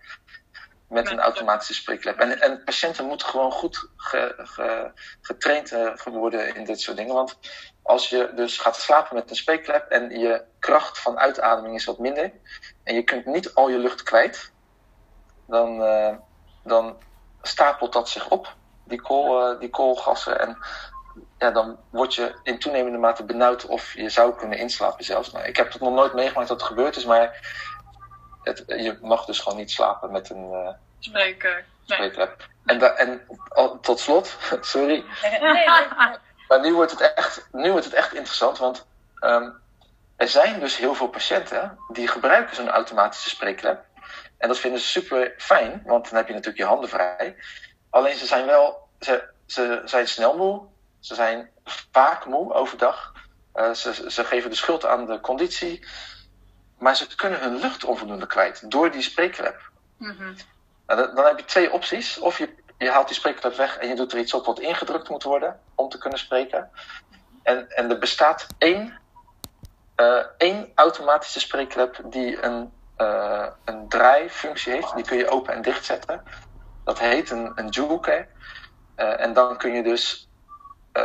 met 0.89 1.11
een 1.11 1.19
automatische 1.19 1.73
spreekklep. 1.73 2.19
En, 2.19 2.41
en 2.41 2.63
patiënten 2.63 3.05
moeten 3.05 3.27
gewoon 3.27 3.51
goed 3.51 3.89
ge- 3.95 4.33
ge- 4.37 4.91
getraind 5.21 5.71
eh, 5.71 5.95
worden 6.03 6.55
in 6.55 6.63
dit 6.63 6.81
soort 6.81 6.97
dingen. 6.97 7.13
Want 7.13 7.39
als 7.83 8.09
je 8.09 8.31
dus 8.35 8.57
gaat 8.57 8.75
slapen 8.75 9.15
met 9.15 9.29
een 9.29 9.35
spreekklep 9.35 9.89
en 9.89 10.19
je 10.19 10.43
kracht 10.59 10.99
van 10.99 11.19
uitademing 11.19 11.75
is 11.75 11.85
wat 11.85 11.99
minder 11.99 12.31
en 12.83 12.95
je 12.95 13.03
kunt 13.03 13.25
niet 13.25 13.53
al 13.53 13.69
je 13.69 13.77
lucht 13.77 14.03
kwijt, 14.03 14.51
dan, 15.47 15.83
eh, 15.83 16.15
dan 16.63 16.97
stapelt 17.41 17.93
dat 17.93 18.09
zich 18.09 18.29
op, 18.29 18.55
die, 18.83 19.01
kool, 19.01 19.51
eh, 19.51 19.59
die 19.59 19.69
koolgassen. 19.69 20.39
En 20.39 20.57
ja, 21.37 21.51
dan 21.51 21.77
word 21.89 22.15
je 22.15 22.39
in 22.43 22.59
toenemende 22.59 22.97
mate 22.97 23.23
benauwd 23.23 23.65
of 23.65 23.93
je 23.93 24.09
zou 24.09 24.35
kunnen 24.35 24.57
inslapen 24.57 25.05
zelfs. 25.05 25.31
Nou, 25.31 25.45
ik 25.45 25.57
heb 25.57 25.73
het 25.73 25.81
nog 25.81 25.93
nooit 25.93 26.13
meegemaakt 26.13 26.47
dat 26.47 26.59
het 26.59 26.69
gebeurd 26.69 26.95
is, 26.95 27.05
maar 27.05 27.53
het, 28.43 28.63
je 28.67 28.97
mag 29.01 29.25
dus 29.25 29.39
gewoon 29.39 29.57
niet 29.57 29.71
slapen 29.71 30.11
met 30.11 30.29
een 30.29 30.51
eh 30.53 30.73
Spreken. 31.85 32.27
Nee. 32.27 32.75
En, 32.75 32.79
da- 32.79 32.93
en 32.95 33.21
al- 33.49 33.79
tot 33.79 33.99
slot, 33.99 34.37
sorry, 34.61 35.05
Nee, 35.21 35.39
nee, 35.39 35.65
maar 36.47 36.59
nu 36.61 36.73
wordt 36.73 36.91
het 36.91 37.13
echt, 37.13 37.47
nu 37.51 37.71
wordt 37.71 37.85
het 37.85 37.93
echt 37.93 38.13
interessant, 38.13 38.57
want 38.57 38.87
ehm, 39.19 39.49
er 40.15 40.27
zijn 40.27 40.59
dus 40.59 40.77
heel 40.77 40.95
veel 40.95 41.07
patiënten 41.07 41.77
die 41.87 42.07
gebruiken 42.07 42.55
zo'n 42.55 42.69
automatische 42.69 43.29
spreekklep. 43.29 43.85
En 44.37 44.47
dat 44.47 44.57
vinden 44.59 44.79
ze 44.79 44.87
super 44.87 45.33
fijn, 45.37 45.81
want 45.85 46.09
dan 46.09 46.17
heb 46.17 46.27
je 46.27 46.33
natuurlijk 46.33 46.59
je 46.59 46.65
handen 46.65 46.89
vrij. 46.89 47.35
Alleen 47.89 48.17
ze 48.17 48.25
zijn 48.25 48.45
wel, 48.45 48.87
ze, 48.99 49.23
ze 49.45 49.81
zijn 49.85 50.07
snel 50.07 50.37
moe, 50.37 50.61
ze 50.99 51.15
zijn 51.15 51.49
vaak 51.91 52.25
moe 52.25 52.53
overdag. 52.53 53.13
Eh, 53.53 53.71
ze, 53.71 54.11
ze 54.11 54.23
geven 54.23 54.49
de 54.49 54.55
schuld 54.55 54.85
aan 54.85 55.05
de 55.05 55.19
conditie, 55.19 55.87
maar 56.80 56.95
ze 56.95 57.15
kunnen 57.15 57.39
hun 57.39 57.59
lucht 57.59 57.84
onvoldoende 57.84 58.27
kwijt 58.27 58.71
door 58.71 58.91
die 58.91 59.01
spreekklep. 59.01 59.69
Mhm. 59.97 60.34
Nou, 60.88 61.15
dan, 61.15 61.25
heb 61.25 61.39
je 61.39 61.45
twee 61.45 61.71
opties. 61.71 62.19
Of 62.19 62.38
je, 62.38 62.49
je 62.77 62.89
haalt 62.89 63.07
die 63.07 63.15
spreekklep 63.15 63.55
weg 63.55 63.77
en 63.77 63.88
je 63.88 63.95
doet 63.95 64.11
er 64.11 64.19
iets 64.19 64.34
op 64.34 64.45
wat 64.45 64.59
ingedrukt 64.59 65.09
moet 65.09 65.23
worden 65.23 65.59
om 65.75 65.89
te 65.89 65.97
kunnen 65.97 66.19
spreken. 66.19 66.71
En, 67.43 67.69
en 67.69 67.89
er 67.89 67.99
bestaat 67.99 68.47
één, 68.57 68.99
eh, 69.95 70.23
één 70.38 70.71
automatische 70.75 71.39
spreekklep 71.39 71.99
die 72.03 72.43
een, 72.43 72.73
eh, 72.95 73.47
een 73.65 73.89
draaifunctie 73.89 74.73
heeft. 74.73 74.95
Die 74.95 75.05
kun 75.05 75.17
je 75.17 75.30
open 75.30 75.53
en 75.53 75.61
dicht 75.61 75.86
zetten. 75.86 76.23
Dat 76.84 76.99
heet 76.99 77.30
een, 77.30 77.51
een 77.55 77.69
joker. 77.69 78.27
Eh, 78.95 79.19
en 79.19 79.34
dan 79.34 79.57
kun 79.57 79.73
je 79.73 79.84
dus, 79.84 80.30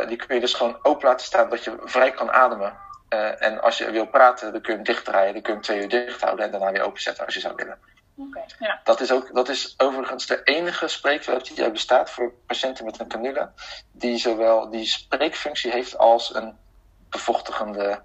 die 0.07 0.17
kun 0.17 0.35
je 0.35 0.41
dus 0.41 0.53
gewoon 0.53 0.79
open 0.81 1.07
laten 1.07 1.25
staan 1.25 1.49
dat 1.49 1.63
je 1.63 1.77
vrij 1.83 2.11
kan 2.11 2.31
ademen. 2.31 2.84
Eh, 3.15 3.47
en 3.47 3.61
als 3.61 3.77
je 3.77 3.91
wil 3.91 4.07
praten, 4.07 4.51
dan 4.51 4.61
kun 4.61 4.71
je 4.71 4.77
hem 4.77 4.85
dichtdraaien. 4.85 5.33
Dan 5.33 5.41
kun 5.41 5.53
je 5.53 5.59
hem 5.59 5.67
twee 5.67 5.81
uur 5.81 5.89
dicht 5.89 6.21
houden 6.21 6.45
en 6.45 6.51
daarna 6.51 6.71
weer 6.71 6.83
openzetten 6.83 7.25
als 7.25 7.33
je 7.33 7.39
zou 7.39 7.55
willen. 7.55 7.77
Oké. 8.17 8.79
Dat 8.83 9.01
is, 9.01 9.11
ook, 9.11 9.33
dat 9.33 9.49
is 9.49 9.73
overigens 9.77 10.25
de 10.25 10.43
enige 10.43 10.87
spreekklep 10.87 11.43
die 11.43 11.63
er 11.63 11.71
bestaat 11.71 12.09
voor 12.09 12.33
patiënten 12.47 12.85
met 12.85 12.99
een 12.99 13.07
canule. 13.07 13.51
Die 13.91 14.17
zowel 14.17 14.69
die 14.69 14.85
spreekfunctie 14.85 15.71
heeft 15.71 15.97
als 15.97 16.35
een 16.35 16.57
bevochtigende, 17.09 18.01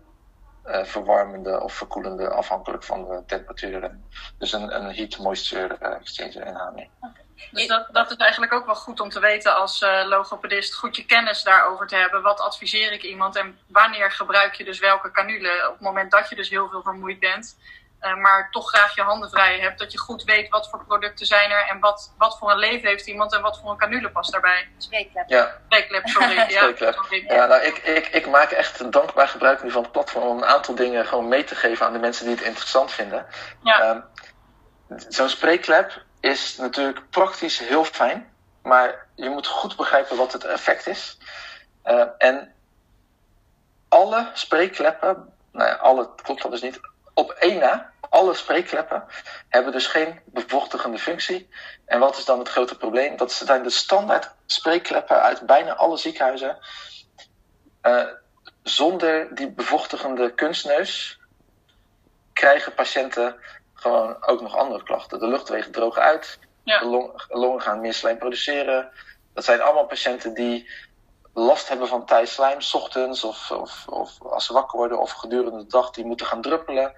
eh, 0.63 0.85
verwarmende 0.85 1.61
of 1.61 1.75
verkoelende, 1.75 2.29
afhankelijk 2.29 2.85
van 2.85 3.09
de 3.09 3.23
temperatuur. 3.27 3.91
Dus 4.39 4.53
een, 4.53 4.75
een 4.75 4.95
heat-moisture 4.95 5.77
eh, 5.81 5.95
exchanger 5.95 6.47
in 6.47 6.55
HME. 6.55 6.89
Dus 7.51 7.67
dat, 7.67 7.87
dat 7.93 8.11
is 8.11 8.17
eigenlijk 8.17 8.53
ook 8.53 8.67
wel 8.67 8.75
goed 8.75 9.01
om 9.01 9.09
te 9.09 9.21
weten 9.21 9.57
als 9.57 9.83
eh, 9.83 10.07
logopedist. 10.07 10.75
Goed 10.75 10.97
je 10.97 11.05
kennis 11.05 11.43
daarover 11.43 11.87
te 11.87 11.97
hebben. 11.97 12.23
Wat 12.23 12.41
adviseer 12.41 12.93
ik 12.93 13.03
iemand 13.03 13.37
en 13.37 13.59
wanneer 13.67 14.11
gebruik 14.11 14.55
je 14.55 14.65
dus 14.65 14.79
welke 14.79 15.11
canule? 15.11 15.67
Op 15.67 15.73
het 15.73 15.81
moment 15.81 16.11
dat 16.11 16.29
je 16.29 16.37
dus 16.37 16.51
heel 16.51 16.69
veel 16.69 16.83
vermoeid 16.83 17.19
bent. 17.19 17.57
Eh, 18.01 18.15
maar 18.17 18.49
toch 18.51 18.69
graag 18.69 18.95
je 18.95 19.03
handen 19.03 19.31
vrij 19.31 19.59
hebt. 19.59 19.79
Dat 19.79 19.93
je 19.93 19.99
goed 19.99 20.23
weet 20.25 20.49
wat 20.49 20.69
voor 20.71 20.85
producten 20.85 21.27
zijn 21.27 21.51
er. 21.51 21.67
En 21.69 21.81
wat, 21.81 22.15
wat 22.19 22.39
voor 22.39 22.51
een 22.51 22.59
leven 22.59 22.89
heeft 22.89 23.07
iemand. 23.07 23.33
En 23.33 23.43
wat 23.43 23.59
voor 23.61 23.71
een 23.71 23.77
canule 23.77 24.11
past 24.11 24.33
daarbij. 24.33 24.69
Spreekklep. 24.79 25.29
Ja, 25.29 25.57
Spreeklep, 25.65 26.09
sorry. 26.09 26.35
Ja, 26.37 26.49
Spreeklep. 26.49 26.95
sorry. 26.95 27.25
ja 27.29 27.47
nou, 27.47 27.63
ik, 27.63 27.79
ik, 27.79 28.07
ik 28.07 28.27
maak 28.27 28.51
echt 28.51 28.81
een 28.81 28.91
dankbaar 28.91 29.29
gebruik 29.29 29.63
nu 29.63 29.71
van 29.71 29.83
het 29.83 29.93
platform 29.93 30.25
om 30.27 30.37
een 30.37 30.45
aantal 30.49 30.75
dingen 30.75 31.07
gewoon 31.07 31.29
mee 31.29 31.45
te 31.45 31.55
geven 31.55 31.87
aan 31.87 31.93
de 31.93 31.99
mensen 31.99 32.27
die 32.27 32.35
het 32.35 32.45
interessant 32.45 32.93
vinden. 32.93 33.27
Ja. 33.63 33.81
Ehm, 33.81 34.01
Zo'n 35.09 35.29
spreekklep 35.29 36.03
is 36.21 36.57
natuurlijk 36.57 37.11
praktisch 37.11 37.59
heel 37.59 37.85
fijn, 37.85 38.33
maar 38.63 39.07
je 39.15 39.29
moet 39.29 39.47
goed 39.47 39.77
begrijpen 39.77 40.17
wat 40.17 40.33
het 40.33 40.45
effect 40.45 40.87
is. 40.87 41.19
Eh, 41.83 42.05
en 42.19 42.53
alle 43.89 44.31
spreekkleppen, 44.33 45.33
nou 45.53 45.69
ja, 45.69 45.75
alle 45.75 46.11
klopt 46.23 46.43
dat 46.43 46.51
dus 46.51 46.63
niet, 46.63 46.81
op 47.15 47.31
één 47.31 47.59
na, 47.59 47.93
alle 48.09 48.35
spreekkleppen 48.35 49.05
hebben 49.49 49.73
dus 49.73 49.87
geen 49.87 50.21
bevochtigende 50.25 50.99
functie. 50.99 51.49
En 51.85 51.99
wat 51.99 52.17
is 52.17 52.25
dan 52.25 52.39
het 52.39 52.49
grote 52.49 52.77
probleem? 52.77 53.17
Dat 53.17 53.33
zijn 53.33 53.63
de 53.63 53.71
standaard 53.71 54.35
spreekkleppen 54.47 55.23
uit 55.23 55.47
bijna 55.47 55.75
alle 55.77 55.97
ziekenhuizen. 55.97 56.59
Eh, 57.81 58.07
zonder 58.63 59.35
die 59.35 59.51
bevochtigende 59.51 60.35
kunstneus 60.35 61.19
krijgen 62.33 62.75
patiënten 62.75 63.37
gewoon 63.75 64.27
ook 64.27 64.41
nog 64.41 64.57
andere 64.57 64.83
klachten. 64.83 65.19
De 65.19 65.27
luchtwegen 65.29 65.73
drogen 65.73 66.03
uit, 66.03 66.39
Ja. 66.63 66.79
de 66.79 66.87
long- 66.87 67.25
longen 67.29 67.61
gaan 67.61 67.81
meer 67.81 67.95
slijm 67.95 68.19
produceren. 68.19 68.91
Dat 69.35 69.45
zijn 69.45 69.61
allemaal 69.61 69.87
patiënten 69.87 70.35
die 70.35 70.69
last 71.33 71.68
hebben 71.68 71.89
van 71.89 72.07
tijdslijm, 72.07 72.59
ochtends 72.72 73.24
of, 73.24 73.51
of, 73.51 73.89
of 73.89 74.22
als 74.22 74.47
ze 74.47 74.53
wakker 74.53 74.78
worden 74.78 75.01
of 75.01 75.11
gedurende 75.11 75.59
de 75.59 75.66
dag, 75.66 75.91
die 75.91 76.05
moeten 76.05 76.26
gaan 76.26 76.43
druppelen. 76.43 76.93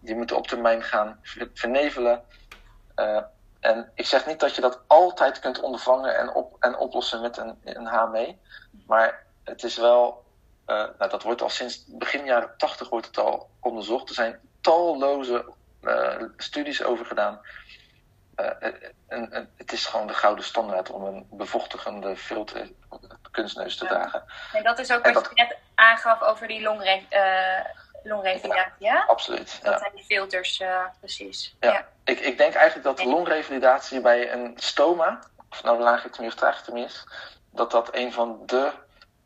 Die 0.00 0.16
moeten 0.16 0.36
op 0.36 0.46
termijn 0.46 0.82
gaan 0.82 1.18
ver- 1.22 1.50
vernevelen. 1.54 2.24
Eh, 2.94 3.22
en 3.60 3.90
ik 3.94 4.06
zeg 4.06 4.26
niet 4.26 4.40
dat 4.40 4.54
je 4.54 4.60
dat 4.60 4.80
altijd 4.86 5.38
kunt 5.38 5.60
ondervangen 5.60 6.16
en, 6.16 6.34
op, 6.34 6.56
en 6.60 6.76
oplossen 6.76 7.20
met 7.20 7.36
een, 7.36 7.58
een 7.64 7.86
HME. 7.86 8.36
Maar 8.86 9.26
het 9.44 9.62
is 9.62 9.76
wel, 9.76 10.24
eh, 10.64 10.84
nou, 10.98 11.10
dat 11.10 11.22
wordt 11.22 11.42
al 11.42 11.48
sinds 11.48 11.84
begin 11.86 12.24
jaren 12.24 12.54
80 12.56 12.88
wordt 12.88 13.06
het 13.06 13.18
al 13.18 13.50
onderzocht. 13.60 14.08
Er 14.08 14.14
zijn 14.14 14.40
talloze 14.60 15.52
eh, 15.80 16.22
studies 16.36 16.82
over 16.82 17.06
gedaan. 17.06 17.40
Eh, 18.38 18.72
en 19.08 19.50
het 19.56 19.72
is 19.72 19.86
gewoon 19.86 20.06
de 20.06 20.14
gouden 20.14 20.44
standaard 20.44 20.90
om 20.90 21.04
een 21.04 21.26
bevochtigende 21.30 22.16
filter 22.16 22.70
kunstneus 23.30 23.76
te 23.76 23.86
dragen. 23.86 24.24
En 24.52 24.62
dat 24.62 24.78
is 24.78 24.92
ook 24.92 25.04
En 25.04 25.12
wat 25.14 25.24
dat- 25.24 25.32
je 25.34 25.42
net 25.42 25.56
aangaf 25.74 26.22
over 26.22 26.48
die 26.48 26.62
longre 26.62 27.02
eh 27.08 27.64
longrevalidatie, 28.02 28.72
ja? 28.86 29.04
Absoluut. 29.06 29.58
Dat 29.62 29.72
Ja. 29.72 29.78
zijn 29.78 29.92
die 29.94 30.04
filters, 30.04 30.60
eh, 30.60 30.84
precies. 30.98 31.56
Ja. 31.60 31.86
Ik, 32.04 32.20
ik 32.20 32.38
denk 32.38 32.54
eigenlijk 32.54 32.84
dat 32.86 32.96
de 32.96 33.06
longrevalidatie 33.12 34.00
bij 34.00 34.32
een 34.32 34.52
stoma, 34.56 35.18
of 35.50 35.62
nou 35.62 35.78
laagritemie 35.80 36.28
of 36.30 36.34
traagritemie 36.36 36.84
is, 36.84 37.06
dat 37.52 37.70
dat 37.70 37.94
een 37.94 38.12
van 38.12 38.42
de 38.46 38.70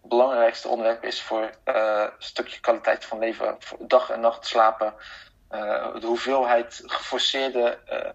belangrijkste 0.02 0.68
onderwerpen 0.68 1.08
is 1.08 1.22
voor 1.22 1.50
eh, 1.64 2.00
een 2.00 2.12
stukje 2.18 2.60
kwaliteit 2.60 3.04
van 3.04 3.18
leven. 3.18 3.58
Dag 3.78 4.10
en 4.10 4.20
nacht 4.20 4.46
slapen. 4.46 4.94
eh, 5.48 5.94
de 6.00 6.06
hoeveelheid 6.06 6.82
geforceerde 6.86 7.78
eh, 7.86 8.10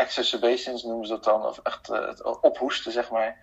exacerbations 0.00 0.82
noemen 0.82 1.06
ze 1.06 1.12
dat 1.12 1.24
dan. 1.24 1.44
Of 1.44 1.58
echt 1.58 1.86
het 1.86 2.22
ophoesten, 2.22 2.92
zeg 2.92 3.10
maar. 3.10 3.36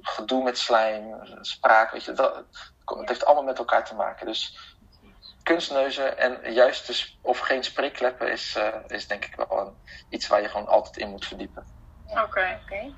Gedoe 0.00 0.42
met 0.42 0.58
slijm, 0.58 1.18
spraak, 1.40 1.90
weet 1.90 2.04
je. 2.04 2.12
Dat, 2.12 2.44
het 2.84 3.08
heeft 3.08 3.24
allemaal 3.24 3.44
met 3.44 3.58
elkaar 3.58 3.84
te 3.84 3.94
maken. 3.94 4.26
Dus 4.26 4.58
kunstneuzen 5.42 6.18
en 6.18 6.52
juist 6.52 6.86
dus, 6.86 7.18
of 7.22 7.38
geen 7.38 7.64
spreekkleppen 7.64 8.30
is, 8.32 8.58
is 8.86 9.06
denk 9.06 9.24
ik 9.24 9.34
wel 9.34 9.76
iets 10.08 10.26
waar 10.26 10.42
je 10.42 10.48
gewoon 10.48 10.68
altijd 10.68 10.96
in 10.96 11.08
moet 11.08 11.26
verdiepen. 11.26 11.66
Oké. 12.06 12.60
Oké. 12.62 12.94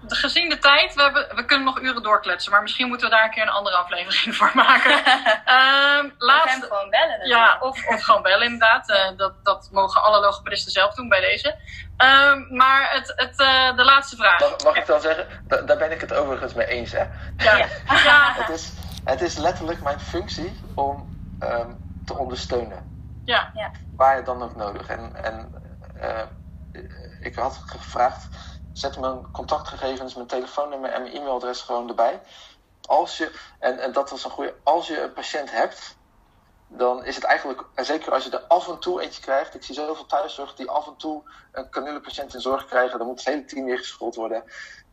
De- 0.00 0.14
gezien 0.14 0.48
de 0.48 0.58
tijd, 0.58 0.94
we, 0.94 1.02
hebben, 1.02 1.36
we 1.36 1.44
kunnen 1.44 1.66
nog 1.66 1.80
uren 1.80 2.02
doorkletsen. 2.02 2.52
Maar 2.52 2.62
misschien 2.62 2.88
moeten 2.88 3.08
we 3.08 3.14
daar 3.14 3.24
een 3.24 3.30
keer 3.30 3.42
een 3.42 3.48
andere 3.48 3.76
aflevering 3.76 4.36
voor 4.36 4.50
maken. 4.54 5.04
Ehm 5.44 5.96
hem 5.98 6.14
laatste, 6.18 6.66
gewoon 6.66 6.90
bellen. 6.90 7.26
Ja, 7.28 7.56
of, 7.60 7.86
of 7.86 8.02
gewoon 8.02 8.22
bellen 8.22 8.44
inderdaad. 8.44 8.88
Eh, 8.90 9.16
dat, 9.16 9.32
dat 9.44 9.68
mogen 9.72 10.02
alle 10.02 10.20
logopedisten 10.20 10.72
zelf 10.72 10.94
doen 10.94 11.08
bij 11.08 11.20
deze. 11.20 11.56
Ehm, 11.96 12.56
maar 12.56 12.88
het, 12.90 13.12
het, 13.16 13.38
eh, 13.40 13.76
de 13.76 13.84
laatste 13.84 14.16
vraag. 14.16 14.40
Mag, 14.40 14.62
mag 14.64 14.76
ik 14.76 14.86
dan 14.86 15.00
zeggen, 15.00 15.26
da- 15.46 15.60
daar 15.62 15.76
ben 15.76 15.90
ik 15.92 16.00
het 16.00 16.14
overigens 16.14 16.54
mee 16.54 16.66
eens. 16.66 16.92
Hè? 16.92 17.04
Ja, 17.36 17.56
ja, 18.04 18.32
Het, 18.36 18.48
is, 18.48 18.72
het 19.04 19.20
is 19.20 19.36
letterlijk 19.36 19.82
mijn 19.82 20.00
functie 20.00 20.60
om 20.74 21.08
ehm, 21.38 21.70
te 22.04 22.14
ondersteunen. 22.16 22.96
ja. 23.24 23.50
Waar 23.96 24.24
dan 24.24 24.42
ook 24.42 24.56
nodig. 24.56 24.86
En, 24.88 25.24
en 25.24 25.52
eh, 26.00 26.22
ik 27.20 27.34
had 27.34 27.62
gevraagd, 27.66 28.28
zet 28.78 28.98
mijn 28.98 29.30
contactgegevens, 29.30 30.14
mijn 30.14 30.26
telefoonnummer 30.26 30.90
en 30.90 31.02
mijn 31.02 31.14
e-mailadres 31.14 31.60
gewoon 31.60 31.88
erbij. 31.88 32.20
Als 32.80 33.16
je, 33.16 33.38
en, 33.58 33.78
en 33.78 33.92
dat 33.92 34.10
was 34.10 34.24
een 34.24 34.30
goede, 34.30 34.54
als 34.62 34.86
je 34.86 35.02
een 35.02 35.12
patiënt 35.12 35.50
hebt, 35.50 35.96
dan 36.68 37.04
is 37.04 37.14
het 37.14 37.24
eigenlijk, 37.24 37.64
en 37.74 37.84
zeker 37.84 38.12
als 38.12 38.24
je 38.24 38.30
er 38.30 38.44
af 38.48 38.68
en 38.68 38.78
toe 38.78 39.00
eentje 39.00 39.20
krijgt. 39.20 39.54
Ik 39.54 39.62
zie 39.62 39.74
zoveel 39.74 40.06
thuiszorg 40.06 40.54
die 40.54 40.70
af 40.70 40.86
en 40.86 40.96
toe 40.96 41.22
een 41.52 41.70
canulepatiënt 41.70 42.34
in 42.34 42.40
zorg 42.40 42.66
krijgen. 42.66 42.98
Dan 42.98 43.06
moet 43.06 43.18
het 43.18 43.28
hele 43.28 43.44
team 43.44 43.64
weer 43.64 43.78
geschoold 43.78 44.14
worden. 44.14 44.44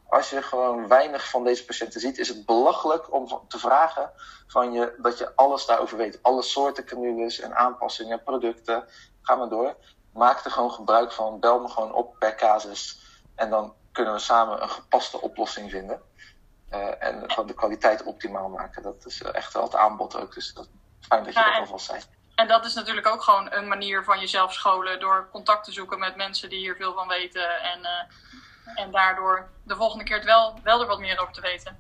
Als 0.08 0.30
je 0.30 0.42
gewoon 0.42 0.88
weinig 0.88 1.30
van 1.30 1.44
deze 1.44 1.66
patiënten 1.66 2.00
ziet, 2.00 2.18
is 2.18 2.28
het 2.28 2.46
belachelijk 2.46 3.14
om 3.14 3.42
te 3.48 3.60
vragen 3.60 4.12
van 4.48 4.72
je 4.72 4.96
dat 4.98 5.18
je 5.18 5.36
alles 5.36 5.66
daarover 5.66 5.98
weet. 5.98 6.20
Alle 6.22 6.42
soorten 6.42 6.86
canules 6.86 7.40
en 7.40 7.56
aanpassingen, 7.56 8.24
producten. 8.24 8.88
Ga 9.22 9.36
maar 9.36 9.50
door. 9.50 9.76
Maak 10.14 10.46
er 10.46 10.52
gewoon 10.52 10.72
gebruik 10.72 11.12
van. 11.12 11.40
Bel 11.40 11.60
me 11.60 11.68
gewoon 11.68 11.94
op 11.94 12.20
per 12.20 12.36
casus. 12.36 13.05
En 13.36 13.50
dan 13.50 13.74
kunnen 13.92 14.14
we 14.14 14.20
samen 14.20 14.62
een 14.62 14.70
gepaste 14.70 15.22
oplossing 15.22 15.72
vinden. 15.72 16.02
Uh, 16.72 17.04
en 17.04 17.32
gewoon 17.32 17.48
de 17.48 17.54
kwaliteit 17.54 18.04
optimaal 18.04 18.50
maken. 18.50 18.84
Dat 18.84 19.06
is 19.06 19.22
echt 19.22 19.54
wel 19.54 19.64
het 19.64 19.76
aanbod 19.76 20.16
ook. 20.16 20.34
Dus 20.34 20.54
dat 20.54 20.68
Fijn 21.08 21.24
dat 21.24 21.34
je 21.34 21.40
ja, 21.40 21.52
dat 21.52 21.60
alvast 21.60 21.86
zei. 21.86 22.02
En 22.36 22.48
dat 22.48 22.66
is 22.66 22.74
natuurlijk 22.74 23.08
ook 23.08 23.24
gewoon 23.24 23.52
een 23.52 23.68
manier 23.68 24.04
van 24.04 24.20
jezelf 24.20 24.54
scholen 24.54 25.00
door 25.00 25.30
contact 25.32 25.64
te 25.64 25.72
zoeken 25.72 26.00
met 26.00 26.16
mensen 26.16 26.50
die 26.50 26.60
hier 26.60 26.76
veel 26.76 26.94
van 26.94 27.08
weten. 27.08 27.62
En, 27.62 27.80
uh, 27.80 28.84
en 28.84 28.92
daardoor 28.92 29.50
de 29.64 29.76
volgende 29.76 30.04
keer 30.04 30.16
het 30.16 30.26
wel, 30.26 30.60
wel 30.64 30.82
er 30.82 30.88
wat 30.88 31.00
meer 31.00 31.20
over 31.20 31.34
te 31.34 31.42
weten. 31.42 31.78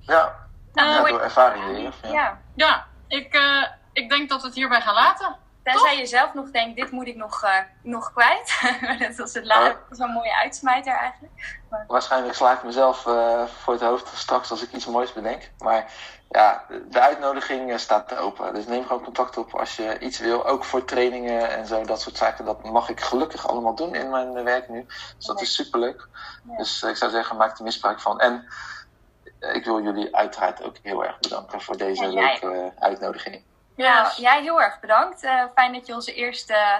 Ja, 0.00 0.48
ja 0.72 1.02
door 1.02 1.20
ervaring 1.20 1.92
Ja. 2.02 2.10
ja, 2.10 2.40
ja. 2.54 2.86
ik, 3.08 3.34
uh, 3.34 3.66
ik 3.92 4.08
denk 4.08 4.28
dat 4.28 4.40
we 4.40 4.46
het 4.46 4.56
hierbij 4.56 4.80
gaan 4.80 4.94
laten. 4.94 5.36
Tenzij 5.64 5.98
je 5.98 6.06
zelf 6.06 6.34
nog 6.34 6.50
denkt, 6.50 6.76
dit 6.76 6.90
moet 6.90 7.06
ik 7.06 7.16
nog, 7.16 7.44
uh, 7.44 7.58
nog 7.82 8.12
kwijt. 8.12 8.60
dat 9.08 9.16
was 9.16 9.34
het 9.34 9.44
laatste, 9.44 9.78
zo'n 9.90 10.10
mooie 10.10 10.36
uitsmijter 10.36 10.92
eigenlijk. 10.92 11.60
Maar... 11.70 11.84
Waarschijnlijk 11.88 12.34
sla 12.34 12.52
ik 12.52 12.62
mezelf 12.62 13.06
uh, 13.06 13.44
voor 13.44 13.72
het 13.72 13.82
hoofd 13.82 14.08
straks 14.16 14.50
als 14.50 14.62
ik 14.62 14.72
iets 14.72 14.86
moois 14.86 15.12
bedenk. 15.12 15.50
Maar 15.58 15.92
ja, 16.30 16.64
de 16.90 17.00
uitnodiging 17.00 17.70
eh, 17.70 17.78
staat 17.78 18.16
open. 18.16 18.54
Dus 18.54 18.66
neem 18.66 18.86
gewoon 18.86 19.02
contact 19.02 19.36
op 19.36 19.54
als 19.54 19.76
je 19.76 19.98
iets 19.98 20.18
wil. 20.18 20.46
Ook 20.46 20.64
voor 20.64 20.84
trainingen 20.84 21.50
en 21.50 21.66
zo, 21.66 21.84
dat 21.84 22.00
soort 22.00 22.16
zaken. 22.16 22.44
Dat 22.44 22.64
mag 22.64 22.88
ik 22.88 23.00
gelukkig 23.00 23.48
allemaal 23.48 23.74
doen 23.74 23.94
in 23.94 24.10
mijn 24.10 24.44
werk 24.44 24.68
nu. 24.68 24.86
Dus 25.16 25.26
dat 25.26 25.40
is 25.40 25.54
superleuk. 25.54 26.08
Ja. 26.48 26.56
Dus 26.56 26.82
ik 26.82 26.96
zou 26.96 27.10
zeggen, 27.10 27.36
maak 27.36 27.58
er 27.58 27.64
misbruik 27.64 28.00
van. 28.00 28.20
En 28.20 28.46
ik 29.52 29.64
wil 29.64 29.82
jullie 29.82 30.16
uiteraard 30.16 30.62
ook 30.62 30.76
heel 30.82 31.04
erg 31.04 31.18
bedanken 31.18 31.60
voor 31.60 31.76
deze 31.76 32.08
leuke 32.08 32.72
uitnodiging. 32.78 33.42
Ja, 33.76 34.12
jij 34.16 34.42
heel 34.42 34.62
erg 34.62 34.80
bedankt. 34.80 35.22
Uh, 35.22 35.44
fijn 35.54 35.72
dat 35.72 35.86
je 35.86 35.94
onze 35.94 36.14
eerste 36.14 36.52
uh, 36.52 36.78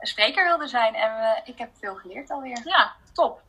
spreker 0.00 0.44
wilde 0.44 0.66
zijn. 0.66 0.94
En 0.94 1.10
uh, 1.16 1.28
ik 1.44 1.58
heb 1.58 1.70
veel 1.80 1.94
geleerd 1.94 2.30
alweer. 2.30 2.60
Ja, 2.64 2.92
top. 3.12 3.40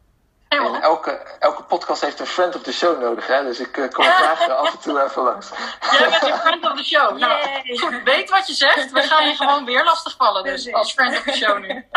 En 0.48 0.82
elke, 0.82 1.12
elke 1.40 1.64
podcast 1.64 2.02
heeft 2.02 2.20
een 2.20 2.26
friend 2.26 2.56
of 2.56 2.62
the 2.62 2.74
show 2.74 3.02
nodig, 3.02 3.28
hè? 3.28 3.44
Dus 3.44 3.60
ik 3.60 3.72
kom 3.72 4.04
graag 4.04 4.50
af 4.50 4.74
en 4.74 4.80
toe 4.80 5.04
even 5.04 5.24
langs. 5.24 5.50
Jij 5.92 6.10
bent 6.10 6.24
een 6.24 6.38
friend 6.38 6.66
of 6.66 6.76
the 6.76 6.84
show. 6.84 7.18
Nou, 7.20 7.78
goed, 7.80 8.04
weet 8.04 8.30
wat 8.30 8.48
je 8.48 8.54
zegt. 8.54 8.92
We 8.92 9.02
gaan 9.02 9.28
je 9.28 9.36
gewoon 9.36 9.66
weer 9.66 9.84
lastigvallen. 9.84 10.44
Dus 10.44 10.74
als 10.74 10.94
friend 10.94 11.18
of 11.18 11.24
the 11.24 11.34
show 11.34 11.60
nu. 11.60 11.88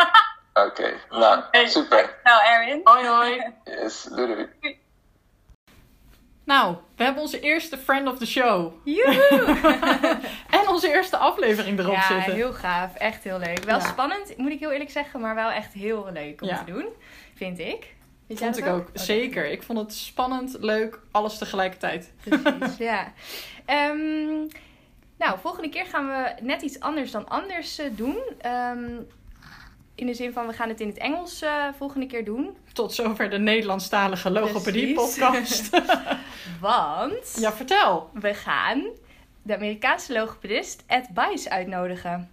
Oké, 0.53 0.67
okay, 0.67 0.99
nou, 1.09 1.43
hey, 1.51 1.67
super. 1.67 2.19
Nou, 2.23 2.43
Erwin. 2.43 2.81
Hoi, 2.83 3.07
hoi. 3.07 3.53
Yes, 3.63 4.03
doei 4.03 4.35
doei. 4.35 4.83
Nou, 6.45 6.75
we 6.95 7.03
hebben 7.03 7.21
onze 7.21 7.39
eerste 7.39 7.77
friend 7.77 8.07
of 8.07 8.17
the 8.17 8.25
show. 8.25 8.73
Joehoe! 8.83 9.55
en 10.59 10.67
onze 10.67 10.87
eerste 10.87 11.17
aflevering 11.17 11.79
erop 11.79 11.93
ja, 11.93 12.07
zitten. 12.07 12.31
Ja, 12.31 12.37
heel 12.37 12.53
gaaf. 12.53 12.95
Echt 12.95 13.23
heel 13.23 13.39
leuk. 13.39 13.63
Wel 13.63 13.79
ja. 13.79 13.87
spannend, 13.87 14.37
moet 14.37 14.51
ik 14.51 14.59
heel 14.59 14.71
eerlijk 14.71 14.91
zeggen, 14.91 15.19
maar 15.19 15.35
wel 15.35 15.49
echt 15.49 15.73
heel 15.73 16.09
leuk 16.13 16.41
om 16.41 16.47
ja. 16.47 16.63
te 16.63 16.71
doen. 16.71 16.85
Vind 17.35 17.59
ik. 17.59 17.93
Vind 18.27 18.39
vond 18.39 18.57
ik 18.57 18.65
ook, 18.65 18.79
ook? 18.79 18.89
Zeker. 18.93 19.49
Ik 19.49 19.63
vond 19.63 19.79
het 19.79 19.93
spannend, 19.93 20.57
leuk, 20.59 20.99
alles 21.11 21.37
tegelijkertijd. 21.37 22.13
Precies, 22.23 22.77
ja. 22.89 23.13
Um, 23.91 24.47
nou, 25.17 25.39
volgende 25.41 25.69
keer 25.69 25.85
gaan 25.85 26.07
we 26.07 26.35
net 26.41 26.61
iets 26.61 26.79
anders 26.79 27.11
dan 27.11 27.27
anders 27.27 27.79
uh, 27.79 27.85
doen. 27.91 28.17
Um, 28.45 29.07
in 29.95 30.05
de 30.05 30.13
zin 30.13 30.33
van, 30.33 30.47
we 30.47 30.53
gaan 30.53 30.69
het 30.69 30.79
in 30.79 30.87
het 30.87 30.97
Engels 30.97 31.43
uh, 31.43 31.65
volgende 31.77 32.05
keer 32.05 32.25
doen. 32.25 32.57
Tot 32.73 32.93
zover 32.93 33.29
de 33.29 33.37
Nederlandstalige 33.37 34.29
logopedie-podcast. 34.29 35.69
Want... 36.59 37.37
Ja, 37.39 37.53
vertel. 37.53 38.09
We 38.13 38.33
gaan 38.33 38.83
de 39.41 39.55
Amerikaanse 39.55 40.13
logopedist 40.13 40.83
Ed 40.87 41.07
Bice 41.13 41.49
uitnodigen. 41.49 42.31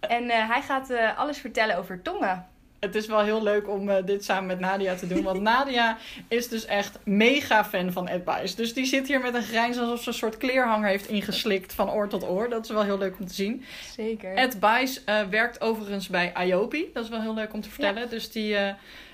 En 0.00 0.24
uh, 0.24 0.48
hij 0.48 0.62
gaat 0.62 0.90
uh, 0.90 1.18
alles 1.18 1.38
vertellen 1.38 1.78
over 1.78 2.02
tongen. 2.02 2.46
Het 2.80 2.94
is 2.94 3.06
wel 3.06 3.20
heel 3.20 3.42
leuk 3.42 3.68
om 3.68 3.88
uh, 3.88 3.96
dit 4.04 4.24
samen 4.24 4.46
met 4.46 4.60
Nadia 4.60 4.94
te 4.94 5.06
doen. 5.06 5.22
Want 5.22 5.40
Nadia 5.40 5.96
is 6.28 6.48
dus 6.48 6.64
echt 6.64 6.98
mega 7.04 7.64
fan 7.64 7.92
van 7.92 8.08
Ed 8.08 8.24
Bice. 8.24 8.56
Dus 8.56 8.74
die 8.74 8.84
zit 8.84 9.08
hier 9.08 9.20
met 9.20 9.34
een 9.34 9.42
grijns 9.42 9.78
alsof 9.78 10.02
ze 10.02 10.08
een 10.08 10.14
soort 10.14 10.36
kleerhanger 10.36 10.88
heeft 10.88 11.06
ingeslikt 11.06 11.74
van 11.74 11.90
oor 11.90 12.08
tot 12.08 12.28
oor. 12.28 12.48
Dat 12.48 12.64
is 12.64 12.70
wel 12.70 12.82
heel 12.82 12.98
leuk 12.98 13.18
om 13.18 13.26
te 13.26 13.34
zien. 13.34 13.64
Zeker. 13.96 14.34
Ed 14.34 14.60
Bice 14.60 15.00
werkt 15.30 15.60
overigens 15.60 16.08
bij 16.08 16.32
IOPI. 16.46 16.90
Dat 16.94 17.04
is 17.04 17.10
wel 17.10 17.20
heel 17.20 17.34
leuk 17.34 17.52
om 17.52 17.60
te 17.60 17.70
vertellen. 17.70 18.02
Ja. 18.02 18.08
Dus 18.08 18.30
die 18.30 18.56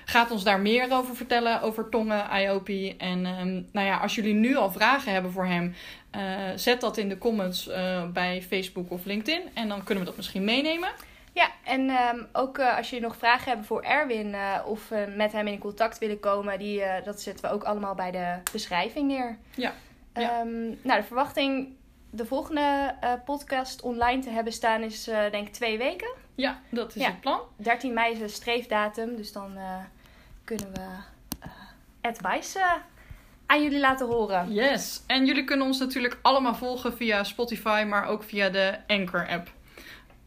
gaat 0.09 0.31
ons 0.31 0.43
daar 0.43 0.59
meer 0.59 0.93
over 0.93 1.15
vertellen. 1.15 1.61
Over 1.61 1.89
tongen, 1.89 2.25
IOPI. 2.41 2.95
En 2.97 3.25
um, 3.25 3.67
nou 3.71 3.87
ja, 3.87 3.97
als 3.97 4.15
jullie 4.15 4.33
nu 4.33 4.55
al 4.55 4.71
vragen 4.71 5.11
hebben 5.11 5.31
voor 5.31 5.45
hem... 5.45 5.75
zet 6.55 6.81
dat 6.81 6.97
in 6.97 7.09
de 7.09 7.17
comments 7.17 7.69
bij 8.13 8.41
Facebook 8.41 8.91
of 8.91 9.05
LinkedIn. 9.05 9.41
En 9.53 9.67
dan 9.67 9.83
kunnen 9.83 10.03
we 10.03 10.09
dat 10.09 10.17
misschien 10.17 10.43
meenemen. 10.43 10.89
Ja, 11.37 11.51
en 11.63 11.89
um, 11.89 12.27
ook 12.33 12.57
uh, 12.57 12.77
als 12.77 12.89
jullie 12.89 13.05
nog 13.05 13.17
vragen 13.17 13.47
hebben 13.47 13.65
voor 13.65 13.81
Erwin 13.81 14.27
uh, 14.27 14.59
of 14.65 14.91
uh, 14.91 14.99
met 15.15 15.31
hem 15.31 15.47
in 15.47 15.59
contact 15.59 15.97
willen 15.97 16.19
komen, 16.19 16.59
die, 16.59 16.81
dat 17.03 17.21
zetten 17.21 17.45
we 17.45 17.51
ook 17.51 17.63
allemaal 17.63 17.95
bij 17.95 18.11
de 18.11 18.37
beschrijving 18.51 19.07
neer. 19.07 19.37
Ja. 19.55 19.73
ja. 20.13 20.41
Um, 20.41 20.79
nou, 20.81 20.99
de 21.01 21.07
verwachting 21.07 21.75
de 22.09 22.25
volgende 22.25 22.95
podcast 23.25 23.81
online 23.81 24.21
te 24.21 24.29
hebben 24.29 24.53
staan 24.53 24.81
is 24.81 25.03
denk 25.03 25.47
ik 25.47 25.53
twee 25.53 25.77
weken. 25.77 26.09
Ja, 26.35 26.61
dat 26.69 26.95
is 26.95 27.01
ja. 27.01 27.07
het 27.07 27.21
plan. 27.21 27.39
13 27.55 27.93
mei 27.93 28.13
is 28.13 28.19
een 28.19 28.29
streefdatum, 28.29 29.15
dus 29.15 29.31
dan 29.31 29.57
kunnen 30.47 30.73
we 30.73 30.87
advice 32.01 32.59
aan 33.45 33.63
jullie 33.63 33.79
laten 33.79 34.07
horen. 34.07 34.53
Yes, 34.53 35.03
en 35.07 35.25
jullie 35.25 35.43
kunnen 35.43 35.65
ons 35.65 35.79
natuurlijk 35.79 36.17
allemaal 36.21 36.55
volgen 36.55 36.97
via 36.97 37.23
Spotify, 37.23 37.85
maar 37.87 38.07
ook 38.07 38.23
via 38.23 38.49
de 38.49 38.77
Anchor 38.87 39.27
app. 39.27 39.51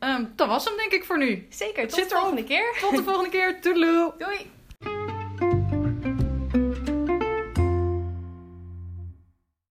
Um, 0.01 0.33
dat 0.37 0.49
was 0.49 0.65
hem 0.65 0.77
denk 0.77 0.93
ik 0.93 1.05
voor 1.05 1.19
nu. 1.19 1.47
Zeker, 1.49 1.89
tot 1.89 2.09
de 2.09 2.17
volgende 2.17 2.45
keer. 2.45 2.77
Tot 2.81 2.97
de 2.97 3.03
volgende 3.03 3.31
keer. 3.31 3.61
Toedeloe. 3.61 4.15
Doei. 4.19 4.51